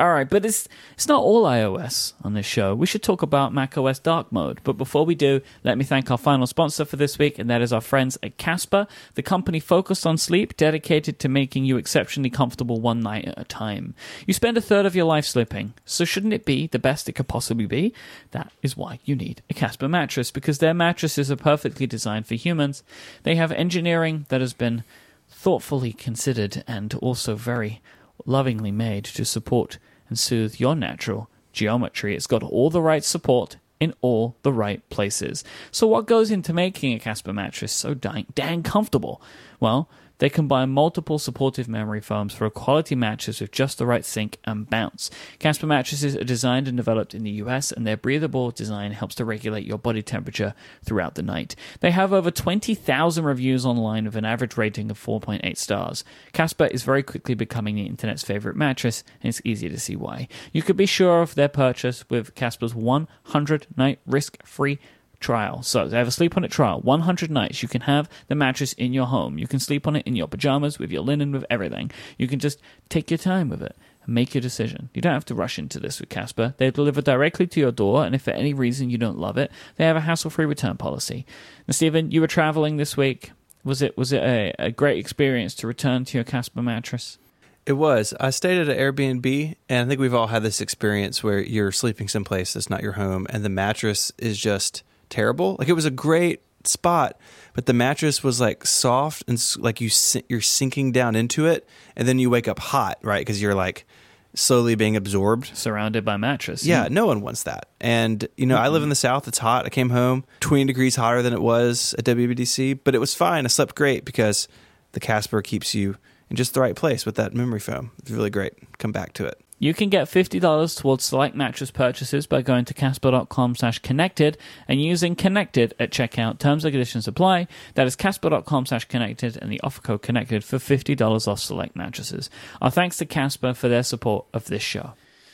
[0.02, 2.74] All right, but it's it's not all iOS on this show.
[2.74, 4.60] We should talk about macOS Dark Mode.
[4.64, 7.62] But before we do, let me thank our final sponsor for this week, and that
[7.62, 12.32] is our friends at Casper, the company focused on sleep, dedicated to making you exceptionally
[12.32, 13.94] comfortable one night at a time.
[14.26, 17.14] You spend a third of your life sleeping, so shouldn't it be the best it
[17.14, 17.94] could possibly be?
[18.32, 22.34] That is why you need a Casper mattress, because their mattresses are perfectly designed for
[22.34, 22.82] humans.
[23.22, 24.84] They have engineering that has been
[25.30, 27.84] thoughtfully considered and also very
[28.26, 29.78] lovingly made to support
[30.12, 32.18] and soothe your natural geometry.
[32.18, 35.42] It's got all the right support in all the right places.
[35.72, 39.22] So, what goes into making a Casper mattress so dang, dang comfortable?
[39.62, 39.90] Well,
[40.22, 44.38] they combine multiple supportive memory foams for a quality mattress with just the right sink
[44.46, 45.10] and bounce.
[45.40, 49.26] Casper mattresses are designed and developed in the US, and their breathable design helps to
[49.26, 50.54] regulate your body temperature
[50.86, 51.56] throughout the night.
[51.80, 56.04] They have over 20,000 reviews online with an average rating of 4.8 stars.
[56.34, 60.28] Casper is very quickly becoming the internet's favorite mattress, and it's easy to see why.
[60.54, 64.78] You could be sure of their purchase with Casper's 100 night risk free
[65.22, 65.64] trial.
[65.64, 66.82] So they have a sleep on it trial.
[66.82, 67.64] 100 nights.
[67.64, 69.38] You can have the mattress in your home.
[69.38, 71.92] You can sleep on it in your pajamas, with your linen, with everything.
[72.18, 74.90] You can just take your time with it and make your decision.
[74.94, 76.56] You don't have to rush into this with Casper.
[76.58, 79.52] They deliver directly to your door, and if for any reason you don't love it,
[79.78, 81.26] they have a hassle-free return policy.
[81.68, 83.32] Now, Stephen, you were traveling this week.
[83.64, 87.20] Was it was it a, a great experience to return to your Casper mattress?
[87.68, 88.16] It was.
[88.20, 91.72] I stayed at an Airbnb, and I think we've all had this experience where you're
[91.72, 94.82] sleeping someplace that's not your home, and the mattress is just
[95.12, 95.56] terrible.
[95.60, 97.20] Like it was a great spot,
[97.54, 99.90] but the mattress was like soft and like you
[100.28, 103.22] you're sinking down into it, and then you wake up hot, right?
[103.22, 103.86] Because you're like
[104.34, 106.66] slowly being absorbed, surrounded by mattress.
[106.66, 107.68] Yeah, no one wants that.
[107.80, 108.66] And you know, mm-hmm.
[108.66, 109.28] I live in the south.
[109.28, 109.66] It's hot.
[109.66, 113.46] I came home 20 degrees hotter than it was at WWDC, but it was fine.
[113.46, 114.48] I slept great because
[114.94, 115.98] the Casper keeps you
[116.30, 117.92] in just the right place with that memory foam.
[118.00, 118.54] It's really great.
[118.78, 119.40] Come back to it.
[119.62, 124.82] You can get $50 towards select mattress purchases by going to casper.com slash connected and
[124.82, 126.40] using connected at checkout.
[126.40, 127.48] Terms and conditions apply.
[127.76, 132.32] That is casper.com slash connected and the offer code connected for $50 off select mattresses.
[132.60, 134.94] Our thanks to Casper for their support of this show.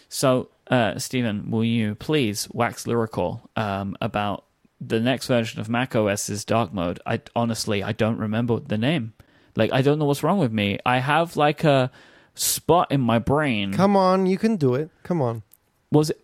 [0.09, 4.43] So, uh, Stephen, will you please wax lyrical um, about
[4.81, 6.99] the next version of Mac OS's dark mode?
[7.05, 9.13] I honestly, I don't remember the name.
[9.55, 10.79] Like, I don't know what's wrong with me.
[10.85, 11.91] I have like a
[12.39, 13.73] spot in my brain.
[13.73, 14.89] Come on, you can do it.
[15.03, 15.43] Come on.
[15.91, 16.19] Was it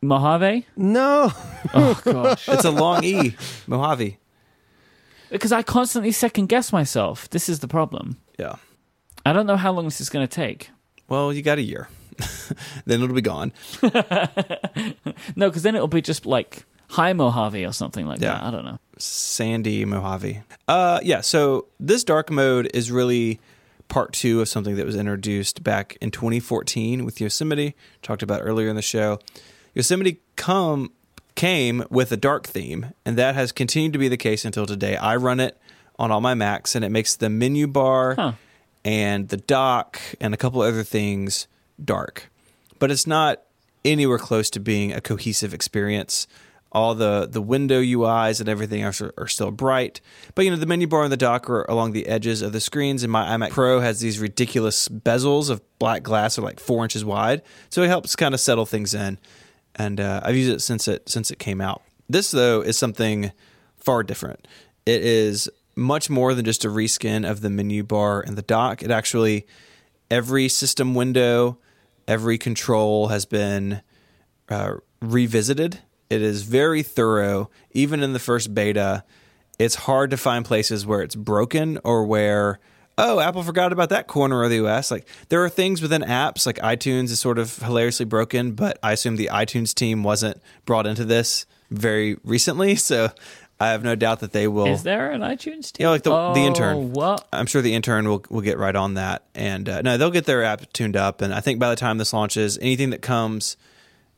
[0.00, 0.66] Mojave?
[0.76, 1.32] No.
[1.74, 3.34] oh gosh, it's a long E.
[3.66, 4.18] Mojave.
[5.30, 7.28] Because I constantly second guess myself.
[7.30, 8.18] This is the problem.
[8.38, 8.56] Yeah.
[9.26, 10.70] I don't know how long this is going to take.
[11.08, 11.88] Well, you got a year.
[12.86, 13.52] then it'll be gone.
[13.82, 18.32] no, because then it'll be just like high Mojave or something like yeah.
[18.32, 18.42] that.
[18.42, 18.78] I don't know.
[18.98, 20.40] Sandy Mojave.
[20.66, 21.20] Uh, yeah.
[21.20, 23.40] So this dark mode is really
[23.88, 28.68] part two of something that was introduced back in 2014 with Yosemite, talked about earlier
[28.68, 29.18] in the show.
[29.74, 30.92] Yosemite come
[31.34, 34.96] came with a dark theme, and that has continued to be the case until today.
[34.96, 35.56] I run it
[35.98, 38.32] on all my Macs, and it makes the menu bar huh.
[38.84, 41.46] and the dock and a couple other things
[41.82, 42.30] dark.
[42.78, 43.42] But it's not
[43.84, 46.26] anywhere close to being a cohesive experience
[46.72, 50.00] all the the window UIs and everything are, are still bright.
[50.34, 52.60] But you know the menu bar and the dock are along the edges of the
[52.60, 56.84] screens, and my iMac Pro has these ridiculous bezels of black glass, are like four
[56.84, 59.18] inches wide, so it helps kind of settle things in.
[59.76, 61.82] And uh, I've used it since it since it came out.
[62.08, 63.32] This though is something
[63.76, 64.46] far different.
[64.84, 68.82] It is much more than just a reskin of the menu bar and the dock.
[68.82, 69.46] It actually
[70.10, 71.58] every system window,
[72.06, 73.82] every control has been
[74.48, 75.80] uh, revisited
[76.10, 77.50] it is very thorough.
[77.72, 79.04] Even in the first beta,
[79.58, 82.58] it's hard to find places where it's broken or where
[82.98, 84.90] oh, Apple forgot about that corner of the US.
[84.90, 88.92] Like there are things within apps, like iTunes is sort of hilariously broken, but I
[88.92, 93.10] assume the iTunes team wasn't brought into this very recently, so
[93.60, 94.66] I have no doubt that they will.
[94.66, 95.84] Is there an iTunes team?
[95.84, 96.92] Yeah, like the, oh, the intern.
[96.92, 97.26] What?
[97.32, 100.26] I'm sure the intern will will get right on that, and uh, no, they'll get
[100.26, 101.22] their app tuned up.
[101.22, 103.56] And I think by the time this launches, anything that comes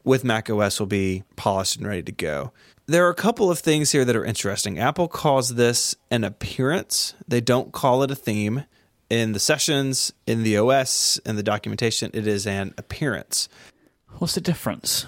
[0.04, 2.52] with macOS will be polished and ready to go.
[2.86, 4.78] There are a couple of things here that are interesting.
[4.78, 7.14] Apple calls this an appearance.
[7.28, 8.64] They don't call it a theme.
[9.08, 13.48] In the sessions, in the OS, in the documentation, it is an appearance.
[14.18, 15.06] What's the difference?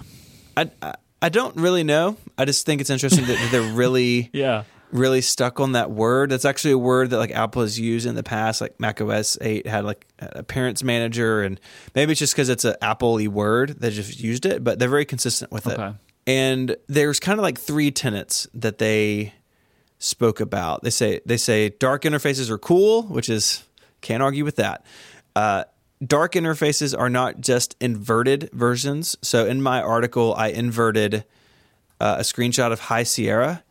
[0.56, 2.16] I, I, I don't really know.
[2.36, 6.31] I just think it's interesting that they're really yeah really stuck on that word.
[6.31, 8.60] That's actually a word that like Apple has used in the past.
[8.60, 11.60] Like Mac OS 8 had like appearance manager, and
[11.94, 15.05] maybe it's just because it's an Apple word they just used it, but they're very
[15.05, 15.89] consistent with okay.
[15.89, 15.94] it.
[16.27, 19.32] And there's kind of like three tenets that they
[19.98, 20.82] spoke about.
[20.82, 23.64] They say they say dark interfaces are cool, which is
[24.01, 24.85] can't argue with that.
[25.35, 25.64] Uh,
[26.05, 29.16] dark interfaces are not just inverted versions.
[29.23, 31.24] So in my article, I inverted
[32.01, 33.62] uh, a screenshot of High Sierra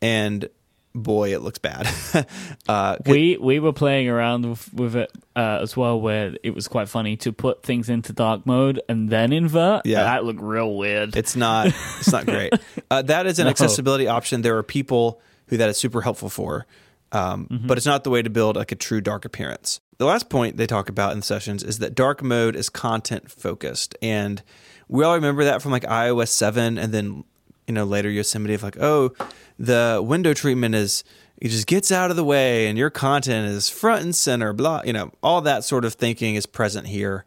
[0.00, 0.48] and
[0.94, 1.88] boy, it looks bad.
[2.68, 6.68] uh, we we were playing around with, with it uh, as well, where it was
[6.68, 9.86] quite funny to put things into dark mode and then invert.
[9.86, 11.16] Yeah, that looked real weird.
[11.16, 11.66] It's not.
[11.66, 12.52] It's not great.
[12.90, 13.50] uh, that is an no.
[13.50, 14.42] accessibility option.
[14.42, 16.66] There are people who that is super helpful for.
[17.12, 17.66] Um, mm-hmm.
[17.66, 19.80] But it's not the way to build like a true dark appearance.
[19.98, 23.30] The last point they talk about in the sessions is that dark mode is content
[23.30, 24.42] focused, and
[24.88, 27.24] we all remember that from like iOS seven, and then
[27.66, 29.12] you know later Yosemite of like, oh,
[29.58, 31.04] the window treatment is
[31.42, 34.52] it just gets out of the way and your content is front and center.
[34.52, 37.24] Blah, you know, all that sort of thinking is present here.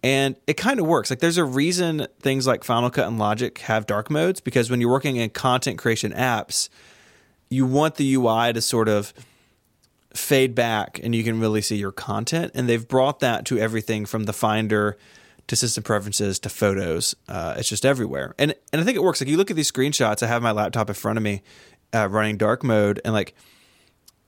[0.00, 1.10] And it kind of works.
[1.10, 4.80] Like there's a reason things like Final Cut and Logic have dark modes because when
[4.80, 6.68] you're working in content creation apps,
[7.50, 9.12] you want the UI to sort of
[10.14, 12.52] fade back and you can really see your content.
[12.54, 14.96] And they've brought that to everything from the Finder
[15.48, 17.14] to system preferences to photos.
[17.28, 18.34] Uh, it's just everywhere.
[18.38, 19.20] And and I think it works.
[19.20, 21.42] Like you look at these screenshots, I have my laptop in front of me
[21.92, 23.34] uh, running dark mode and like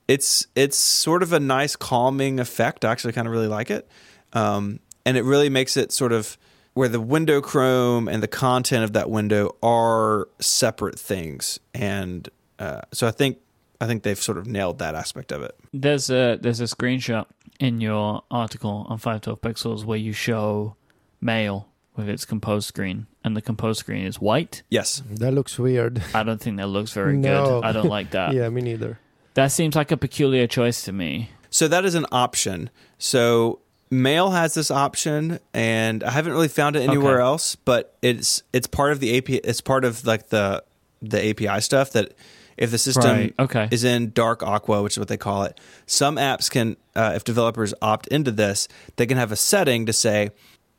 [0.07, 2.83] it's it's sort of a nice calming effect.
[2.83, 3.87] I actually kind of really like it.
[4.33, 6.37] Um, and it really makes it sort of
[6.73, 11.59] where the window chrome and the content of that window are separate things.
[11.73, 12.27] And
[12.59, 13.37] uh, so I think
[13.79, 15.55] I think they've sort of nailed that aspect of it.
[15.73, 17.25] There's a there's a screenshot
[17.59, 20.75] in your article on 512 pixels where you show
[21.21, 24.63] mail with its compose screen and the compose screen is white.
[24.69, 25.01] Yes.
[25.09, 26.01] That looks weird.
[26.13, 27.45] I don't think that looks very No.
[27.61, 27.65] good.
[27.65, 28.33] I don't like that.
[28.33, 28.99] yeah, me neither.
[29.35, 31.29] That seems like a peculiar choice to me.
[31.49, 32.69] So that is an option.
[32.97, 37.23] So Mail has this option, and I haven't really found it anywhere Okay.
[37.23, 37.55] else.
[37.55, 39.37] But it's it's part of the API.
[39.43, 40.63] It's part of like the
[41.01, 42.13] the API stuff that
[42.57, 43.67] if the system Right, okay.
[43.71, 47.23] is in dark aqua, which is what they call it, some apps can, uh, if
[47.23, 48.67] developers opt into this,
[48.97, 50.29] they can have a setting to say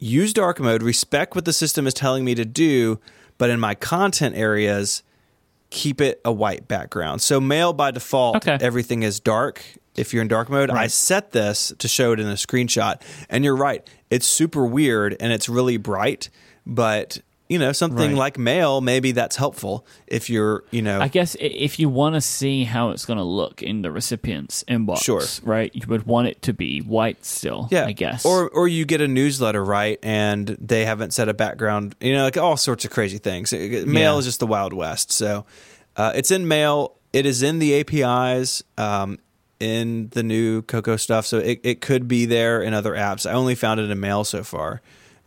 [0.02, 2.98] use dark mode, respect what the system is telling me to do,
[3.38, 5.02] but in my content areas,
[5.70, 7.22] keep it a white background.
[7.22, 8.58] So mail by default, Okay.
[8.60, 9.62] everything is dark.
[9.94, 13.00] If you're in dark mode, I set this to show it in a screenshot.
[13.28, 13.86] And you're right.
[14.10, 16.30] It's super weird and it's really bright,
[16.66, 17.20] but
[17.52, 18.18] you know, something Right.
[18.18, 22.20] like mail, maybe that's helpful if you're, you know, I guess if you want to
[22.20, 25.22] see how it's going to look in the recipient's inbox, Sure.
[25.42, 28.24] right, you would want it to be white still, yeah, I guess.
[28.24, 29.98] Or or you get a newsletter, right?
[30.02, 33.52] And they haven't set a background, you know, like all sorts of crazy things.
[33.52, 34.18] Mail Yeah.
[34.18, 35.12] is just the Wild West.
[35.12, 35.44] So
[35.96, 36.96] uh, it's in mail.
[37.12, 38.62] It is in the APIs.
[38.78, 39.18] Um,
[39.60, 43.30] in the new Cocoa stuff, so it, it could be there in other apps.
[43.30, 44.82] I only found it in mail so far,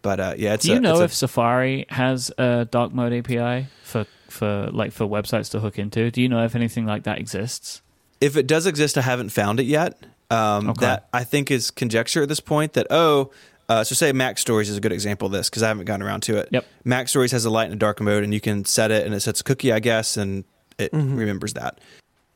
[0.06, 2.94] but uh, yeah, it's Do you a, know it's a- if Safari has a dark
[2.94, 6.12] mode API for for like for websites to hook into?
[6.12, 7.82] Do you know if anything like that exists?
[8.22, 9.98] if it does exist, I haven't found it yet.
[10.32, 10.86] Um, Okay.
[10.86, 12.74] That I think is conjecture at this point.
[12.74, 13.32] That oh,
[13.68, 16.22] uh, so say MacStories is a good example of this because I haven't gotten around
[16.24, 16.50] to it.
[16.52, 16.66] Yep.
[16.86, 19.22] MacStories has a light and a dark mode, and you can set it, and it
[19.22, 20.44] sets a cookie, I guess, and
[20.78, 21.18] it Mhm.
[21.18, 21.80] remembers that.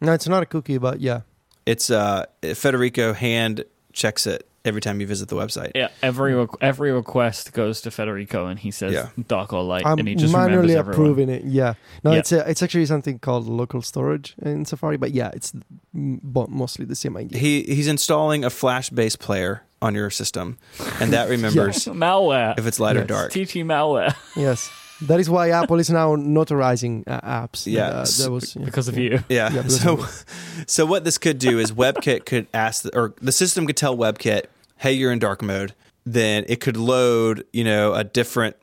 [0.02, 1.22] No, it's not a cookie, but yeah.
[1.68, 2.26] It's uh,
[2.56, 3.64] Federico hand
[3.94, 5.72] checks it every time you visit the website.
[5.76, 9.10] Yeah, every requ- every request goes to Federico, and he says Yeah.
[9.28, 10.94] dark or light, I'm and he just manually remembers everyone.
[11.02, 11.44] approving it.
[11.46, 11.74] Yeah,
[12.04, 12.20] no, Yeah.
[12.20, 15.54] it's a, it's actually something called local storage in Safari, but yeah, it's
[15.94, 17.40] bo- mostly the same idea.
[17.40, 20.58] He he's installing a Flash based player on your system,
[21.00, 22.58] and that remembers malware.
[22.60, 23.32] if it's light or dark.
[23.32, 24.70] TT malware yes,
[25.02, 27.66] that is why Apple is now notarizing uh, apps.
[27.66, 28.66] Yeah, uh, that was yeah.
[28.66, 29.24] because of you.
[29.30, 29.52] Yeah.
[29.52, 30.06] Yeah, so,
[30.68, 33.96] so what this could do is WebKit could ask, the, or the system could tell
[33.96, 34.46] WebKit,
[34.78, 35.74] "Hey, you're in dark mode."
[36.06, 38.56] Then it could load, you know, a different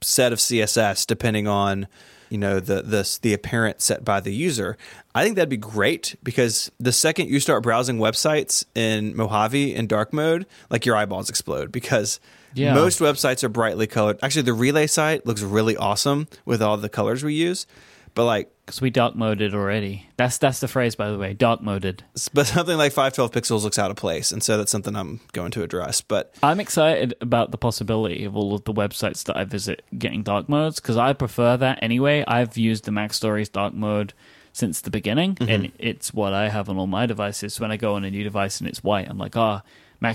[0.00, 1.86] set of CSS depending on,
[2.30, 4.76] you know, the the the apparent set by the user.
[5.14, 9.86] I think that'd be great because the second you start browsing websites in Mojave in
[9.86, 12.20] dark mode, like your eyeballs explode because.
[12.54, 12.74] Yeah.
[12.74, 14.18] Most websites are brightly colored.
[14.22, 17.66] Actually, the Relay site looks really awesome with all the colors we use.
[18.14, 20.06] But like Because we dark moded already.
[20.16, 21.34] That's that's the phrase, by the way.
[21.34, 22.04] Dark moded.
[22.32, 25.50] but something like 512 pixels looks out of place and so that's something i'm going
[25.50, 29.42] to address but I'm excited about the possibility of all of the websites that I
[29.42, 32.22] visit getting dark modes because I prefer that anyway.
[32.28, 34.14] I've used the MacStories dark mode
[34.52, 35.50] since the beginning, Mm-hmm.
[35.50, 37.54] and it's what I have on all my devices.
[37.54, 39.64] So When I go on a new device and it's white, I'm like, ah, Mac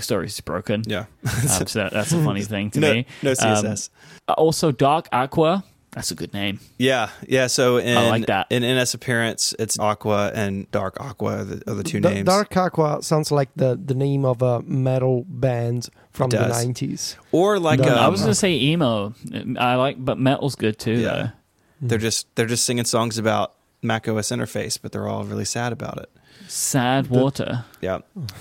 [0.00, 0.82] Stories is broken.
[0.86, 3.06] yeah Um, so that, that's a funny thing to no, me.
[3.22, 3.90] no Um, css
[4.28, 5.64] also, Dark Aqua.
[5.92, 6.60] That's a good name.
[6.78, 8.46] yeah yeah so in I like that.
[8.50, 12.56] in NSAppearance it's aqua and dark aqua are the, are the two Da- names Dark
[12.56, 17.16] Aqua sounds like the, the name of a metal band from the 90s.
[17.32, 19.14] or like No, um, I was gonna say emo.
[19.58, 20.92] I like, but metal's good too.
[20.92, 21.08] Yeah.
[21.80, 21.88] Though.
[21.88, 25.72] they're just they're just singing songs about mac os interface but they're all really sad
[25.72, 26.10] about it
[26.50, 27.64] Sad water.
[27.80, 28.00] Yeah,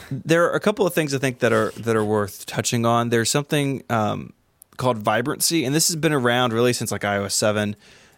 [0.09, 3.09] there are a couple of things I think that are that are worth touching on.
[3.09, 4.33] There's something um,
[4.77, 7.75] called vibrancy, and this has been around really since like iOS seven.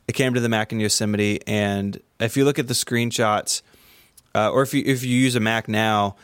[0.08, 3.62] It came to the Mac in Yosemite, and if you look at the screenshots,
[4.34, 6.16] uh, or if you if you use a Mac now,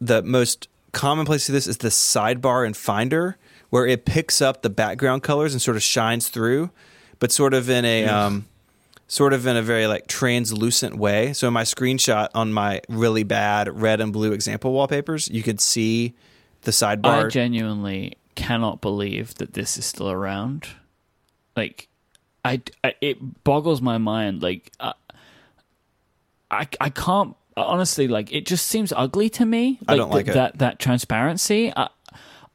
[0.00, 3.36] the most common place to this is the sidebar in Finder,
[3.70, 6.70] where it picks up the background colors and sort of shines through,
[7.18, 8.46] but sort of in a um,
[9.10, 11.32] sort of in a very like translucent way.
[11.32, 15.60] So in my screenshot on my really bad red and blue example wallpapers, you could
[15.60, 16.14] see
[16.62, 17.26] the sidebar.
[17.26, 20.68] I genuinely cannot believe that this is still around.
[21.56, 21.88] Like,
[22.44, 24.44] I, I it boggles my mind.
[24.44, 24.92] Like, uh,
[26.48, 28.46] I I can't honestly like it.
[28.46, 29.80] Just seems ugly to me.
[29.88, 30.38] I don't like th- it.
[30.38, 31.72] that that transparency.
[31.76, 31.88] I,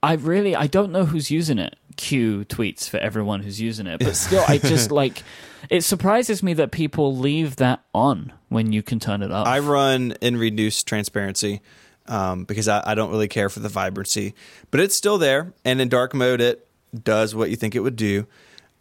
[0.02, 1.76] I really I don't know who's using it.
[1.95, 5.23] Q tweets for everyone who's using it, but still, I just like
[5.69, 9.47] it surprises me that people leave that on when you can turn it off.
[9.47, 11.61] I run in reduced transparency
[12.07, 14.35] um, because I, I don't really care for the vibrancy,
[14.72, 15.53] but it's still there.
[15.63, 16.67] And in dark mode, it
[17.03, 18.27] does what you think it would do.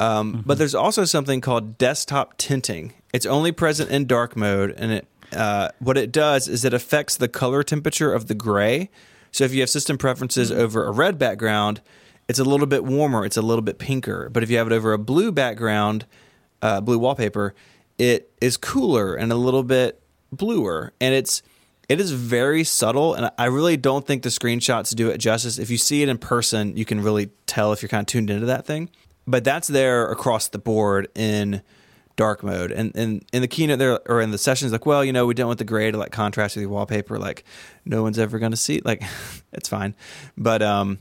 [0.01, 2.93] Um, But there's also something called desktop tinting.
[3.13, 7.17] It's only present in dark mode, and it uh, what it does is it affects
[7.17, 8.91] the color temperature of the gray.
[9.33, 11.81] So if you have system preferences over a red background,
[12.29, 13.25] it's a little bit warmer.
[13.25, 14.29] It's a little bit pinker.
[14.31, 16.07] But if you have it over a blue background,
[16.63, 17.55] uh, blue wallpaper,
[17.99, 20.03] it is cooler and a little bit
[20.33, 21.43] bluer, and it's
[21.89, 23.15] it is very subtle.
[23.15, 25.59] And I really don't think the screenshots do it justice.
[25.59, 28.31] If you see it in person, you can really tell if you're kind of tuned
[28.31, 28.89] into that thing.
[29.27, 31.63] But that's there across the board in
[32.17, 32.71] dark mode.
[32.71, 35.35] And, and in the keynote there or in the sessions, like, well, you know, we
[35.35, 37.19] don't want the gray to like contrast with the wallpaper.
[37.19, 37.45] Like,
[37.85, 38.81] no one's ever going to see.
[38.85, 39.03] Like,
[39.53, 39.95] it's fine.
[40.37, 40.99] But um,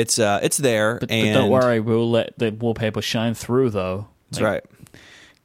[0.00, 0.98] it's uh, it's there.
[1.00, 4.08] but, but don't worry, we'll let the wallpaper shine through though.
[4.30, 4.64] That's right.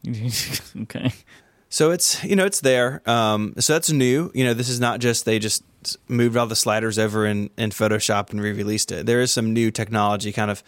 [0.83, 1.11] okay.
[1.69, 3.01] So it's you know it's there.
[3.09, 4.31] Um, so that's new.
[4.33, 5.63] You know this is not just they just
[6.07, 9.05] moved all the sliders over in, in Photoshop and re-released it.
[9.05, 10.63] There is some new technology kind of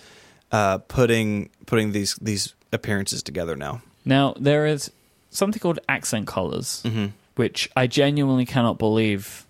[0.51, 3.81] uh, putting putting these these appearances together now.
[4.03, 4.91] Now there is
[5.29, 7.07] something called accent colors, Mm-hmm.
[7.35, 9.45] which I genuinely cannot believe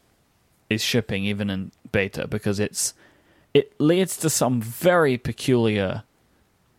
[0.69, 2.93] is shipping even in beta because it's
[3.55, 6.03] it leads to some very peculiar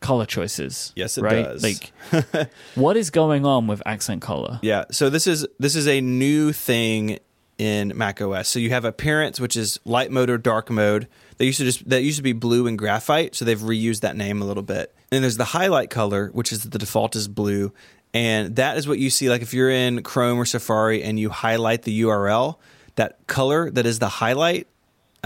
[0.01, 0.93] color choices.
[0.95, 1.43] Yes, it right?
[1.43, 1.63] does.
[1.63, 4.61] Like, what is going on with accent color?
[4.63, 4.85] Yeah.
[4.93, 7.19] So this is this is a new thing
[7.57, 8.49] in Mac OS.
[8.49, 11.09] So you have appearance, which is light mode or dark mode.
[11.39, 14.15] They used to just that used to be blue and graphite, so they've reused that
[14.15, 14.95] name a little bit.
[15.11, 17.73] And there's the highlight color, which is the default is blue,
[18.13, 19.31] and that is what you see.
[19.31, 22.57] Like if you're in Chrome or Safari and you highlight the URL,
[22.97, 24.69] that color that is the highlight,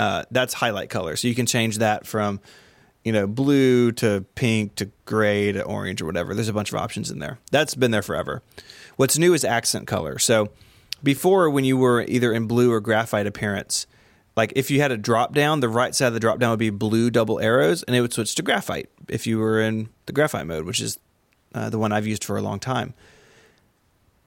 [0.00, 1.16] uh, that's highlight color.
[1.16, 2.40] So you can change that from
[3.04, 6.34] you know, blue to pink to gray to orange or whatever.
[6.34, 7.38] There's a bunch of options in there.
[7.50, 8.42] That's been there forever.
[8.96, 10.18] What's new is accent color.
[10.18, 10.50] So
[11.02, 13.86] before, when you were either in blue or graphite appearance,
[14.36, 16.58] like if you had a drop down, the right side of the drop down would
[16.58, 20.12] be blue double arrows, and it would switch to graphite if you were in the
[20.12, 20.98] graphite mode, which is
[21.54, 22.92] uh, the one I've used for a long time.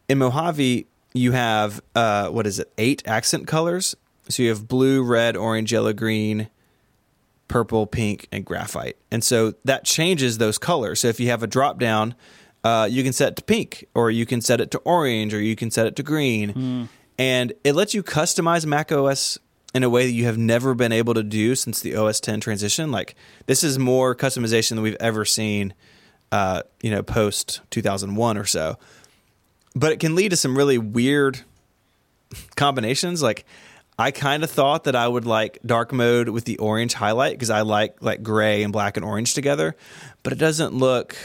[0.10, 2.72] In Mojave, you have uh, what is it?
[2.80, 3.96] Eight accent colors.
[4.30, 6.50] So you have blue, red, orange, yellow, green,
[7.48, 8.98] purple, pink, and graphite.
[9.12, 11.02] And so that changes those colors.
[11.02, 12.16] So if you have a drop down,
[12.64, 15.42] uh, you can set it to pink, or you can set it to orange, or
[15.42, 16.90] you can set it to green.
[17.20, 19.38] And it lets you customize Mac OS
[19.74, 22.40] in a way that you have never been able to do since the OS 10
[22.40, 22.92] transition.
[22.92, 25.74] Like this is more customization than we've ever seen,
[26.32, 28.78] uh, you know, post 2001 or so.
[29.76, 31.42] But it can lead to some really weird
[32.56, 33.22] combinations.
[33.22, 33.46] Like
[33.98, 37.50] I kind of thought that I would like dark mode with the orange highlight because
[37.50, 39.76] I like like gray and black and orange together,
[40.24, 41.16] but it doesn't look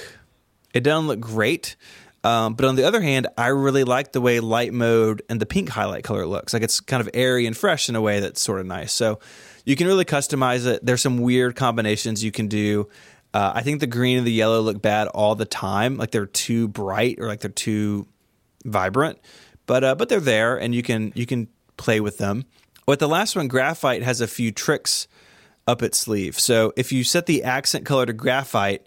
[0.74, 1.76] it doesn't look great.
[2.24, 5.46] Um, but on the other hand, I really like the way light mode and the
[5.46, 6.52] pink highlight color looks.
[6.52, 8.92] Like it's kind of airy and fresh in a way that's sort of nice.
[8.92, 9.20] So
[9.64, 10.84] you can really customize it.
[10.84, 12.88] There's some weird combinations you can do.
[13.32, 15.96] Uh, I think the green and the yellow look bad all the time.
[15.96, 18.08] Like they're too bright or like they're too
[18.64, 19.18] vibrant.
[19.66, 22.44] But uh, but they're there and you can you can play with them.
[22.88, 25.08] With the last one, graphite has a few tricks
[25.66, 26.40] up its sleeve.
[26.40, 28.86] So if you set the accent color to graphite,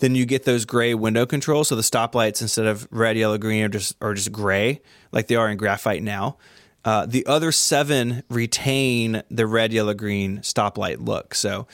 [0.00, 1.68] then you get those gray window controls.
[1.68, 5.34] So the stoplights instead of red, yellow, green are just are just gray, like they
[5.34, 6.36] are in graphite now.
[6.84, 11.34] Uh, the other seven retain the red, yellow, green stoplight look.
[11.34, 11.66] So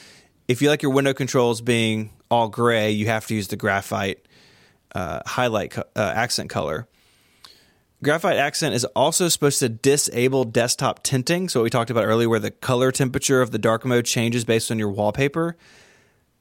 [0.46, 4.24] if you like your window controls being all gray, you have to use the graphite
[4.94, 6.86] uh, highlight co- uh, accent color.
[8.02, 11.48] Graphite accent is also supposed to disable desktop tinting.
[11.48, 14.44] So, what we talked about earlier, where the color temperature of the dark mode changes
[14.44, 15.56] based on your wallpaper.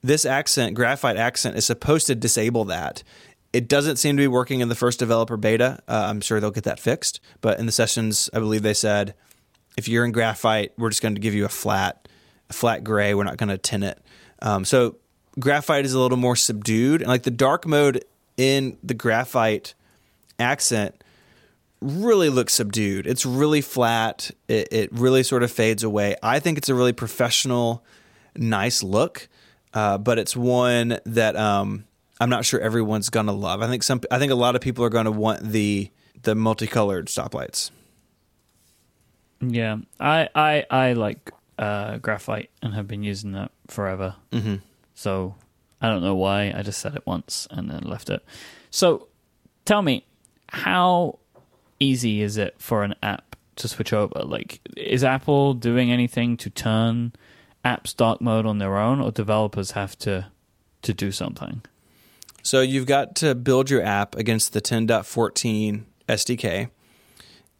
[0.02, 3.04] This accent, graphite accent, is supposed to disable that.
[3.54, 5.80] It doesn't seem to be working in the first developer beta.
[5.88, 7.22] Uh, I'm sure they'll get that fixed.
[7.40, 9.14] But in the sessions, I believe they said
[9.78, 12.08] if you're in graphite, we're just going to give you a flat,
[12.50, 13.14] a flat gray.
[13.14, 14.00] We're not going to tint it.
[14.42, 14.98] Um, so
[15.40, 18.04] graphite is a little more subdued, and like the dark mode
[18.38, 19.74] in the graphite
[20.40, 21.03] accent
[21.84, 23.06] really looks subdued.
[23.06, 24.32] It's really flat.
[24.48, 26.16] It, it really sort of fades away.
[26.24, 27.84] I think it's a really professional,
[28.36, 29.28] nice look,
[29.74, 31.86] uh, but it's one that um,
[32.20, 33.62] I'm not sure everyone's gonna love.
[33.62, 34.02] I think some.
[34.10, 35.90] I think a lot of people are going to want the
[36.22, 37.72] the multicolored stoplights.
[39.42, 44.16] Yeah, I I I like uh, graphite and have been using that forever.
[44.32, 44.56] Mm-hmm.
[44.96, 45.36] So
[45.82, 46.54] I don't know why.
[46.56, 48.24] I just said it once and then left it.
[48.70, 49.08] So
[49.66, 50.06] tell me,
[50.50, 51.20] how
[51.84, 54.24] easy is it for an app to switch over?
[54.24, 57.14] Like, is Apple doing anything to turn
[57.64, 60.28] apps dark mode on their own, or developers have to
[60.82, 61.62] to do something?
[62.42, 66.70] So you've got to build your app against the 10.14 SDK.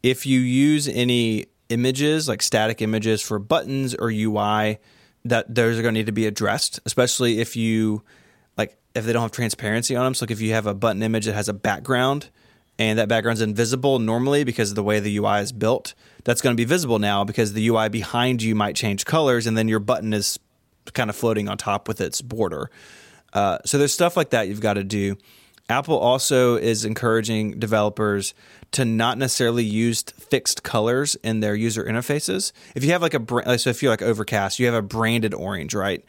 [0.02, 4.78] If you use any images, like static images for buttons or UI,
[5.24, 8.02] that those are going to need to be addressed, especially if you
[8.58, 10.14] like if they don't have transparency on them.
[10.14, 12.28] So like if you have a button image that has a background
[12.78, 15.94] and that background's invisible normally because of the way the UI is built,
[16.24, 19.56] that's going to be visible now because the UI behind you might change colors and
[19.56, 20.38] then your button is
[20.92, 22.70] kind of floating on top with its border.
[23.32, 25.16] Uh, so there's stuff like that you've got to do.
[25.68, 28.34] Apple also is encouraging developers
[28.72, 32.52] to not necessarily use fixed colors in their user interfaces.
[32.74, 35.74] If you have like a so if you're like Overcast, you have a branded orange,
[35.74, 36.04] right?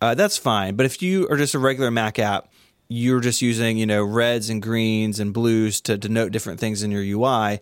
[0.00, 0.76] Uh, that's fine.
[0.76, 2.52] But if you are just a regular Mac app,
[2.92, 6.90] you're just using you know reds and greens and blues to denote different things in
[6.90, 7.60] your UI.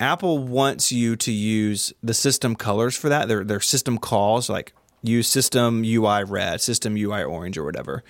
[0.00, 3.28] Apple wants you to use the system colors for that.
[3.28, 8.02] Their their system calls like use system UI red, system UI orange, or whatever.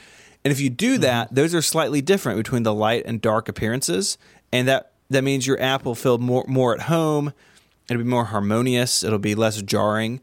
[0.42, 1.02] And if you do mm-hmm.
[1.02, 4.16] that, those are slightly different between the light and dark appearances,
[4.50, 7.34] and that that means your app will feel more more at home.
[7.90, 9.04] It'll be more harmonious.
[9.04, 10.22] It'll be less jarring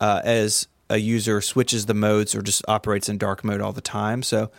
[0.00, 3.80] uh, as a user switches the modes or just operates in dark mode all the
[3.80, 4.24] time.
[4.24, 4.50] So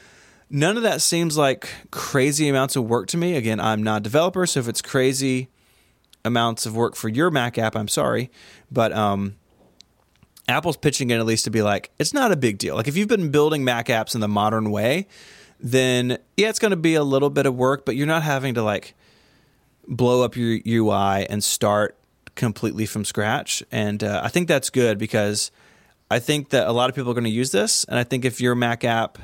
[0.49, 3.35] none of that seems like crazy amounts of work to me.
[3.35, 5.49] Again, I'm not a developer, so if it's crazy
[6.23, 8.31] amounts of work for your Mac app, I'm sorry,
[8.71, 9.35] but um,
[10.47, 12.75] Apple's pitching it at least to be like, it's not a big deal.
[12.75, 15.07] Like if you've been building Mac apps in the modern way,
[15.59, 18.53] then yeah, it's going to be a little bit of work, but you're not having
[18.55, 18.93] to like
[19.87, 21.97] blow up your UI and start
[22.35, 23.63] completely from scratch.
[23.71, 25.51] And uh, I think that's good because
[26.11, 27.83] I think that a lot of people are going to use this.
[27.85, 29.17] And I think if your Mac app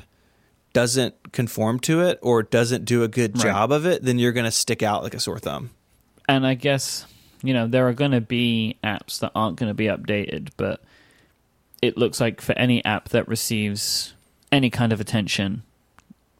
[0.72, 3.44] doesn't conform to it or doesn't do a good right.
[3.44, 5.70] job of it, then you're going to stick out like a sore thumb.
[6.28, 7.06] And I guess,
[7.42, 10.82] you know, there are going to be apps that aren't going to be updated, but
[11.80, 14.14] it looks like for any app that receives
[14.50, 15.62] any kind of attention,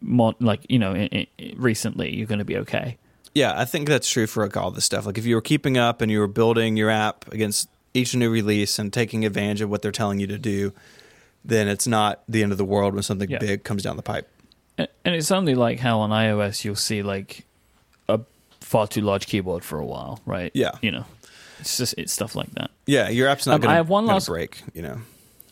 [0.01, 2.97] more, like you know, it, it, recently, you're going to be okay.
[3.35, 5.07] Yeah, I think that's true for like all this stuff.
[5.07, 8.31] Like if you were keeping up and you were building your app against each new
[8.31, 10.73] release and taking advantage of what they're telling you to do,
[11.45, 13.39] then it's not the end of the world when something yeah.
[13.39, 14.29] big comes down the pipe.
[14.79, 17.45] And it's only like how on iOS you'll see like
[18.09, 18.21] a
[18.61, 20.51] far too large keyboard for a while, right?
[20.55, 21.05] Yeah, you know,
[21.61, 22.71] it's just it's stuff like that.
[22.87, 24.63] Yeah, your app's not um, going to last- break.
[24.73, 24.99] You know,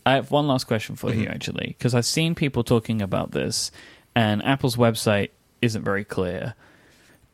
[0.07, 1.21] I have one last question for mm-hmm.
[1.21, 3.71] you, actually, because I've seen people talking about this,
[4.15, 5.31] and Apple's website
[5.61, 6.55] isn't very clear.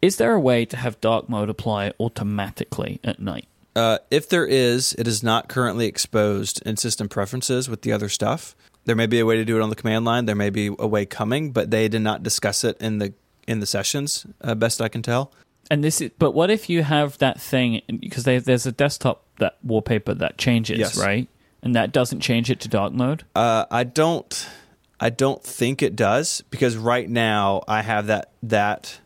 [0.03, 3.47] Is there a way to have dark mode apply automatically at night?
[3.77, 8.09] Uh, if there is, it is not currently exposed in system preferences with the other
[8.09, 8.57] stuff.
[8.87, 10.25] There may be a way to do it on the command line.
[10.25, 13.13] There may be a way coming, but they did not discuss it in the
[13.47, 14.27] in the sessions.
[14.41, 15.33] Uh, best I can tell.
[15.71, 19.59] And this is, but what if you have that thing because there's a desktop that
[19.63, 20.99] wallpaper that changes, yes.
[20.99, 21.29] right?
[21.67, 23.25] and that doesn't change it to dark mode.
[23.35, 24.49] Uh, I don't.
[24.99, 29.01] I don't think it does because right now I have that that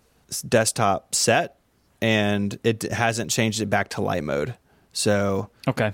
[0.47, 1.57] desktop set
[2.01, 4.55] and it hasn't changed it back to light mode.
[4.93, 5.93] So okay,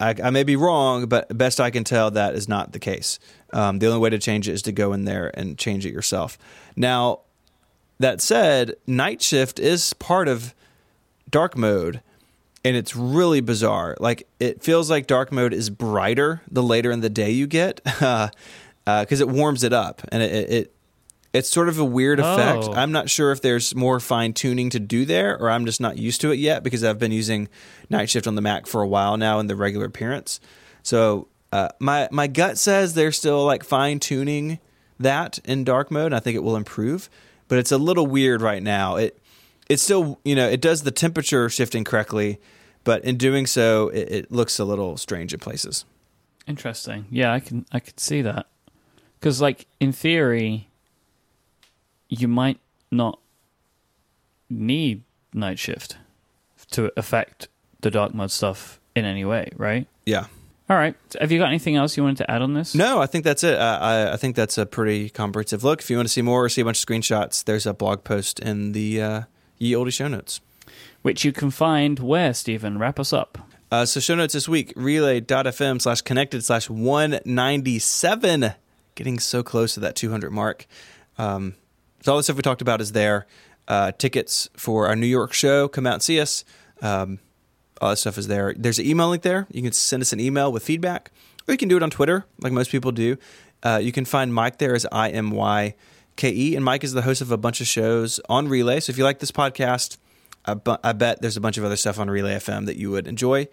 [0.00, 3.18] I, I may be wrong, but best I can tell, that is not the case.
[3.52, 5.92] Um, the only way to change it is to go in there and change it
[5.92, 6.36] yourself.
[6.76, 7.20] Now,
[7.98, 10.54] that said, night shift is part of
[11.30, 12.00] dark mode
[12.64, 13.96] and it's really bizarre.
[14.00, 17.82] Like it feels like dark mode is brighter the later in the day you get,
[17.84, 18.30] because
[18.86, 20.73] uh, it warms it up, and it, it
[21.34, 22.64] it's sort of a weird effect.
[22.64, 22.72] Oh.
[22.72, 25.98] I'm not sure if there's more fine tuning to do there, or I'm just not
[25.98, 27.48] used to it yet because I've been using
[27.90, 30.40] Night Shift on the Mac for a while now in the regular appearance.
[30.84, 34.60] So uh, my my gut says they're still like fine tuning
[35.00, 36.06] that in dark mode.
[36.06, 37.10] And I think it will improve,
[37.48, 38.96] but it's a little weird right now.
[38.96, 39.20] It
[39.68, 42.40] it's still you know it does the temperature shifting correctly,
[42.84, 45.84] but in doing so, it, it looks a little strange in places.
[46.46, 47.06] Interesting.
[47.10, 48.46] Yeah, I can I could see that
[49.18, 50.68] because like in theory,
[52.20, 52.58] you might
[52.90, 53.18] not
[54.50, 55.96] need night shift
[56.70, 57.48] to affect
[57.80, 59.86] the dark mode stuff in any way, right?
[60.06, 60.26] Yeah.
[60.70, 60.94] All right.
[61.20, 62.74] Have you got anything else you wanted to add on this?
[62.74, 63.58] No, I think that's it.
[63.58, 65.80] Uh, I, I, think that's a pretty comprehensive look.
[65.80, 68.02] If you want to see more or see a bunch of screenshots, there's a blog
[68.02, 69.22] post in the uh,
[69.58, 70.40] Ye Olde show notes.
[71.02, 72.78] Which you can find where, Stephen?
[72.78, 73.36] Wrap us up.
[73.70, 78.54] Uh, so show notes this week, relay.fm slash connected slash 197.
[78.94, 80.66] Getting so close to that 200 mark.
[81.18, 81.56] Um,
[82.04, 83.26] so all the stuff we talked about is there.
[83.66, 86.44] Uh, tickets for our New York show, come out and see us.
[86.82, 87.18] Um,
[87.80, 88.52] all that stuff is there.
[88.54, 89.46] There's an email link there.
[89.50, 91.10] You can send us an email with feedback,
[91.48, 93.16] or you can do it on Twitter, like most people do.
[93.62, 95.74] Uh, you can find Myke there as I M Y
[96.16, 98.80] K E, and Myke is the host of a bunch of shows on Relay.
[98.80, 99.96] So if you like this podcast,
[100.44, 102.90] I, bu- I bet there's a bunch of other stuff on Relay FM that you
[102.90, 103.48] would enjoy.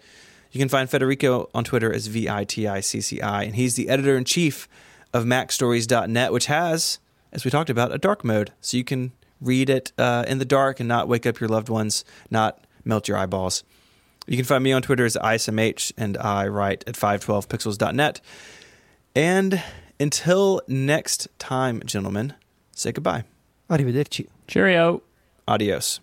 [0.50, 3.54] You can find Federico on Twitter as V I T I C C I, and
[3.56, 4.68] he's the editor in chief
[5.14, 6.98] of MacStories.net, which has,
[7.32, 8.52] as we talked about, a dark mode.
[8.60, 11.68] So you can read it uh, in the dark and not wake up your loved
[11.68, 13.64] ones, not melt your eyeballs.
[14.26, 18.20] You can find me on Twitter as ISMH, and I write at 512pixels.net.
[19.16, 19.62] And
[19.98, 22.34] until next time, gentlemen,
[22.72, 23.24] say goodbye.
[23.68, 24.28] Arrivederci.
[24.46, 25.02] Cheerio.
[25.48, 26.00] Adios.